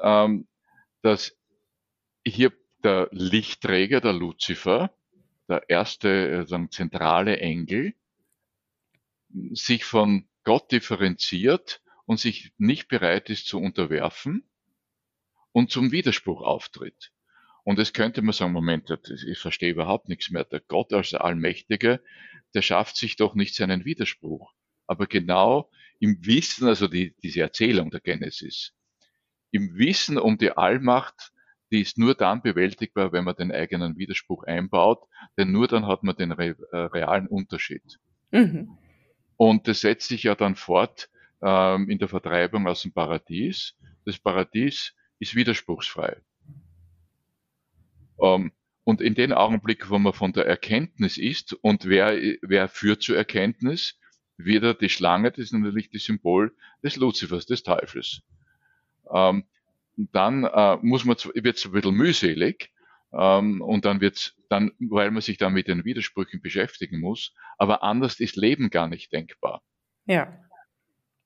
ähm, 0.03 0.47
dass 1.03 1.37
hier 2.25 2.53
der 2.83 3.09
Lichtträger, 3.13 4.01
der 4.01 4.13
Luzifer, 4.13 4.95
der 5.49 5.69
erste 5.69 6.47
äh, 6.49 6.69
zentrale 6.71 7.39
Engel, 7.39 7.95
sich 9.53 9.85
von 9.85 10.29
Gott 10.45 10.73
differenziert 10.73 11.83
und 12.07 12.19
sich 12.19 12.53
nicht 12.59 12.89
bereit 12.89 13.31
ist 13.31 13.47
zu 13.47 13.59
unterwerfen 13.61 14.49
und 15.53 15.71
zum 15.71 15.93
Widerspruch 15.93 16.43
auftritt. 16.43 17.13
Und 17.63 17.79
es 17.79 17.93
könnte 17.93 18.23
man 18.23 18.33
sagen, 18.33 18.53
Moment, 18.53 18.91
ich 19.27 19.39
verstehe 19.39 19.71
überhaupt 19.71 20.09
nichts 20.09 20.31
mehr. 20.31 20.45
Der 20.45 20.61
Gott 20.61 20.93
als 20.93 21.11
der 21.11 21.25
Allmächtige, 21.25 22.03
der 22.55 22.63
schafft 22.63 22.97
sich 22.97 23.17
doch 23.17 23.35
nicht 23.35 23.55
seinen 23.55 23.85
Widerspruch. 23.85 24.53
Aber 24.87 25.07
genau 25.07 25.71
im 26.01 26.25
Wissen, 26.27 26.67
also 26.67 26.89
die, 26.89 27.15
diese 27.23 27.41
Erzählung 27.43 27.91
der 27.91 28.01
Genesis, 28.01 28.73
im 29.53 29.77
Wissen 29.77 30.19
um 30.19 30.39
die 30.39 30.53
Allmacht, 30.53 31.33
die 31.71 31.81
ist 31.81 31.99
nur 31.99 32.15
dann 32.15 32.43
bewältigbar, 32.43 33.13
wenn 33.13 33.25
man 33.25 33.37
den 33.37 33.53
eigenen 33.53 33.97
Widerspruch 33.97 34.45
einbaut, 34.45 35.07
denn 35.37 35.53
nur 35.53 35.69
dann 35.69 35.87
hat 35.87 36.03
man 36.03 36.17
den 36.17 36.33
re 36.33 36.57
äh, 36.73 36.77
realen 36.77 37.29
Unterschied. 37.29 38.01
Mhm. 38.33 38.77
Und 39.37 39.69
das 39.69 39.83
setzt 39.83 40.09
sich 40.09 40.25
ja 40.25 40.35
dann 40.35 40.57
fort 40.57 41.09
ähm, 41.43 41.89
in 41.89 41.99
der 41.99 42.09
Vertreibung 42.09 42.67
aus 42.67 42.83
dem 42.83 42.93
Paradies. 42.93 43.77
Das 44.05 44.19
Paradies 44.19 44.95
ist 45.19 45.35
widerspruchsfrei. 45.35 46.17
Ähm, 48.21 48.53
und 48.85 49.01
in 49.01 49.15
den 49.15 49.33
Augenblick, 49.33 49.91
wo 49.91 49.99
man 49.99 50.13
von 50.13 50.33
der 50.33 50.47
Erkenntnis 50.47 51.19
ist 51.19 51.53
und 51.53 51.85
wer, 51.85 52.17
wer 52.43 52.69
führt 52.69 53.03
zur 53.03 53.17
Erkenntnis, 53.17 54.00
wieder 54.45 54.75
die 54.75 54.89
Schlange, 54.89 55.31
das 55.31 55.39
ist 55.47 55.53
natürlich 55.53 55.91
das 55.91 56.05
Symbol 56.05 56.55
des 56.83 56.97
Luzifers, 56.97 57.47
des 57.47 57.63
Teufels. 57.63 58.23
Ähm, 59.13 59.45
dann 59.97 60.45
äh, 60.45 60.77
muss 60.83 61.05
man, 61.05 61.17
wird 61.35 61.57
es 61.57 61.67
ein 61.67 61.73
bisschen 61.73 61.95
mühselig, 61.95 62.71
ähm, 63.13 63.61
und 63.61 63.85
dann 63.85 64.01
wird's 64.01 64.37
dann, 64.49 64.73
weil 64.79 65.11
man 65.11 65.23
sich 65.23 65.39
dann 65.39 65.53
mit 65.53 65.69
den 65.69 65.85
Widersprüchen 65.85 66.41
beschäftigen 66.41 67.01
muss, 67.01 67.35
aber 67.59 67.83
anders 67.83 68.21
ist 68.21 68.37
Leben 68.37 68.71
gar 68.71 68.89
nicht 68.89 69.13
denkbar. 69.13 69.63
Ja. 70.07 70.33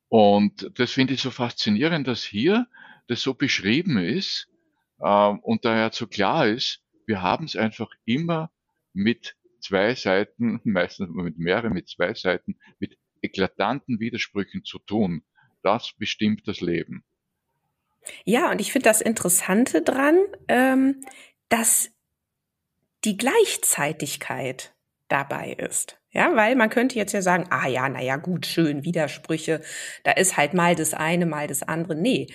Und 0.08 0.70
das 0.78 0.92
finde 0.92 1.14
ich 1.14 1.20
so 1.20 1.30
faszinierend, 1.30 2.06
dass 2.06 2.22
hier 2.22 2.66
das 3.08 3.20
so 3.20 3.34
beschrieben 3.34 3.98
ist 3.98 4.48
ähm, 5.02 5.40
und 5.40 5.64
daher 5.64 5.90
so 5.92 6.06
klar 6.06 6.46
ist, 6.46 6.82
wir 7.06 7.20
haben 7.20 7.44
es 7.44 7.56
einfach 7.56 7.90
immer 8.04 8.50
mit 8.92 9.36
zwei 9.60 9.94
Seiten, 9.94 10.60
meistens 10.64 11.10
mit 11.10 11.38
mehreren, 11.38 11.72
mit 11.72 11.88
zwei 11.88 12.14
Seiten, 12.14 12.56
mit 12.78 12.96
eklatanten 13.24 14.00
Widersprüchen 14.00 14.64
zu 14.64 14.78
tun. 14.78 15.22
Das 15.62 15.92
bestimmt 15.98 16.46
das 16.46 16.60
Leben. 16.60 17.04
Ja, 18.24 18.50
und 18.50 18.60
ich 18.60 18.72
finde 18.72 18.88
das 18.88 19.00
Interessante 19.00 19.82
dran, 19.82 20.18
ähm, 20.48 21.00
dass 21.48 21.90
die 23.04 23.16
Gleichzeitigkeit 23.16 24.74
dabei 25.08 25.52
ist. 25.52 25.98
Ja, 26.10 26.34
weil 26.36 26.54
man 26.54 26.70
könnte 26.70 26.96
jetzt 26.96 27.12
ja 27.12 27.22
sagen, 27.22 27.46
ah 27.50 27.66
ja, 27.66 27.88
naja, 27.88 28.16
gut, 28.16 28.46
schön, 28.46 28.84
Widersprüche, 28.84 29.62
da 30.04 30.12
ist 30.12 30.36
halt 30.36 30.54
mal 30.54 30.76
das 30.76 30.94
eine, 30.94 31.26
mal 31.26 31.48
das 31.48 31.62
andere. 31.62 31.96
Nee, 31.96 32.28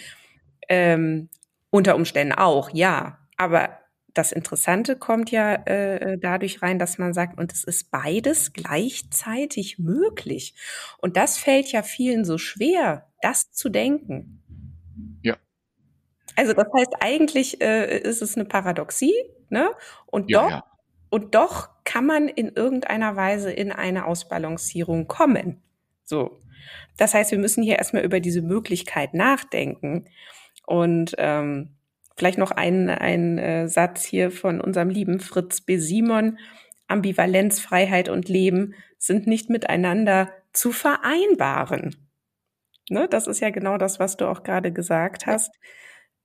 ähm, 0.67 1.29
unter 1.69 1.95
Umständen 1.95 2.33
auch, 2.33 2.69
ja. 2.73 3.19
Aber 3.37 3.78
das 4.13 4.31
Interessante 4.31 4.95
kommt 4.95 5.31
ja 5.31 5.53
äh, 5.53 6.17
dadurch 6.17 6.61
rein, 6.61 6.79
dass 6.79 6.97
man 6.97 7.13
sagt, 7.13 7.37
und 7.37 7.51
es 7.53 7.63
ist 7.63 7.91
beides 7.91 8.53
gleichzeitig 8.53 9.79
möglich. 9.79 10.55
Und 10.97 11.17
das 11.17 11.37
fällt 11.37 11.71
ja 11.71 11.83
vielen 11.83 12.25
so 12.25 12.37
schwer, 12.37 13.07
das 13.21 13.51
zu 13.51 13.69
denken. 13.69 14.43
Ja. 15.21 15.37
Also 16.35 16.53
das 16.53 16.67
heißt, 16.75 16.93
eigentlich 17.01 17.61
äh, 17.61 17.99
ist 17.99 18.21
es 18.21 18.35
eine 18.35 18.45
Paradoxie, 18.45 19.15
ne? 19.49 19.69
Und 20.05 20.29
ja, 20.29 20.41
doch, 20.41 20.49
ja. 20.49 20.63
und 21.09 21.35
doch 21.35 21.69
kann 21.83 22.05
man 22.05 22.27
in 22.27 22.49
irgendeiner 22.49 23.15
Weise 23.15 23.51
in 23.51 23.71
eine 23.71 24.05
Ausbalancierung 24.05 25.07
kommen. 25.07 25.61
So. 26.03 26.39
Das 26.97 27.13
heißt, 27.13 27.31
wir 27.31 27.39
müssen 27.39 27.63
hier 27.63 27.77
erstmal 27.77 28.03
über 28.03 28.19
diese 28.19 28.41
Möglichkeit 28.41 29.13
nachdenken. 29.13 30.05
Und 30.65 31.15
ähm, 31.17 31.78
vielleicht 32.19 32.37
noch 32.37 32.51
ein, 32.51 32.89
ein 32.89 33.37
äh, 33.37 33.67
Satz 33.67 34.03
hier 34.03 34.29
von 34.29 34.61
unserem 34.61 34.89
lieben 34.89 35.19
Fritz 35.19 35.61
B. 35.61 35.77
Simon. 35.77 36.37
Ambivalenz, 36.87 37.59
Freiheit 37.59 38.09
und 38.09 38.29
Leben 38.29 38.73
sind 38.97 39.27
nicht 39.27 39.49
miteinander 39.49 40.29
zu 40.53 40.71
vereinbaren. 40.71 42.09
Ne, 42.89 43.07
das 43.07 43.27
ist 43.27 43.39
ja 43.39 43.51
genau 43.51 43.77
das, 43.77 43.99
was 43.99 44.17
du 44.17 44.27
auch 44.27 44.43
gerade 44.43 44.73
gesagt 44.73 45.27
hast. 45.27 45.55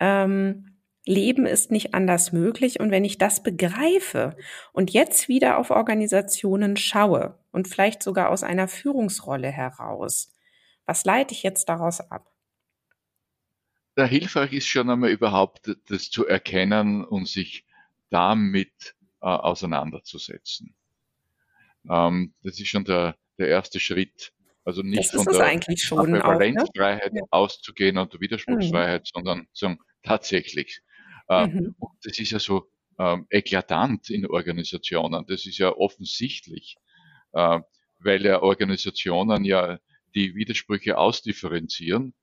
Ähm, 0.01 0.75
Leben 1.07 1.47
ist 1.47 1.71
nicht 1.71 1.95
anders 1.95 2.33
möglich. 2.33 2.81
Und 2.81 2.91
wenn 2.91 3.05
ich 3.05 3.19
das 3.19 3.43
begreife 3.43 4.37
und 4.73 4.91
jetzt 4.91 5.29
wieder 5.29 5.59
auf 5.59 5.71
Organisationen 5.71 6.77
schaue 6.77 7.39
und 7.53 7.69
vielleicht 7.69 8.03
sogar 8.03 8.31
aus 8.31 8.43
einer 8.43 8.69
Führungsrolle 8.69 9.49
heraus, 9.49 10.33
was 10.87 11.05
leite 11.05 11.35
ich 11.35 11.43
jetzt 11.43 11.69
daraus 11.69 12.01
ab? 12.01 12.34
Da 13.95 14.07
hilfreich 14.07 14.53
ist 14.53 14.67
schon 14.67 14.91
einmal 14.91 15.11
überhaupt 15.11 15.71
das 15.89 16.11
zu 16.11 16.27
erkennen 16.27 17.05
und 17.05 17.29
sich 17.29 17.65
damit 18.11 18.95
äh, 19.21 19.27
auseinanderzusetzen. 19.27 20.75
Ähm, 21.89 22.35
das 22.43 22.59
ist 22.59 22.69
schon 22.69 22.85
der, 22.85 23.17
der 23.39 23.49
erste 23.49 23.79
Schritt. 23.79 24.33
Also 24.65 24.83
nicht 24.83 25.11
von 25.11 25.25
der 25.27 26.25
Ambivalenzfreiheit 26.25 27.13
ne? 27.13 27.21
auszugehen 27.31 27.99
und 27.99 28.13
der 28.13 28.21
Widerspruchsfreiheit, 28.21 29.03
mhm. 29.03 29.11
sondern 29.13 29.49
sagen, 29.53 29.79
tatsächlich 30.03 30.81
äh, 31.29 31.47
mhm. 31.47 31.75
Und 31.79 31.93
das 32.03 32.19
ist 32.19 32.31
ja 32.31 32.39
so 32.39 32.71
ähm, 32.99 33.27
eklatant 33.31 34.11
in 34.11 34.27
Organisationen. 34.27 35.25
Das 35.27 35.47
ist 35.47 35.59
ja 35.59 35.73
offensichtlich, 35.73 36.77
äh, 37.33 37.61
weil 37.99 38.25
ja 38.25 38.43
Organisationen 38.43 39.45
ja 39.45 39.79
die 40.15 40.35
Widersprüche 40.35 40.99
ausdifferenzieren 40.99 42.15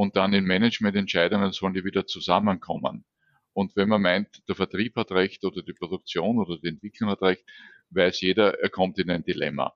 und 0.00 0.16
dann 0.16 0.32
in 0.32 0.44
Managemententscheidungen 0.44 1.52
sollen 1.52 1.74
die 1.74 1.84
wieder 1.84 2.06
zusammenkommen. 2.06 3.04
Und 3.52 3.76
wenn 3.76 3.88
man 3.88 4.02
meint, 4.02 4.28
der 4.48 4.54
Vertrieb 4.54 4.96
hat 4.96 5.12
recht 5.12 5.44
oder 5.44 5.62
die 5.62 5.74
Produktion 5.74 6.38
oder 6.38 6.56
die 6.58 6.68
Entwicklung 6.68 7.10
hat 7.10 7.22
recht, 7.22 7.44
weiß 7.90 8.20
jeder, 8.22 8.60
er 8.60 8.70
kommt 8.70 8.98
in 8.98 9.10
ein 9.10 9.24
Dilemma. 9.24 9.74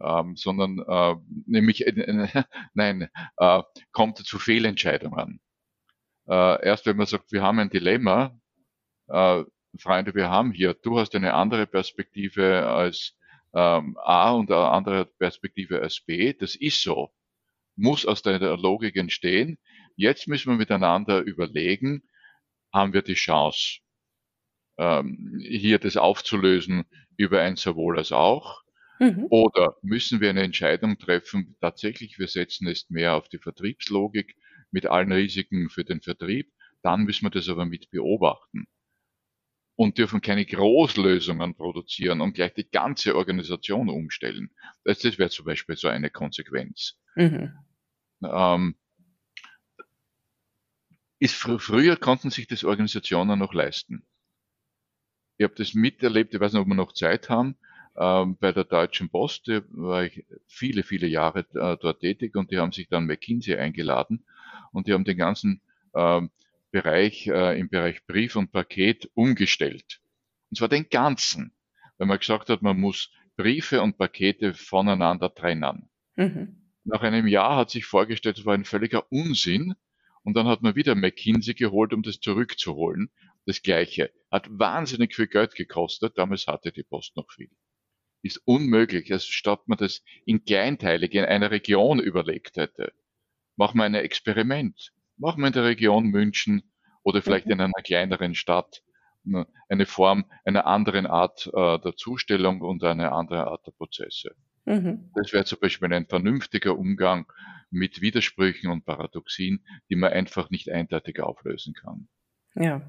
Ähm, 0.00 0.36
sondern 0.36 0.78
äh, 0.78 1.16
nämlich, 1.46 1.86
äh, 1.86 1.92
nein, 2.74 3.08
äh, 3.36 3.62
kommt 3.92 4.18
zu 4.18 4.38
Fehlentscheidungen 4.38 5.40
äh, 6.28 6.64
erst 6.64 6.86
wenn 6.86 6.96
man 6.96 7.06
sagt, 7.06 7.32
wir 7.32 7.42
haben 7.42 7.58
ein 7.58 7.70
Dilemma, 7.70 8.38
äh, 9.08 9.44
Freunde, 9.78 10.14
wir 10.14 10.30
haben 10.30 10.52
hier, 10.52 10.74
du 10.74 10.98
hast 10.98 11.14
eine 11.14 11.34
andere 11.34 11.66
Perspektive 11.66 12.66
als 12.68 13.16
ähm, 13.54 13.96
A 14.02 14.32
und 14.32 14.50
eine 14.50 14.68
andere 14.70 15.06
Perspektive 15.06 15.80
als 15.80 16.00
B, 16.00 16.32
das 16.32 16.54
ist 16.54 16.82
so, 16.82 17.12
muss 17.76 18.06
aus 18.06 18.22
der 18.22 18.38
Logik 18.56 18.96
entstehen. 18.96 19.58
Jetzt 19.96 20.28
müssen 20.28 20.50
wir 20.50 20.56
miteinander 20.56 21.20
überlegen, 21.20 22.02
haben 22.72 22.92
wir 22.92 23.02
die 23.02 23.14
Chance, 23.14 23.80
ähm, 24.78 25.40
hier 25.42 25.78
das 25.78 25.96
aufzulösen 25.96 26.84
über 27.16 27.40
ein 27.40 27.56
sowohl 27.56 27.98
als 27.98 28.12
auch, 28.12 28.62
mhm. 28.98 29.26
oder 29.30 29.76
müssen 29.82 30.20
wir 30.20 30.30
eine 30.30 30.42
Entscheidung 30.42 30.98
treffen, 30.98 31.56
tatsächlich, 31.60 32.18
wir 32.18 32.28
setzen 32.28 32.66
es 32.68 32.88
mehr 32.88 33.14
auf 33.14 33.28
die 33.28 33.38
Vertriebslogik, 33.38 34.34
mit 34.70 34.86
allen 34.86 35.12
Risiken 35.12 35.68
für 35.68 35.84
den 35.84 36.00
Vertrieb. 36.00 36.50
Dann 36.82 37.02
müssen 37.04 37.26
wir 37.26 37.30
das 37.30 37.48
aber 37.48 37.66
mit 37.66 37.90
beobachten 37.90 38.66
und 39.76 39.98
dürfen 39.98 40.20
keine 40.20 40.44
Großlösungen 40.44 41.54
produzieren 41.54 42.20
und 42.20 42.34
gleich 42.34 42.54
die 42.54 42.68
ganze 42.68 43.16
Organisation 43.16 43.88
umstellen. 43.88 44.50
Das, 44.84 44.98
das 45.00 45.18
wäre 45.18 45.30
zum 45.30 45.46
Beispiel 45.46 45.76
so 45.76 45.88
eine 45.88 46.10
Konsequenz. 46.10 46.98
Mhm. 47.16 47.52
Ähm, 48.22 48.74
ist, 51.18 51.34
fr 51.34 51.58
früher 51.58 51.96
konnten 51.96 52.30
sich 52.30 52.46
das 52.46 52.64
Organisationen 52.64 53.38
noch 53.38 53.54
leisten. 53.54 54.04
Ich 55.38 55.44
habe 55.44 55.54
das 55.56 55.74
miterlebt, 55.74 56.34
ich 56.34 56.40
weiß 56.40 56.52
nicht, 56.52 56.62
ob 56.62 56.68
wir 56.68 56.74
noch 56.74 56.92
Zeit 56.92 57.28
haben. 57.28 57.56
Ähm, 57.96 58.36
bei 58.38 58.52
der 58.52 58.64
Deutschen 58.64 59.10
Post 59.10 59.48
war 59.48 60.04
ich 60.04 60.24
viele, 60.46 60.82
viele 60.82 61.06
Jahre 61.06 61.40
äh, 61.54 61.76
dort 61.80 62.00
tätig 62.00 62.36
und 62.36 62.50
die 62.50 62.58
haben 62.58 62.72
sich 62.72 62.88
dann 62.88 63.06
McKinsey 63.06 63.56
eingeladen 63.56 64.24
und 64.72 64.86
die 64.86 64.94
haben 64.94 65.04
den 65.04 65.18
ganzen 65.18 65.60
äh, 65.92 66.22
Bereich 66.70 67.26
äh, 67.26 67.58
im 67.58 67.68
Bereich 67.68 68.06
Brief 68.06 68.36
und 68.36 68.50
Paket 68.50 69.10
umgestellt. 69.14 70.00
Und 70.50 70.56
zwar 70.56 70.68
den 70.68 70.88
ganzen, 70.88 71.52
weil 71.98 72.06
man 72.06 72.18
gesagt 72.18 72.48
hat, 72.48 72.62
man 72.62 72.80
muss 72.80 73.10
Briefe 73.36 73.82
und 73.82 73.98
Pakete 73.98 74.54
voneinander 74.54 75.34
trennen. 75.34 75.90
Mhm. 76.16 76.61
Nach 76.84 77.02
einem 77.02 77.26
Jahr 77.26 77.56
hat 77.56 77.70
sich 77.70 77.84
vorgestellt, 77.84 78.38
es 78.38 78.44
war 78.44 78.54
ein 78.54 78.64
völliger 78.64 79.10
Unsinn. 79.10 79.74
Und 80.24 80.34
dann 80.34 80.46
hat 80.46 80.62
man 80.62 80.76
wieder 80.76 80.94
McKinsey 80.94 81.54
geholt, 81.54 81.92
um 81.92 82.02
das 82.02 82.20
zurückzuholen. 82.20 83.10
Das 83.46 83.62
Gleiche. 83.62 84.12
Hat 84.30 84.46
wahnsinnig 84.50 85.14
viel 85.14 85.26
Geld 85.26 85.54
gekostet. 85.54 86.16
Damals 86.16 86.46
hatte 86.46 86.72
die 86.72 86.84
Post 86.84 87.16
noch 87.16 87.30
viel. 87.30 87.50
Ist 88.22 88.40
unmöglich. 88.44 89.12
Also 89.12 89.26
statt 89.30 89.66
man 89.66 89.78
das 89.78 90.02
in 90.24 90.44
kleinteilig 90.44 91.12
in 91.14 91.24
einer 91.24 91.50
Region 91.50 91.98
überlegt 91.98 92.56
hätte, 92.56 92.92
machen 93.56 93.78
wir 93.78 93.84
ein 93.84 93.94
Experiment. 93.94 94.92
Machen 95.16 95.40
wir 95.40 95.48
in 95.48 95.52
der 95.52 95.64
Region 95.64 96.06
München 96.06 96.72
oder 97.02 97.20
vielleicht 97.20 97.46
mhm. 97.46 97.52
in 97.52 97.60
einer 97.62 97.82
kleineren 97.84 98.34
Stadt 98.34 98.82
ne, 99.24 99.46
eine 99.68 99.86
Form 99.86 100.24
einer 100.44 100.66
anderen 100.66 101.06
Art 101.06 101.50
äh, 101.52 101.78
der 101.80 101.96
Zustellung 101.96 102.60
und 102.60 102.82
eine 102.84 103.12
andere 103.12 103.46
Art 103.48 103.66
der 103.66 103.72
Prozesse. 103.72 104.34
Mhm. 104.64 105.10
Das 105.14 105.32
wäre 105.32 105.44
zum 105.44 105.58
Beispiel 105.60 105.92
ein 105.92 106.06
vernünftiger 106.06 106.78
Umgang 106.78 107.26
mit 107.70 108.00
Widersprüchen 108.00 108.70
und 108.70 108.84
Paradoxien, 108.84 109.64
die 109.90 109.96
man 109.96 110.12
einfach 110.12 110.50
nicht 110.50 110.70
eindeutig 110.70 111.20
auflösen 111.20 111.74
kann. 111.74 112.08
Ja. 112.54 112.82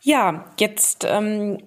Ja, 0.00 0.54
jetzt 0.58 1.04
ähm, 1.08 1.58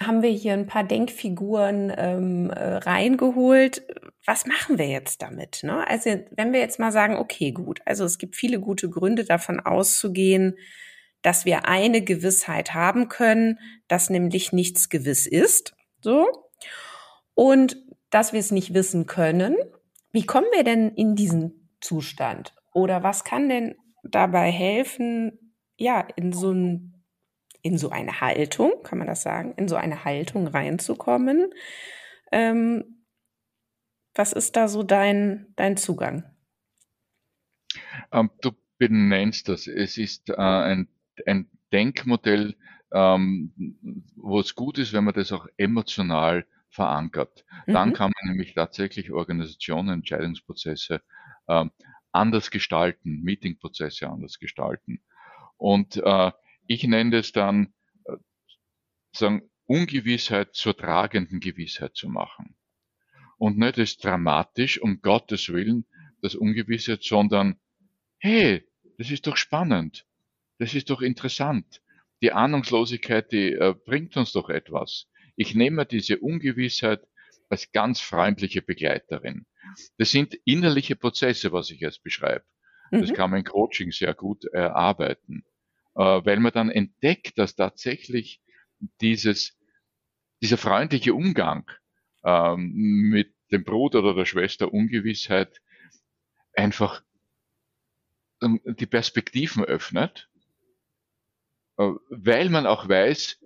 haben 0.00 0.22
wir 0.22 0.30
hier 0.30 0.54
ein 0.54 0.66
paar 0.66 0.84
Denkfiguren 0.84 1.92
ähm, 1.96 2.50
äh, 2.50 2.76
reingeholt. 2.76 3.82
Was 4.24 4.46
machen 4.46 4.78
wir 4.78 4.86
jetzt 4.86 5.22
damit? 5.22 5.60
Ne? 5.62 5.86
Also 5.86 6.10
wenn 6.30 6.52
wir 6.52 6.60
jetzt 6.60 6.78
mal 6.78 6.92
sagen, 6.92 7.16
okay, 7.16 7.52
gut, 7.52 7.80
also 7.84 8.04
es 8.04 8.18
gibt 8.18 8.36
viele 8.36 8.60
gute 8.60 8.88
Gründe 8.88 9.24
davon 9.24 9.60
auszugehen, 9.60 10.56
dass 11.22 11.44
wir 11.44 11.66
eine 11.66 12.02
Gewissheit 12.02 12.74
haben 12.74 13.08
können, 13.08 13.58
dass 13.88 14.10
nämlich 14.10 14.52
nichts 14.52 14.88
gewiss 14.88 15.26
ist. 15.26 15.74
So. 16.00 16.26
Und 17.34 17.76
dass 18.12 18.32
wir 18.32 18.38
es 18.38 18.52
nicht 18.52 18.74
wissen 18.74 19.06
können. 19.06 19.56
Wie 20.12 20.26
kommen 20.26 20.46
wir 20.52 20.62
denn 20.62 20.90
in 20.90 21.16
diesen 21.16 21.68
Zustand? 21.80 22.54
Oder 22.72 23.02
was 23.02 23.24
kann 23.24 23.48
denn 23.48 23.74
dabei 24.04 24.50
helfen, 24.52 25.54
ja, 25.76 26.06
in 26.16 26.32
so 26.32 26.52
ein 26.52 26.92
in 27.62 27.78
so 27.78 27.90
eine 27.90 28.20
Haltung, 28.20 28.72
kann 28.82 28.98
man 28.98 29.06
das 29.06 29.22
sagen, 29.22 29.54
in 29.56 29.68
so 29.68 29.76
eine 29.76 30.04
Haltung 30.04 30.48
reinzukommen. 30.48 31.54
Ähm, 32.32 33.04
was 34.14 34.32
ist 34.32 34.56
da 34.56 34.66
so 34.66 34.82
dein, 34.82 35.46
dein 35.54 35.76
Zugang? 35.76 36.24
Ähm, 38.10 38.30
du 38.40 38.50
benennst 38.78 39.48
das. 39.48 39.68
Es 39.68 39.96
ist 39.96 40.28
äh, 40.28 40.34
ein, 40.34 40.88
ein 41.24 41.48
Denkmodell, 41.72 42.56
ähm, 42.92 43.52
wo 44.16 44.40
es 44.40 44.56
gut 44.56 44.78
ist, 44.78 44.92
wenn 44.92 45.04
man 45.04 45.14
das 45.14 45.30
auch 45.30 45.46
emotional 45.56 46.44
verankert. 46.72 47.44
Mhm. 47.66 47.72
Dann 47.72 47.92
kann 47.92 48.12
man 48.14 48.32
nämlich 48.32 48.54
tatsächlich 48.54 49.12
Organisationen, 49.12 49.90
Entscheidungsprozesse 49.90 51.02
ähm, 51.48 51.70
anders 52.10 52.50
gestalten, 52.50 53.22
Meetingprozesse 53.22 54.08
anders 54.08 54.38
gestalten. 54.38 55.02
Und 55.56 55.96
äh, 55.96 56.32
ich 56.66 56.84
nenne 56.84 57.18
es 57.18 57.32
dann, 57.32 57.72
äh, 58.04 58.16
sagen, 59.12 59.42
Ungewissheit 59.66 60.54
zur 60.54 60.76
tragenden 60.76 61.40
Gewissheit 61.40 61.94
zu 61.94 62.08
machen. 62.08 62.56
Und 63.38 63.58
nicht 63.58 63.78
das 63.78 63.96
dramatisch, 63.96 64.80
um 64.80 65.00
Gottes 65.02 65.48
Willen, 65.48 65.86
das 66.20 66.34
Ungewissheit, 66.34 67.02
sondern, 67.02 67.58
hey, 68.18 68.66
das 68.98 69.10
ist 69.10 69.26
doch 69.26 69.36
spannend. 69.36 70.06
Das 70.58 70.74
ist 70.74 70.90
doch 70.90 71.00
interessant. 71.00 71.82
Die 72.22 72.32
Ahnungslosigkeit, 72.32 73.32
die 73.32 73.52
äh, 73.52 73.74
bringt 73.84 74.16
uns 74.16 74.32
doch 74.32 74.48
etwas. 74.48 75.08
Ich 75.36 75.54
nehme 75.54 75.86
diese 75.86 76.18
Ungewissheit 76.18 77.02
als 77.48 77.70
ganz 77.72 78.00
freundliche 78.00 78.62
Begleiterin. 78.62 79.46
Das 79.98 80.10
sind 80.10 80.34
innerliche 80.44 80.96
Prozesse, 80.96 81.52
was 81.52 81.70
ich 81.70 81.80
jetzt 81.80 82.02
beschreibe. 82.02 82.44
Das 82.90 83.10
mhm. 83.10 83.14
kann 83.14 83.30
man 83.30 83.38
in 83.40 83.44
Coaching 83.44 83.90
sehr 83.90 84.14
gut 84.14 84.44
erarbeiten. 84.44 85.44
Äh, 85.94 86.00
weil 86.24 86.40
man 86.40 86.52
dann 86.52 86.70
entdeckt, 86.70 87.38
dass 87.38 87.54
tatsächlich 87.54 88.40
dieses, 89.00 89.58
dieser 90.40 90.56
freundliche 90.58 91.14
Umgang 91.14 91.70
ähm, 92.24 92.72
mit 93.10 93.34
dem 93.50 93.64
Bruder 93.64 94.00
oder 94.00 94.14
der 94.14 94.24
Schwester 94.24 94.72
Ungewissheit 94.72 95.60
einfach 96.54 97.02
ähm, 98.40 98.60
die 98.64 98.86
Perspektiven 98.86 99.64
öffnet, 99.64 100.30
äh, 101.76 101.90
weil 102.08 102.48
man 102.48 102.66
auch 102.66 102.88
weiß, 102.88 103.41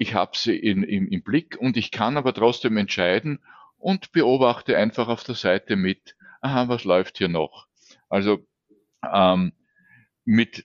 ich 0.00 0.14
habe 0.14 0.32
sie 0.34 0.56
in, 0.56 0.82
im, 0.82 1.08
im 1.08 1.22
Blick 1.22 1.58
und 1.60 1.76
ich 1.76 1.90
kann 1.90 2.16
aber 2.16 2.32
trotzdem 2.32 2.78
entscheiden 2.78 3.44
und 3.76 4.12
beobachte 4.12 4.78
einfach 4.78 5.08
auf 5.08 5.24
der 5.24 5.34
Seite 5.34 5.76
mit, 5.76 6.16
aha, 6.40 6.68
was 6.68 6.84
läuft 6.84 7.18
hier 7.18 7.28
noch? 7.28 7.66
Also 8.08 8.38
ähm, 9.04 9.52
mit, 10.24 10.64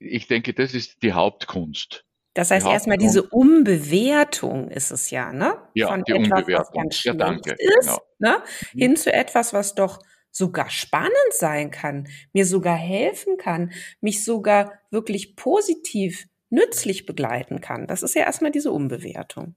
ich 0.00 0.26
denke, 0.26 0.52
das 0.52 0.74
ist 0.74 1.00
die 1.04 1.12
Hauptkunst. 1.12 2.04
Das 2.34 2.50
heißt, 2.50 2.66
erstmal 2.66 2.98
diese 2.98 3.22
Umbewertung 3.22 4.68
ist 4.68 4.90
es 4.90 5.10
ja, 5.10 5.32
ne? 5.32 5.54
Ja, 5.74 5.86
Von 5.86 6.02
die 6.02 6.12
etwas, 6.12 6.28
was 6.28 6.38
Umbewertung. 6.38 6.82
ganz 6.82 7.04
Ja, 7.04 7.14
danke. 7.14 7.52
ist, 7.52 7.80
Genau. 7.82 7.98
ne? 8.18 8.42
Mhm. 8.72 8.78
Hin 8.78 8.96
zu 8.96 9.12
etwas, 9.12 9.52
was 9.52 9.76
doch 9.76 10.00
sogar 10.32 10.70
spannend 10.70 11.12
sein 11.30 11.70
kann, 11.70 12.08
mir 12.32 12.46
sogar 12.46 12.76
helfen 12.76 13.36
kann, 13.36 13.72
mich 14.00 14.24
sogar 14.24 14.72
wirklich 14.90 15.36
positiv, 15.36 16.26
nützlich 16.50 17.06
begleiten 17.06 17.60
kann. 17.60 17.86
Das 17.86 18.02
ist 18.02 18.14
ja 18.14 18.22
erstmal 18.22 18.50
diese 18.50 18.72
Umbewertung. 18.72 19.54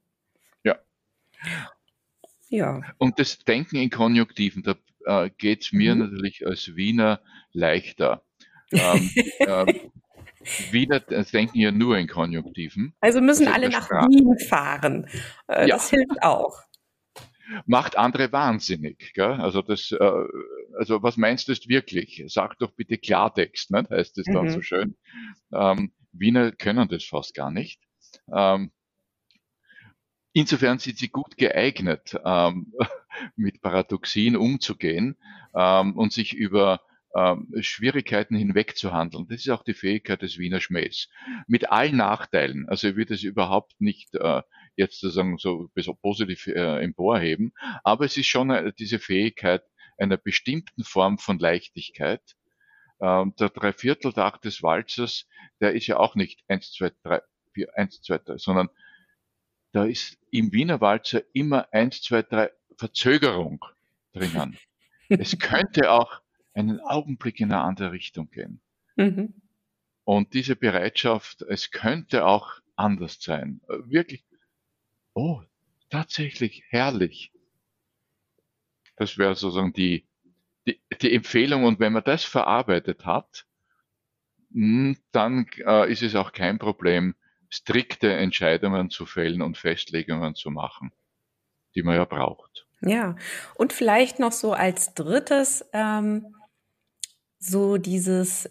Ja. 0.64 0.78
Ja. 2.48 2.82
Und 2.98 3.18
das 3.18 3.38
Denken 3.38 3.76
in 3.76 3.90
Konjunktiven, 3.90 4.62
da 4.62 4.74
äh, 5.06 5.30
geht 5.30 5.62
es 5.62 5.72
mir 5.72 5.94
Mhm. 5.94 6.00
natürlich 6.12 6.46
als 6.46 6.76
Wiener 6.76 7.20
leichter. 7.52 8.24
Ähm, 8.72 9.10
ähm, 9.40 9.90
Wiener 10.70 11.00
denken 11.00 11.58
ja 11.58 11.70
nur 11.70 11.96
in 11.98 12.08
Konjunktiven. 12.08 12.94
Also 13.00 13.20
müssen 13.20 13.46
Also 13.46 13.54
alle 13.54 13.68
nach 13.70 13.84
Sprache. 13.86 14.08
Wien 14.08 14.38
fahren. 14.48 15.08
Äh, 15.48 15.68
Ja. 15.68 15.76
Das 15.76 15.90
hilft 15.90 16.22
auch. 16.22 16.60
Macht 17.66 17.96
andere 17.98 18.32
wahnsinnig. 18.32 19.12
Gell? 19.14 19.32
Also, 19.32 19.62
das, 19.62 19.92
äh, 19.92 20.24
also 20.78 21.02
was 21.02 21.16
meinst 21.16 21.48
du 21.48 21.52
jetzt 21.52 21.68
wirklich? 21.68 22.22
Sag 22.28 22.58
doch 22.58 22.72
bitte 22.72 22.96
Klartext, 22.98 23.70
ne? 23.70 23.86
heißt 23.90 24.16
es 24.18 24.26
dann 24.26 24.46
Mhm. 24.46 24.50
so 24.50 24.62
schön. 24.62 24.96
Ähm, 25.52 25.92
Wiener 26.12 26.52
können 26.52 26.88
das 26.88 27.04
fast 27.04 27.34
gar 27.34 27.50
nicht. 27.50 27.80
Ähm, 28.32 28.72
insofern 30.32 30.78
sind 30.78 30.98
sie 30.98 31.08
gut 31.08 31.36
geeignet, 31.36 32.18
ähm, 32.24 32.72
mit 33.36 33.60
Paradoxien 33.60 34.36
umzugehen 34.36 35.16
ähm, 35.54 35.96
und 35.96 36.12
sich 36.12 36.34
über 36.34 36.80
ähm, 37.14 37.48
Schwierigkeiten 37.60 38.34
hinweg 38.34 38.76
zu 38.76 38.92
handeln. 38.92 39.26
Das 39.28 39.40
ist 39.40 39.50
auch 39.50 39.64
die 39.64 39.74
Fähigkeit 39.74 40.22
des 40.22 40.38
Wiener 40.38 40.60
Schmähs. 40.60 41.08
Mit 41.46 41.70
allen 41.70 41.96
Nachteilen. 41.96 42.68
Also 42.68 42.88
ich 42.88 42.96
würde 42.96 43.14
es 43.14 43.22
überhaupt 43.22 43.80
nicht 43.80 44.14
äh, 44.14 44.42
jetzt 44.76 45.00
sozusagen 45.00 45.36
so 45.36 45.68
positiv 46.00 46.46
äh, 46.46 46.82
emporheben, 46.82 47.52
aber 47.84 48.06
es 48.06 48.16
ist 48.16 48.26
schon 48.26 48.50
äh, 48.50 48.72
diese 48.78 48.98
Fähigkeit 48.98 49.62
einer 49.98 50.16
bestimmten 50.16 50.84
Form 50.84 51.18
von 51.18 51.38
Leichtigkeit. 51.38 52.22
Ähm, 53.02 53.34
der 53.34 53.48
Dreivierteltakt 53.48 54.44
des 54.44 54.62
Walzers, 54.62 55.26
der 55.60 55.74
ist 55.74 55.88
ja 55.88 55.96
auch 55.98 56.14
nicht 56.14 56.44
eins, 56.46 56.72
zwei, 56.72 56.92
drei, 57.02 57.20
vier, 57.52 57.76
eins, 57.76 58.00
zwei, 58.00 58.18
drei, 58.18 58.38
sondern 58.38 58.70
da 59.72 59.84
ist 59.84 60.18
im 60.30 60.52
Wiener 60.52 60.80
Walzer 60.80 61.22
immer 61.32 61.66
eins, 61.72 62.00
zwei, 62.00 62.22
drei 62.22 62.52
Verzögerung 62.76 63.64
drinnen. 64.12 64.56
es 65.08 65.36
könnte 65.40 65.90
auch 65.90 66.22
einen 66.54 66.80
Augenblick 66.80 67.40
in 67.40 67.52
eine 67.52 67.62
andere 67.62 67.90
Richtung 67.90 68.30
gehen. 68.30 68.60
Mhm. 68.94 69.34
Und 70.04 70.32
diese 70.32 70.54
Bereitschaft, 70.54 71.42
es 71.42 71.72
könnte 71.72 72.24
auch 72.24 72.60
anders 72.76 73.20
sein. 73.20 73.60
äh, 73.68 73.78
Wirklich, 73.86 74.24
oh, 75.14 75.42
tatsächlich 75.90 76.62
herrlich. 76.68 77.32
Das 78.96 79.18
wäre 79.18 79.34
sozusagen 79.34 79.72
die, 79.72 80.06
die, 80.66 80.80
die 81.00 81.14
Empfehlung. 81.14 81.64
Und 81.64 81.80
wenn 81.80 81.92
man 81.92 82.04
das 82.04 82.24
verarbeitet 82.24 83.04
hat, 83.06 83.46
mh, 84.50 84.96
dann 85.12 85.46
äh, 85.64 85.90
ist 85.90 86.02
es 86.02 86.14
auch 86.14 86.32
kein 86.32 86.58
Problem, 86.58 87.14
strikte 87.48 88.12
Entscheidungen 88.12 88.90
zu 88.90 89.06
fällen 89.06 89.42
und 89.42 89.58
Festlegungen 89.58 90.34
zu 90.34 90.50
machen, 90.50 90.92
die 91.74 91.82
man 91.82 91.96
ja 91.96 92.04
braucht. 92.04 92.66
Ja, 92.80 93.14
und 93.54 93.72
vielleicht 93.72 94.18
noch 94.18 94.32
so 94.32 94.52
als 94.54 94.94
drittes, 94.94 95.64
ähm, 95.72 96.34
so 97.38 97.76
dieses 97.76 98.50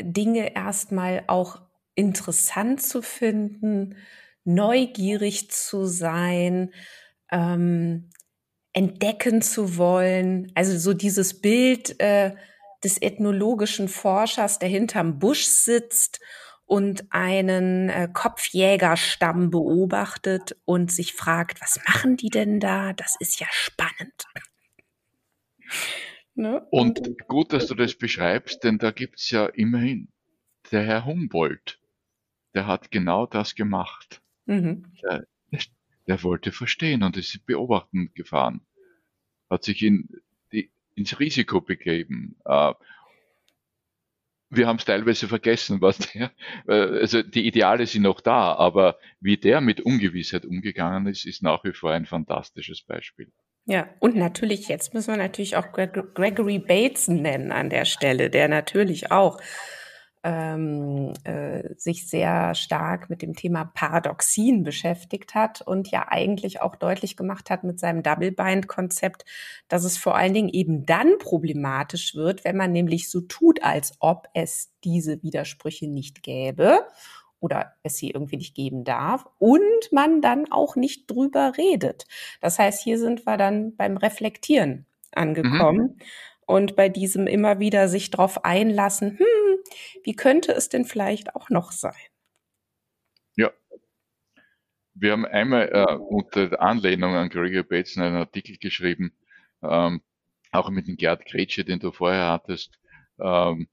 Dinge 0.00 0.54
erstmal 0.54 1.24
auch 1.26 1.60
interessant 1.94 2.80
zu 2.80 3.02
finden, 3.02 3.96
neugierig 4.44 5.50
zu 5.50 5.84
sein, 5.84 6.72
ähm, 7.30 8.10
entdecken 8.78 9.42
zu 9.42 9.76
wollen. 9.76 10.52
Also 10.54 10.78
so 10.78 10.94
dieses 10.94 11.40
Bild 11.40 11.98
äh, 11.98 12.36
des 12.84 13.02
ethnologischen 13.02 13.88
Forschers, 13.88 14.60
der 14.60 14.68
hinterm 14.68 15.18
Busch 15.18 15.46
sitzt 15.46 16.20
und 16.64 17.04
einen 17.10 17.88
äh, 17.88 18.08
Kopfjägerstamm 18.12 19.50
beobachtet 19.50 20.56
und 20.64 20.92
sich 20.92 21.14
fragt, 21.14 21.60
was 21.60 21.80
machen 21.88 22.16
die 22.16 22.30
denn 22.30 22.60
da? 22.60 22.92
Das 22.92 23.16
ist 23.18 23.40
ja 23.40 23.48
spannend. 23.50 24.24
Ne? 26.34 26.64
Und 26.70 27.26
gut, 27.26 27.52
dass 27.52 27.66
du 27.66 27.74
das 27.74 27.96
beschreibst, 27.96 28.62
denn 28.62 28.78
da 28.78 28.92
gibt's 28.92 29.28
ja 29.32 29.46
immerhin 29.46 30.06
der 30.70 30.84
Herr 30.84 31.04
Humboldt, 31.04 31.80
der 32.54 32.68
hat 32.68 32.92
genau 32.92 33.26
das 33.26 33.56
gemacht. 33.56 34.22
Mhm. 34.46 34.84
Der, 35.02 35.26
der 36.06 36.22
wollte 36.22 36.52
verstehen 36.52 37.02
und 37.02 37.16
ist 37.16 37.44
beobachtend 37.44 38.14
gefahren, 38.14 38.60
hat 39.50 39.64
sich 39.64 39.82
in 39.82 40.08
die, 40.52 40.70
ins 40.94 41.18
Risiko 41.18 41.60
begeben. 41.60 42.36
Äh, 42.44 42.72
wir 44.50 44.66
haben 44.66 44.76
es 44.76 44.84
teilweise 44.84 45.28
vergessen, 45.28 45.80
was 45.80 45.98
der, 45.98 46.32
äh, 46.66 47.00
also 47.00 47.22
die 47.22 47.46
Ideale 47.46 47.86
sind 47.86 48.02
noch 48.02 48.20
da, 48.20 48.54
aber 48.54 48.98
wie 49.20 49.36
der 49.36 49.60
mit 49.60 49.80
Ungewissheit 49.80 50.46
umgegangen 50.46 51.06
ist, 51.06 51.26
ist 51.26 51.42
nach 51.42 51.64
wie 51.64 51.72
vor 51.72 51.92
ein 51.92 52.06
fantastisches 52.06 52.82
Beispiel. 52.82 53.30
Ja, 53.66 53.86
und 54.00 54.16
natürlich, 54.16 54.68
jetzt 54.68 54.94
müssen 54.94 55.12
wir 55.12 55.18
natürlich 55.18 55.56
auch 55.56 55.72
Greg 55.72 56.14
Gregory 56.14 56.58
Bateson 56.58 57.20
nennen 57.20 57.52
an 57.52 57.68
der 57.68 57.84
Stelle, 57.84 58.30
der 58.30 58.48
natürlich 58.48 59.12
auch 59.12 59.38
ähm, 60.24 61.12
äh, 61.24 61.74
sich 61.76 62.08
sehr 62.08 62.54
stark 62.54 63.10
mit 63.10 63.22
dem 63.22 63.34
Thema 63.34 63.64
Paradoxien 63.64 64.62
beschäftigt 64.62 65.34
hat 65.34 65.60
und 65.62 65.90
ja 65.90 66.06
eigentlich 66.08 66.60
auch 66.60 66.76
deutlich 66.76 67.16
gemacht 67.16 67.50
hat 67.50 67.64
mit 67.64 67.78
seinem 67.78 68.02
Double-Bind-Konzept, 68.02 69.24
dass 69.68 69.84
es 69.84 69.96
vor 69.96 70.16
allen 70.16 70.34
Dingen 70.34 70.48
eben 70.48 70.86
dann 70.86 71.18
problematisch 71.18 72.14
wird, 72.14 72.44
wenn 72.44 72.56
man 72.56 72.72
nämlich 72.72 73.10
so 73.10 73.20
tut, 73.20 73.62
als 73.62 73.94
ob 74.00 74.28
es 74.34 74.72
diese 74.84 75.22
Widersprüche 75.22 75.88
nicht 75.88 76.22
gäbe 76.22 76.80
oder 77.40 77.74
es 77.82 77.96
sie 77.96 78.10
irgendwie 78.10 78.36
nicht 78.36 78.54
geben 78.54 78.84
darf 78.84 79.24
und 79.38 79.92
man 79.92 80.20
dann 80.20 80.50
auch 80.50 80.76
nicht 80.76 81.10
drüber 81.10 81.52
redet. 81.56 82.06
Das 82.40 82.58
heißt, 82.58 82.82
hier 82.82 82.98
sind 82.98 83.26
wir 83.26 83.36
dann 83.36 83.76
beim 83.76 83.96
Reflektieren 83.96 84.86
angekommen 85.12 85.96
mhm. 85.96 86.02
Und 86.48 86.76
bei 86.76 86.88
diesem 86.88 87.26
immer 87.26 87.60
wieder 87.60 87.88
sich 87.88 88.10
drauf 88.10 88.44
einlassen, 88.44 89.18
hm, 89.18 89.58
wie 90.02 90.16
könnte 90.16 90.52
es 90.52 90.70
denn 90.70 90.86
vielleicht 90.86 91.36
auch 91.36 91.50
noch 91.50 91.72
sein? 91.72 91.92
Ja. 93.36 93.52
Wir 94.94 95.12
haben 95.12 95.26
einmal 95.26 95.68
äh, 95.68 95.94
unter 95.94 96.60
Anlehnung 96.60 97.14
an 97.14 97.28
Gregor 97.28 97.64
Bateson 97.64 98.02
einen 98.02 98.16
Artikel 98.16 98.56
geschrieben, 98.56 99.12
ähm, 99.62 100.00
auch 100.50 100.70
mit 100.70 100.88
dem 100.88 100.96
Gerd 100.96 101.26
Kretsche, 101.26 101.66
den 101.66 101.80
du 101.80 101.92
vorher 101.92 102.28
hattest, 102.28 102.80
ähm, 103.20 103.68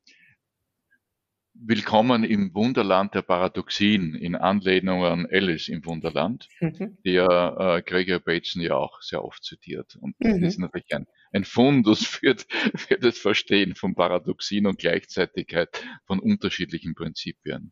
Willkommen 1.58 2.26
im 2.26 2.54
Wunderland 2.54 3.16
der 3.16 3.22
Paradoxien 3.22 4.14
in 4.14 4.36
Anlehnung 4.36 5.06
an 5.06 5.26
Alice 5.32 5.70
im 5.70 5.86
Wunderland, 5.86 6.50
mhm. 6.60 6.98
der 7.06 7.56
äh, 7.58 7.82
Gregor 7.82 8.20
Bateson 8.20 8.62
ja 8.62 8.76
auch 8.76 9.02
sehr 9.02 9.24
oft 9.24 9.44
zitiert. 9.44 9.96
Und 9.96 10.16
das 10.20 10.38
mhm. 10.38 10.44
ist 10.44 10.60
natürlich 10.60 10.94
ein, 10.94 11.08
ein 11.32 11.46
Fundus 11.46 12.06
für, 12.06 12.36
für 12.76 12.98
das 12.98 13.18
Verstehen 13.18 13.74
von 13.74 13.96
Paradoxien 13.96 14.68
und 14.68 14.80
Gleichzeitigkeit 14.80 15.70
von 16.06 16.20
unterschiedlichen 16.20 16.94
Prinzipien. 16.94 17.72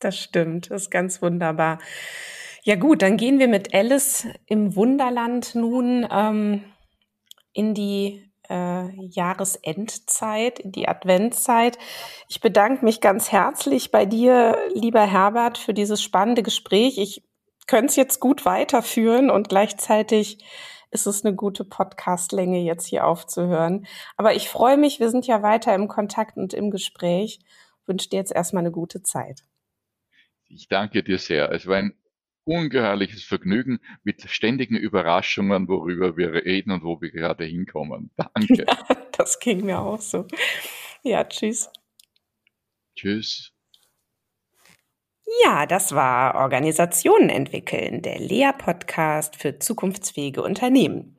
Das 0.00 0.18
stimmt, 0.18 0.70
das 0.70 0.82
ist 0.82 0.90
ganz 0.90 1.22
wunderbar. 1.22 1.78
Ja 2.64 2.74
gut, 2.74 3.00
dann 3.00 3.16
gehen 3.16 3.38
wir 3.38 3.48
mit 3.48 3.74
Alice 3.74 4.26
im 4.46 4.74
Wunderland 4.74 5.54
nun 5.54 6.06
ähm, 6.10 6.64
in 7.52 7.74
die 7.74 8.23
äh, 8.48 8.90
Jahresendzeit, 9.06 10.58
in 10.58 10.72
die 10.72 10.88
Adventszeit. 10.88 11.78
Ich 12.28 12.40
bedanke 12.40 12.84
mich 12.84 13.00
ganz 13.00 13.32
herzlich 13.32 13.90
bei 13.90 14.06
dir, 14.06 14.56
lieber 14.74 15.04
Herbert, 15.04 15.58
für 15.58 15.74
dieses 15.74 16.02
spannende 16.02 16.42
Gespräch. 16.42 16.98
Ich 16.98 17.22
könnte 17.66 17.86
es 17.86 17.96
jetzt 17.96 18.20
gut 18.20 18.44
weiterführen 18.44 19.30
und 19.30 19.48
gleichzeitig 19.48 20.44
ist 20.90 21.06
es 21.06 21.24
eine 21.24 21.34
gute 21.34 21.64
Podcastlänge, 21.64 22.60
jetzt 22.60 22.86
hier 22.86 23.06
aufzuhören. 23.06 23.86
Aber 24.16 24.34
ich 24.34 24.48
freue 24.48 24.76
mich, 24.76 25.00
wir 25.00 25.10
sind 25.10 25.26
ja 25.26 25.42
weiter 25.42 25.74
im 25.74 25.88
Kontakt 25.88 26.36
und 26.36 26.54
im 26.54 26.70
Gespräch. 26.70 27.40
Wünsche 27.86 28.08
dir 28.08 28.18
jetzt 28.18 28.32
erstmal 28.32 28.62
eine 28.62 28.70
gute 28.70 29.02
Zeit. 29.02 29.42
Ich 30.48 30.68
danke 30.68 31.02
dir 31.02 31.18
sehr. 31.18 31.50
Es 31.50 31.66
war 31.66 31.78
ein 31.78 31.94
ungeheuerliches 32.44 33.24
Vergnügen 33.24 33.80
mit 34.02 34.28
ständigen 34.30 34.76
Überraschungen, 34.76 35.68
worüber 35.68 36.16
wir 36.16 36.32
reden 36.32 36.70
und 36.70 36.82
wo 36.82 37.00
wir 37.00 37.10
gerade 37.10 37.44
hinkommen. 37.44 38.10
Danke. 38.16 38.66
Ja, 38.66 38.96
das 39.12 39.38
ging 39.38 39.64
mir 39.64 39.80
auch 39.80 40.00
so. 40.00 40.26
Ja, 41.02 41.24
tschüss. 41.24 41.70
Tschüss. 42.96 43.52
Ja, 45.42 45.66
das 45.66 45.94
war 45.94 46.36
Organisationen 46.36 47.28
entwickeln, 47.28 48.02
der 48.02 48.18
Lea-Podcast 48.20 49.36
für 49.36 49.58
zukunftsfähige 49.58 50.42
Unternehmen. 50.42 51.18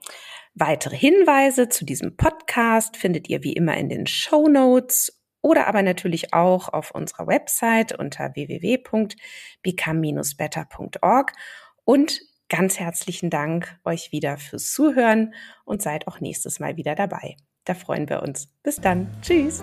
Weitere 0.53 0.95
Hinweise 0.95 1.67
zu 1.67 1.85
diesem 1.85 2.15
Podcast 2.15 2.95
findet 2.95 3.27
ihr 3.29 3.43
wie 3.43 3.53
immer 3.53 3.75
in 3.75 3.89
den 3.89 4.07
Show 4.07 4.47
Notes 4.47 5.24
oder 5.45 5.67
aber 5.67 5.83
natürlich 5.83 6.33
auch 6.33 6.69
auf 6.69 6.89
unserer 6.89 7.27
Website 7.27 7.93
unter 7.93 8.33
www.become-better.org 8.33 11.33
und 11.83 12.21
ganz 12.49 12.79
herzlichen 12.79 13.29
Dank 13.29 13.79
euch 13.85 14.11
wieder 14.11 14.37
fürs 14.37 14.73
Zuhören 14.73 15.35
und 15.63 15.83
seid 15.83 16.07
auch 16.07 16.19
nächstes 16.19 16.59
Mal 16.59 16.77
wieder 16.77 16.95
dabei. 16.95 17.35
Da 17.63 17.75
freuen 17.75 18.09
wir 18.09 18.23
uns. 18.23 18.47
Bis 18.63 18.77
dann. 18.77 19.07
Tschüss. 19.21 19.61